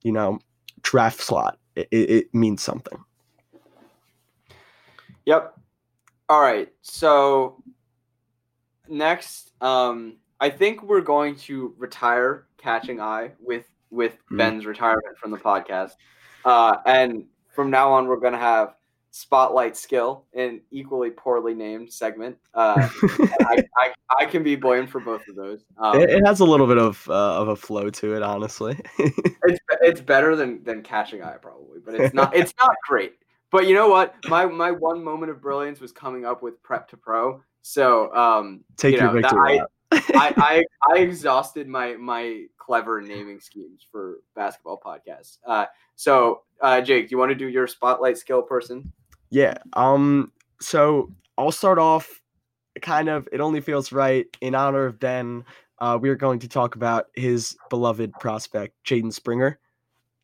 you 0.02 0.12
know 0.12 0.40
draft 0.82 1.22
slot 1.22 1.58
it, 1.76 1.88
it 1.92 2.34
means 2.34 2.62
something. 2.62 3.04
Yep. 5.26 5.54
All 6.30 6.42
right. 6.42 6.72
So 6.82 7.64
next 8.88 9.54
um 9.62 10.18
i 10.42 10.50
think 10.50 10.84
we're 10.84 11.00
going 11.00 11.34
to 11.34 11.74
retire 11.78 12.46
catching 12.58 13.00
eye 13.00 13.32
with 13.40 13.64
with 13.90 14.12
mm-hmm. 14.14 14.36
ben's 14.38 14.66
retirement 14.66 15.18
from 15.18 15.32
the 15.32 15.38
podcast. 15.38 15.92
Uh 16.44 16.78
and 16.86 17.26
from 17.56 17.70
now 17.70 17.92
on 17.92 18.08
we're 18.08 18.20
going 18.20 18.34
to 18.34 18.40
have 18.40 18.76
spotlight 19.12 19.76
skill 19.76 20.26
in 20.34 20.62
equally 20.72 21.12
poorly 21.12 21.54
named 21.54 21.92
segment. 21.92 22.38
Uh, 22.54 22.90
I, 23.42 23.64
I, 23.78 23.94
I, 24.20 24.26
can 24.26 24.42
be 24.42 24.56
blamed 24.56 24.90
for 24.90 25.02
both 25.02 25.22
of 25.28 25.36
those. 25.36 25.64
Um, 25.78 26.00
it, 26.00 26.10
it, 26.10 26.26
has 26.26 26.40
a 26.40 26.46
little 26.46 26.66
bit 26.66 26.78
of 26.78 27.06
uh, 27.10 27.42
of 27.42 27.50
a 27.50 27.56
flow 27.56 27.90
to 27.90 28.16
it, 28.16 28.24
honestly. 28.24 28.80
it's 28.98 29.60
it's 29.82 30.02
better 30.02 30.36
than 30.36 30.64
than 30.64 30.82
catching 30.82 31.22
eye 31.24 31.38
probably, 31.42 31.80
but 31.86 31.94
it's 31.94 32.14
not 32.14 32.36
it's 32.36 32.54
not 32.58 32.76
great. 32.88 33.14
But 33.52 33.68
you 33.68 33.76
know 33.76 33.90
what? 33.90 34.16
My 34.28 34.46
my 34.46 34.72
one 34.72 35.04
moment 35.04 35.30
of 35.30 35.42
brilliance 35.42 35.82
was 35.82 35.92
coming 35.92 36.26
up 36.26 36.42
with 36.42 36.64
prep 36.64 36.88
to 36.90 36.98
pro. 36.98 37.42
So 37.62 38.14
um, 38.16 38.64
take 38.78 38.96
you 38.96 39.02
know, 39.02 39.12
your 39.12 39.22
victory. 39.22 39.60
I, 39.60 39.66
I, 39.92 40.34
I, 40.38 40.64
I 40.90 41.00
exhausted 41.00 41.68
my 41.68 41.96
my 41.98 42.46
clever 42.58 43.02
naming 43.02 43.42
schemes 43.42 43.86
for 43.92 44.20
basketball 44.36 44.80
podcasts. 44.84 45.40
Uh, 45.46 45.66
so 45.98 46.44
uh, 46.62 46.80
Jake, 46.80 47.10
do 47.10 47.12
you 47.12 47.18
want 47.18 47.30
to 47.32 47.36
do 47.36 47.50
your 47.50 47.68
spotlight 47.68 48.18
skill 48.18 48.42
person? 48.42 48.94
Yeah. 49.32 49.56
Um. 49.74 50.32
So 50.60 51.12
I'll 51.38 51.52
start 51.52 51.80
off. 51.80 52.22
Kind 52.82 53.10
of. 53.10 53.28
It 53.32 53.40
only 53.40 53.62
feels 53.62 53.92
right 53.92 54.26
in 54.42 54.54
honor 54.54 54.86
of 54.86 55.00
Ben. 55.00 55.44
Uh, 55.80 55.98
we 56.00 56.10
are 56.10 56.16
going 56.16 56.38
to 56.40 56.48
talk 56.48 56.76
about 56.76 57.08
his 57.16 57.58
beloved 57.70 58.14
prospect, 58.20 58.76
Jaden 58.86 59.12
Springer. 59.12 59.58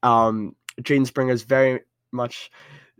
Um, 0.04 0.56
Jaden 0.82 1.08
Springer 1.08 1.32
has 1.32 1.42
very 1.42 1.80
much 2.12 2.52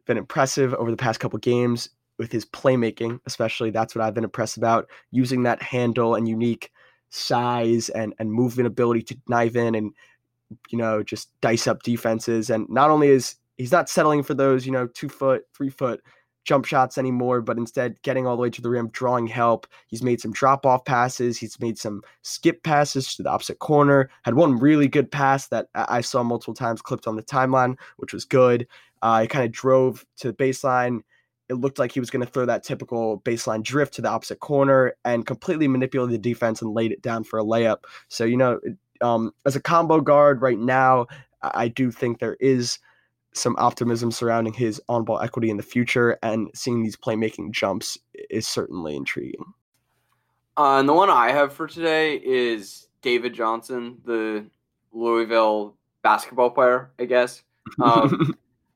been 0.06 0.18
impressive 0.18 0.74
over 0.74 0.90
the 0.90 0.98
past 0.98 1.20
couple 1.20 1.38
games 1.38 1.90
with 2.18 2.32
his 2.32 2.46
playmaking, 2.46 3.20
especially. 3.28 3.70
That's 3.70 3.94
what 3.94 4.04
I've 4.04 4.16
been 4.16 4.24
impressed 4.24 4.58
about. 4.58 4.90
Using 5.12 5.44
that 5.44 5.62
handle 5.62 6.16
and 6.16 6.28
unique 6.28 6.72
size 7.10 7.90
and 7.90 8.14
and 8.20 8.32
movement 8.32 8.68
ability 8.68 9.02
to 9.02 9.18
dive 9.30 9.56
in 9.56 9.76
and 9.76 9.94
you 10.70 10.78
know 10.78 11.04
just 11.04 11.30
dice 11.42 11.68
up 11.68 11.84
defenses. 11.84 12.50
And 12.50 12.68
not 12.70 12.90
only 12.90 13.10
is 13.10 13.36
he's 13.58 13.72
not 13.72 13.90
settling 13.90 14.24
for 14.24 14.34
those, 14.34 14.66
you 14.66 14.72
know, 14.72 14.88
two 14.88 15.10
foot, 15.10 15.44
three 15.54 15.70
foot 15.70 16.02
jump 16.48 16.66
shots 16.66 16.98
anymore, 16.98 17.42
but 17.42 17.58
instead 17.58 18.02
getting 18.04 18.26
all 18.26 18.38
the 18.38 18.42
way 18.42 18.50
to 18.50 18.62
the 18.62 18.70
rim, 18.70 18.88
drawing 18.92 19.28
help. 19.28 19.68
He's 19.88 20.02
made 20.02 20.22
some 20.22 20.32
drop 20.32 20.66
off 20.66 20.86
passes. 20.86 21.38
He's 21.38 21.60
made 21.60 21.78
some 21.78 22.02
skip 22.22 22.64
passes 22.64 23.14
to 23.16 23.24
the 23.24 23.30
opposite 23.30 23.60
corner. 23.60 24.10
Had 24.24 24.36
one 24.36 24.58
really 24.58 24.88
good 24.88 25.12
pass 25.12 25.50
that 25.50 25.68
I 25.76 26.00
saw 26.00 26.24
multiple 26.24 26.54
times 26.54 26.82
clipped 26.82 27.06
on 27.06 27.18
the 27.18 27.22
timeline, 27.22 27.76
which 27.98 28.14
was 28.14 28.24
good. 28.24 28.66
Uh, 29.02 29.22
he 29.22 29.28
kind 29.28 29.44
of 29.44 29.52
drove 29.52 30.06
to 30.20 30.32
the 30.32 30.34
baseline. 30.34 31.02
It 31.50 31.56
looked 31.56 31.80
like 31.80 31.92
he 31.92 32.00
was 32.00 32.10
going 32.10 32.26
to 32.26 32.32
throw 32.32 32.46
that 32.46 32.64
typical 32.64 33.20
baseline 33.22 33.62
drift 33.62 33.94
to 33.96 34.02
the 34.02 34.10
opposite 34.10 34.40
corner 34.40 34.96
and 35.04 35.26
completely 35.26 35.68
manipulated 35.68 36.14
the 36.14 36.30
defense 36.30 36.62
and 36.62 36.74
laid 36.74 36.94
it 36.94 37.02
down 37.02 37.26
for 37.26 37.40
a 37.40 37.44
layup. 37.44 37.84
So, 38.08 38.24
you 38.24 38.38
know, 38.38 38.60
um, 39.02 39.34
as 39.46 39.58
a 39.58 39.62
combo 39.62 40.00
guard 40.00 40.42
right 40.42 40.58
now, 40.58 41.08
I 41.42 41.68
do 41.68 41.92
think 41.92 42.20
there 42.20 42.38
is 42.40 42.80
some 43.38 43.56
optimism 43.58 44.12
surrounding 44.12 44.54
his 44.54 44.82
on 44.90 45.04
ball 45.04 45.20
equity 45.22 45.50
in 45.50 45.58
the 45.58 45.64
future, 45.64 46.18
and 46.24 46.50
seeing 46.54 46.84
these 46.84 46.96
playmaking 46.96 47.52
jumps 47.52 47.98
is 48.30 48.48
certainly 48.48 48.96
intriguing. 48.96 49.54
Uh, 50.58 50.80
and 50.80 50.90
the 50.90 50.94
one 50.94 51.10
I 51.10 51.32
have 51.32 51.54
for 51.54 51.68
today 51.68 52.16
is 52.16 52.88
David 53.02 53.34
Johnson, 53.34 53.98
the 54.06 54.46
Louisville 54.92 55.76
basketball 56.02 56.50
player, 56.50 56.92
I 57.00 57.06
guess. 57.06 57.44
Um, 57.84 58.34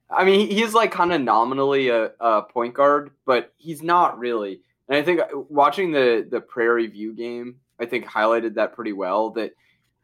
I 0.10 0.26
mean, 0.26 0.50
he's 0.50 0.74
like 0.74 0.92
kind 0.92 1.14
of 1.14 1.22
nominally 1.22 1.88
a, 1.88 2.12
a, 2.20 2.42
point 2.42 2.74
guard, 2.74 3.12
but 3.26 3.54
he's 3.56 3.82
not 3.82 4.20
really. 4.20 4.60
And 4.90 4.98
I 4.98 5.02
think 5.02 5.22
uh, 5.22 5.28
watching 5.48 5.92
the 5.92 6.28
the 6.30 6.42
Prairie 6.42 6.88
View 6.88 7.14
game, 7.14 7.56
I 7.80 7.86
think 7.86 8.06
highlighted 8.06 8.56
that 8.56 8.74
pretty 8.74 8.92
well. 8.92 9.30
That 9.30 9.54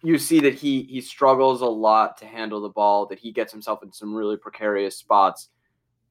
you 0.04 0.18
see 0.18 0.40
that 0.42 0.54
he 0.54 0.84
he 0.84 1.02
struggles 1.02 1.62
a 1.62 1.66
lot 1.66 2.18
to 2.18 2.26
handle 2.26 2.62
the 2.62 2.70
ball, 2.70 3.06
that 3.08 3.20
he 3.20 3.32
gets 3.32 3.52
himself 3.52 3.84
in 3.84 3.92
some 3.92 4.14
really 4.14 4.38
precarious 4.38 4.98
spots. 4.98 5.50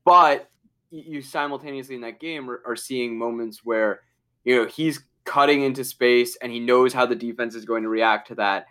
But 0.05 0.51
you 0.91 1.21
simultaneously 1.23 1.95
in 1.95 2.01
that 2.03 2.21
game 2.21 2.49
are, 2.51 2.63
are 2.67 2.77
seeing 2.77 3.19
moments 3.19 3.65
where 3.65 4.03
you 4.45 4.57
know 4.57 4.67
he's 4.67 5.01
cutting 5.25 5.63
into 5.63 5.85
space 5.85 6.37
and 6.37 6.53
he 6.53 6.61
knows 6.61 6.93
how 6.93 7.05
the 7.05 7.15
defense 7.15 7.55
is 7.55 7.65
going 7.65 7.83
to 7.83 7.89
react 7.89 8.29
to 8.29 8.35
that. 8.37 8.67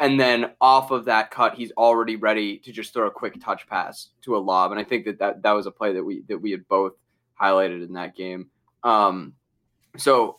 And 0.00 0.18
then 0.18 0.50
off 0.60 0.90
of 0.90 1.04
that 1.04 1.30
cut, 1.30 1.54
he's 1.54 1.70
already 1.72 2.16
ready 2.16 2.58
to 2.58 2.72
just 2.72 2.92
throw 2.92 3.06
a 3.06 3.10
quick 3.10 3.40
touch 3.40 3.68
pass 3.68 4.08
to 4.22 4.36
a 4.36 4.38
lob. 4.38 4.72
And 4.72 4.80
I 4.80 4.84
think 4.84 5.04
that 5.04 5.20
that, 5.20 5.42
that 5.42 5.52
was 5.52 5.66
a 5.66 5.70
play 5.70 5.92
that 5.92 6.02
we 6.02 6.22
that 6.28 6.38
we 6.38 6.50
had 6.50 6.66
both 6.68 6.94
highlighted 7.40 7.84
in 7.84 7.92
that 7.94 8.16
game. 8.16 8.48
Um, 8.82 9.34
so 9.96 10.38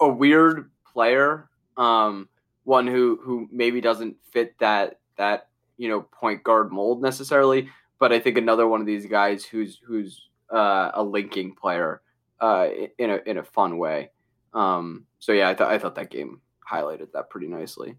a 0.00 0.08
weird 0.08 0.70
player. 0.92 1.48
Um, 1.76 2.28
one 2.64 2.86
who 2.86 3.18
who 3.22 3.48
maybe 3.52 3.80
doesn't 3.80 4.16
fit 4.30 4.58
that 4.58 4.98
that 5.16 5.48
you 5.76 5.88
know 5.88 6.02
point 6.02 6.42
guard 6.42 6.72
mold 6.72 7.02
necessarily, 7.02 7.68
but 7.98 8.12
I 8.12 8.18
think 8.18 8.36
another 8.36 8.66
one 8.66 8.80
of 8.80 8.86
these 8.86 9.06
guys 9.06 9.44
who's 9.44 9.80
who's 9.86 10.28
uh, 10.52 10.90
a 10.94 11.02
linking 11.02 11.54
player 11.54 12.00
uh, 12.40 12.68
in 12.98 13.10
a 13.10 13.16
in 13.26 13.38
a 13.38 13.44
fun 13.44 13.78
way. 13.78 14.10
Um, 14.52 15.06
so 15.18 15.32
yeah, 15.32 15.48
I 15.48 15.54
thought 15.54 15.70
I 15.70 15.78
thought 15.78 15.94
that 15.96 16.10
game 16.10 16.40
highlighted 16.68 17.12
that 17.12 17.30
pretty 17.30 17.46
nicely. 17.46 17.96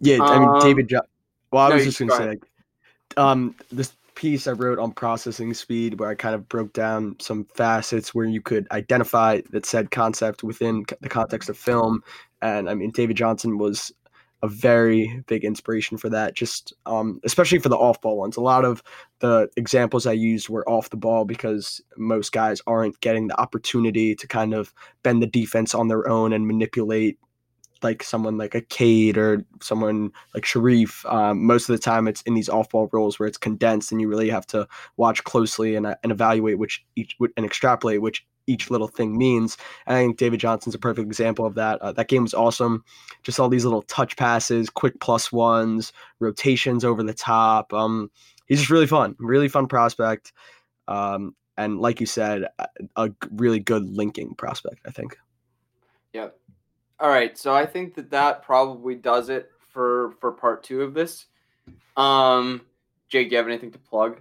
Yeah, 0.00 0.22
I 0.22 0.38
mean 0.38 0.60
David. 0.60 0.88
Jo- 0.88 1.00
well, 1.50 1.66
I 1.66 1.68
no, 1.70 1.74
was 1.76 1.84
just 1.84 1.98
gonna 1.98 2.10
go 2.10 2.18
say, 2.18 2.28
like, 2.28 2.44
um, 3.16 3.54
this 3.70 3.94
piece 4.14 4.46
I 4.46 4.52
wrote 4.52 4.78
on 4.78 4.92
processing 4.92 5.54
speed, 5.54 5.98
where 5.98 6.08
I 6.08 6.14
kind 6.14 6.34
of 6.34 6.48
broke 6.48 6.72
down 6.72 7.16
some 7.20 7.44
facets 7.54 8.14
where 8.14 8.24
you 8.24 8.40
could 8.40 8.66
identify 8.70 9.40
that 9.50 9.66
said 9.66 9.90
concept 9.90 10.42
within 10.42 10.84
the 11.00 11.08
context 11.08 11.48
of 11.48 11.56
film 11.56 12.02
and 12.44 12.68
I 12.68 12.74
mean, 12.74 12.90
David 12.90 13.16
Johnson 13.16 13.58
was 13.58 13.92
a 14.42 14.48
very 14.48 15.24
big 15.26 15.42
inspiration 15.42 15.96
for 15.96 16.10
that. 16.10 16.34
Just 16.34 16.74
um, 16.84 17.18
especially 17.24 17.58
for 17.58 17.70
the 17.70 17.76
off 17.76 18.00
ball 18.02 18.18
ones. 18.18 18.36
A 18.36 18.42
lot 18.42 18.64
of 18.64 18.82
the 19.20 19.48
examples 19.56 20.06
I 20.06 20.12
used 20.12 20.50
were 20.50 20.68
off 20.68 20.90
the 20.90 20.98
ball 20.98 21.24
because 21.24 21.80
most 21.96 22.32
guys 22.32 22.60
aren't 22.66 23.00
getting 23.00 23.28
the 23.28 23.40
opportunity 23.40 24.14
to 24.14 24.28
kind 24.28 24.52
of 24.52 24.74
bend 25.02 25.22
the 25.22 25.26
defense 25.26 25.74
on 25.74 25.88
their 25.88 26.06
own 26.08 26.34
and 26.34 26.46
manipulate 26.46 27.18
like 27.82 28.02
someone 28.02 28.36
like 28.36 28.54
a 28.54 28.60
Cade 28.60 29.16
or 29.16 29.44
someone 29.62 30.10
like 30.34 30.44
Sharife. 30.44 31.10
Um, 31.10 31.46
most 31.46 31.68
of 31.68 31.74
the 31.74 31.82
time, 31.82 32.06
it's 32.06 32.22
in 32.22 32.34
these 32.34 32.48
off-ball 32.48 32.88
roles 32.92 33.18
where 33.18 33.28
it's 33.28 33.38
condensed, 33.38 33.92
and 33.92 34.00
you 34.00 34.08
really 34.08 34.30
have 34.30 34.46
to 34.48 34.66
watch 34.96 35.24
closely 35.24 35.74
and, 35.76 35.86
uh, 35.86 35.94
and 36.02 36.12
evaluate 36.12 36.58
which 36.58 36.84
each 36.96 37.16
and 37.36 37.46
extrapolate 37.46 38.02
which 38.02 38.26
each 38.46 38.70
little 38.70 38.88
thing 38.88 39.16
means. 39.16 39.56
And 39.86 39.96
I 39.96 40.00
think 40.02 40.16
David 40.16 40.40
Johnson's 40.40 40.74
a 40.74 40.78
perfect 40.78 41.06
example 41.06 41.46
of 41.46 41.54
that. 41.54 41.80
Uh, 41.80 41.92
that 41.92 42.08
game 42.08 42.22
was 42.22 42.34
awesome. 42.34 42.84
Just 43.22 43.40
all 43.40 43.48
these 43.48 43.64
little 43.64 43.82
touch 43.82 44.16
passes, 44.16 44.70
quick 44.70 44.98
plus 45.00 45.32
ones, 45.32 45.92
rotations 46.20 46.84
over 46.84 47.02
the 47.02 47.14
top. 47.14 47.72
Um, 47.72 48.10
he's 48.46 48.58
just 48.58 48.70
really 48.70 48.86
fun, 48.86 49.16
really 49.18 49.48
fun 49.48 49.66
prospect. 49.66 50.32
Um, 50.88 51.34
and 51.56 51.78
like 51.78 52.00
you 52.00 52.06
said, 52.06 52.46
a, 52.96 53.10
really 53.30 53.60
good 53.60 53.88
linking 53.88 54.34
prospect, 54.34 54.80
I 54.86 54.90
think. 54.90 55.16
Yep. 56.12 56.36
All 57.00 57.08
right, 57.08 57.36
so 57.36 57.54
I 57.54 57.66
think 57.66 57.94
that 57.94 58.10
that 58.10 58.42
probably 58.42 58.94
does 58.94 59.28
it 59.28 59.50
for 59.72 60.12
for 60.20 60.32
part 60.32 60.62
two 60.62 60.82
of 60.82 60.94
this. 60.94 61.26
Um, 61.96 62.62
Jake, 63.08 63.28
do 63.28 63.32
you 63.32 63.38
have 63.38 63.48
anything 63.48 63.72
to 63.72 63.78
plug? 63.78 64.20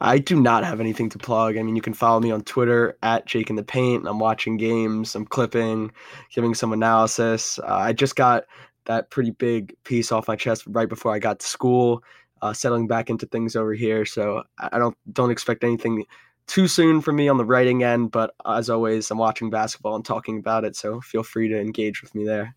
I 0.00 0.18
do 0.18 0.40
not 0.40 0.64
have 0.64 0.80
anything 0.80 1.10
to 1.10 1.18
plug. 1.18 1.58
I 1.58 1.62
mean, 1.62 1.76
you 1.76 1.82
can 1.82 1.92
follow 1.92 2.20
me 2.20 2.30
on 2.30 2.42
Twitter 2.42 2.96
at 3.02 3.26
Jake 3.26 3.50
in 3.50 3.56
the 3.56 3.62
Paint. 3.62 4.06
I'm 4.06 4.18
watching 4.18 4.56
games, 4.56 5.14
I'm 5.14 5.26
clipping, 5.26 5.92
giving 6.34 6.54
some 6.54 6.72
analysis. 6.72 7.58
Uh, 7.58 7.66
I 7.66 7.92
just 7.92 8.16
got 8.16 8.44
that 8.86 9.10
pretty 9.10 9.32
big 9.32 9.74
piece 9.84 10.10
off 10.10 10.28
my 10.28 10.36
chest 10.36 10.64
right 10.68 10.88
before 10.88 11.12
I 11.12 11.18
got 11.18 11.40
to 11.40 11.46
school, 11.46 12.02
uh, 12.40 12.54
settling 12.54 12.86
back 12.86 13.10
into 13.10 13.26
things 13.26 13.56
over 13.56 13.74
here. 13.74 14.06
So 14.06 14.42
I 14.58 14.78
don't 14.78 14.96
don't 15.12 15.30
expect 15.30 15.64
anything 15.64 16.06
too 16.46 16.66
soon 16.66 17.02
for 17.02 17.12
me 17.12 17.28
on 17.28 17.36
the 17.36 17.44
writing 17.44 17.84
end. 17.84 18.10
But 18.10 18.34
as 18.46 18.70
always, 18.70 19.10
I'm 19.10 19.18
watching 19.18 19.50
basketball 19.50 19.96
and 19.96 20.04
talking 20.04 20.38
about 20.38 20.64
it. 20.64 20.76
So 20.76 21.02
feel 21.02 21.22
free 21.22 21.48
to 21.48 21.60
engage 21.60 22.02
with 22.02 22.14
me 22.14 22.24
there 22.24 22.56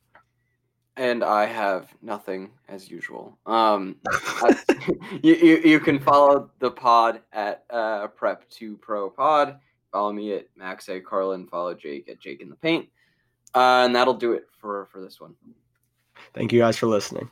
and 0.97 1.23
I 1.23 1.45
have 1.45 1.93
nothing 2.01 2.51
as 2.67 2.89
usual. 2.89 3.37
Um, 3.45 3.95
you, 5.23 5.35
you, 5.35 5.57
you 5.57 5.79
can 5.79 5.99
follow 5.99 6.49
the 6.59 6.71
pod 6.71 7.21
at 7.31 7.63
uh, 7.69 8.07
Prep 8.07 8.49
to 8.51 8.77
Pro 8.77 9.09
Pod. 9.09 9.59
Follow 9.91 10.11
me 10.11 10.33
at 10.33 10.47
Max 10.55 10.89
A 10.89 10.99
Carlin. 10.99 11.47
Follow 11.47 11.73
Jake 11.73 12.09
at 12.09 12.19
Jake 12.19 12.41
in 12.41 12.49
the 12.49 12.55
Paint, 12.55 12.87
uh, 13.55 13.83
and 13.85 13.95
that'll 13.95 14.13
do 14.13 14.33
it 14.33 14.47
for 14.59 14.87
for 14.91 15.01
this 15.01 15.19
one. 15.19 15.35
Thank 16.33 16.51
you 16.51 16.59
guys 16.59 16.77
for 16.77 16.87
listening. 16.87 17.29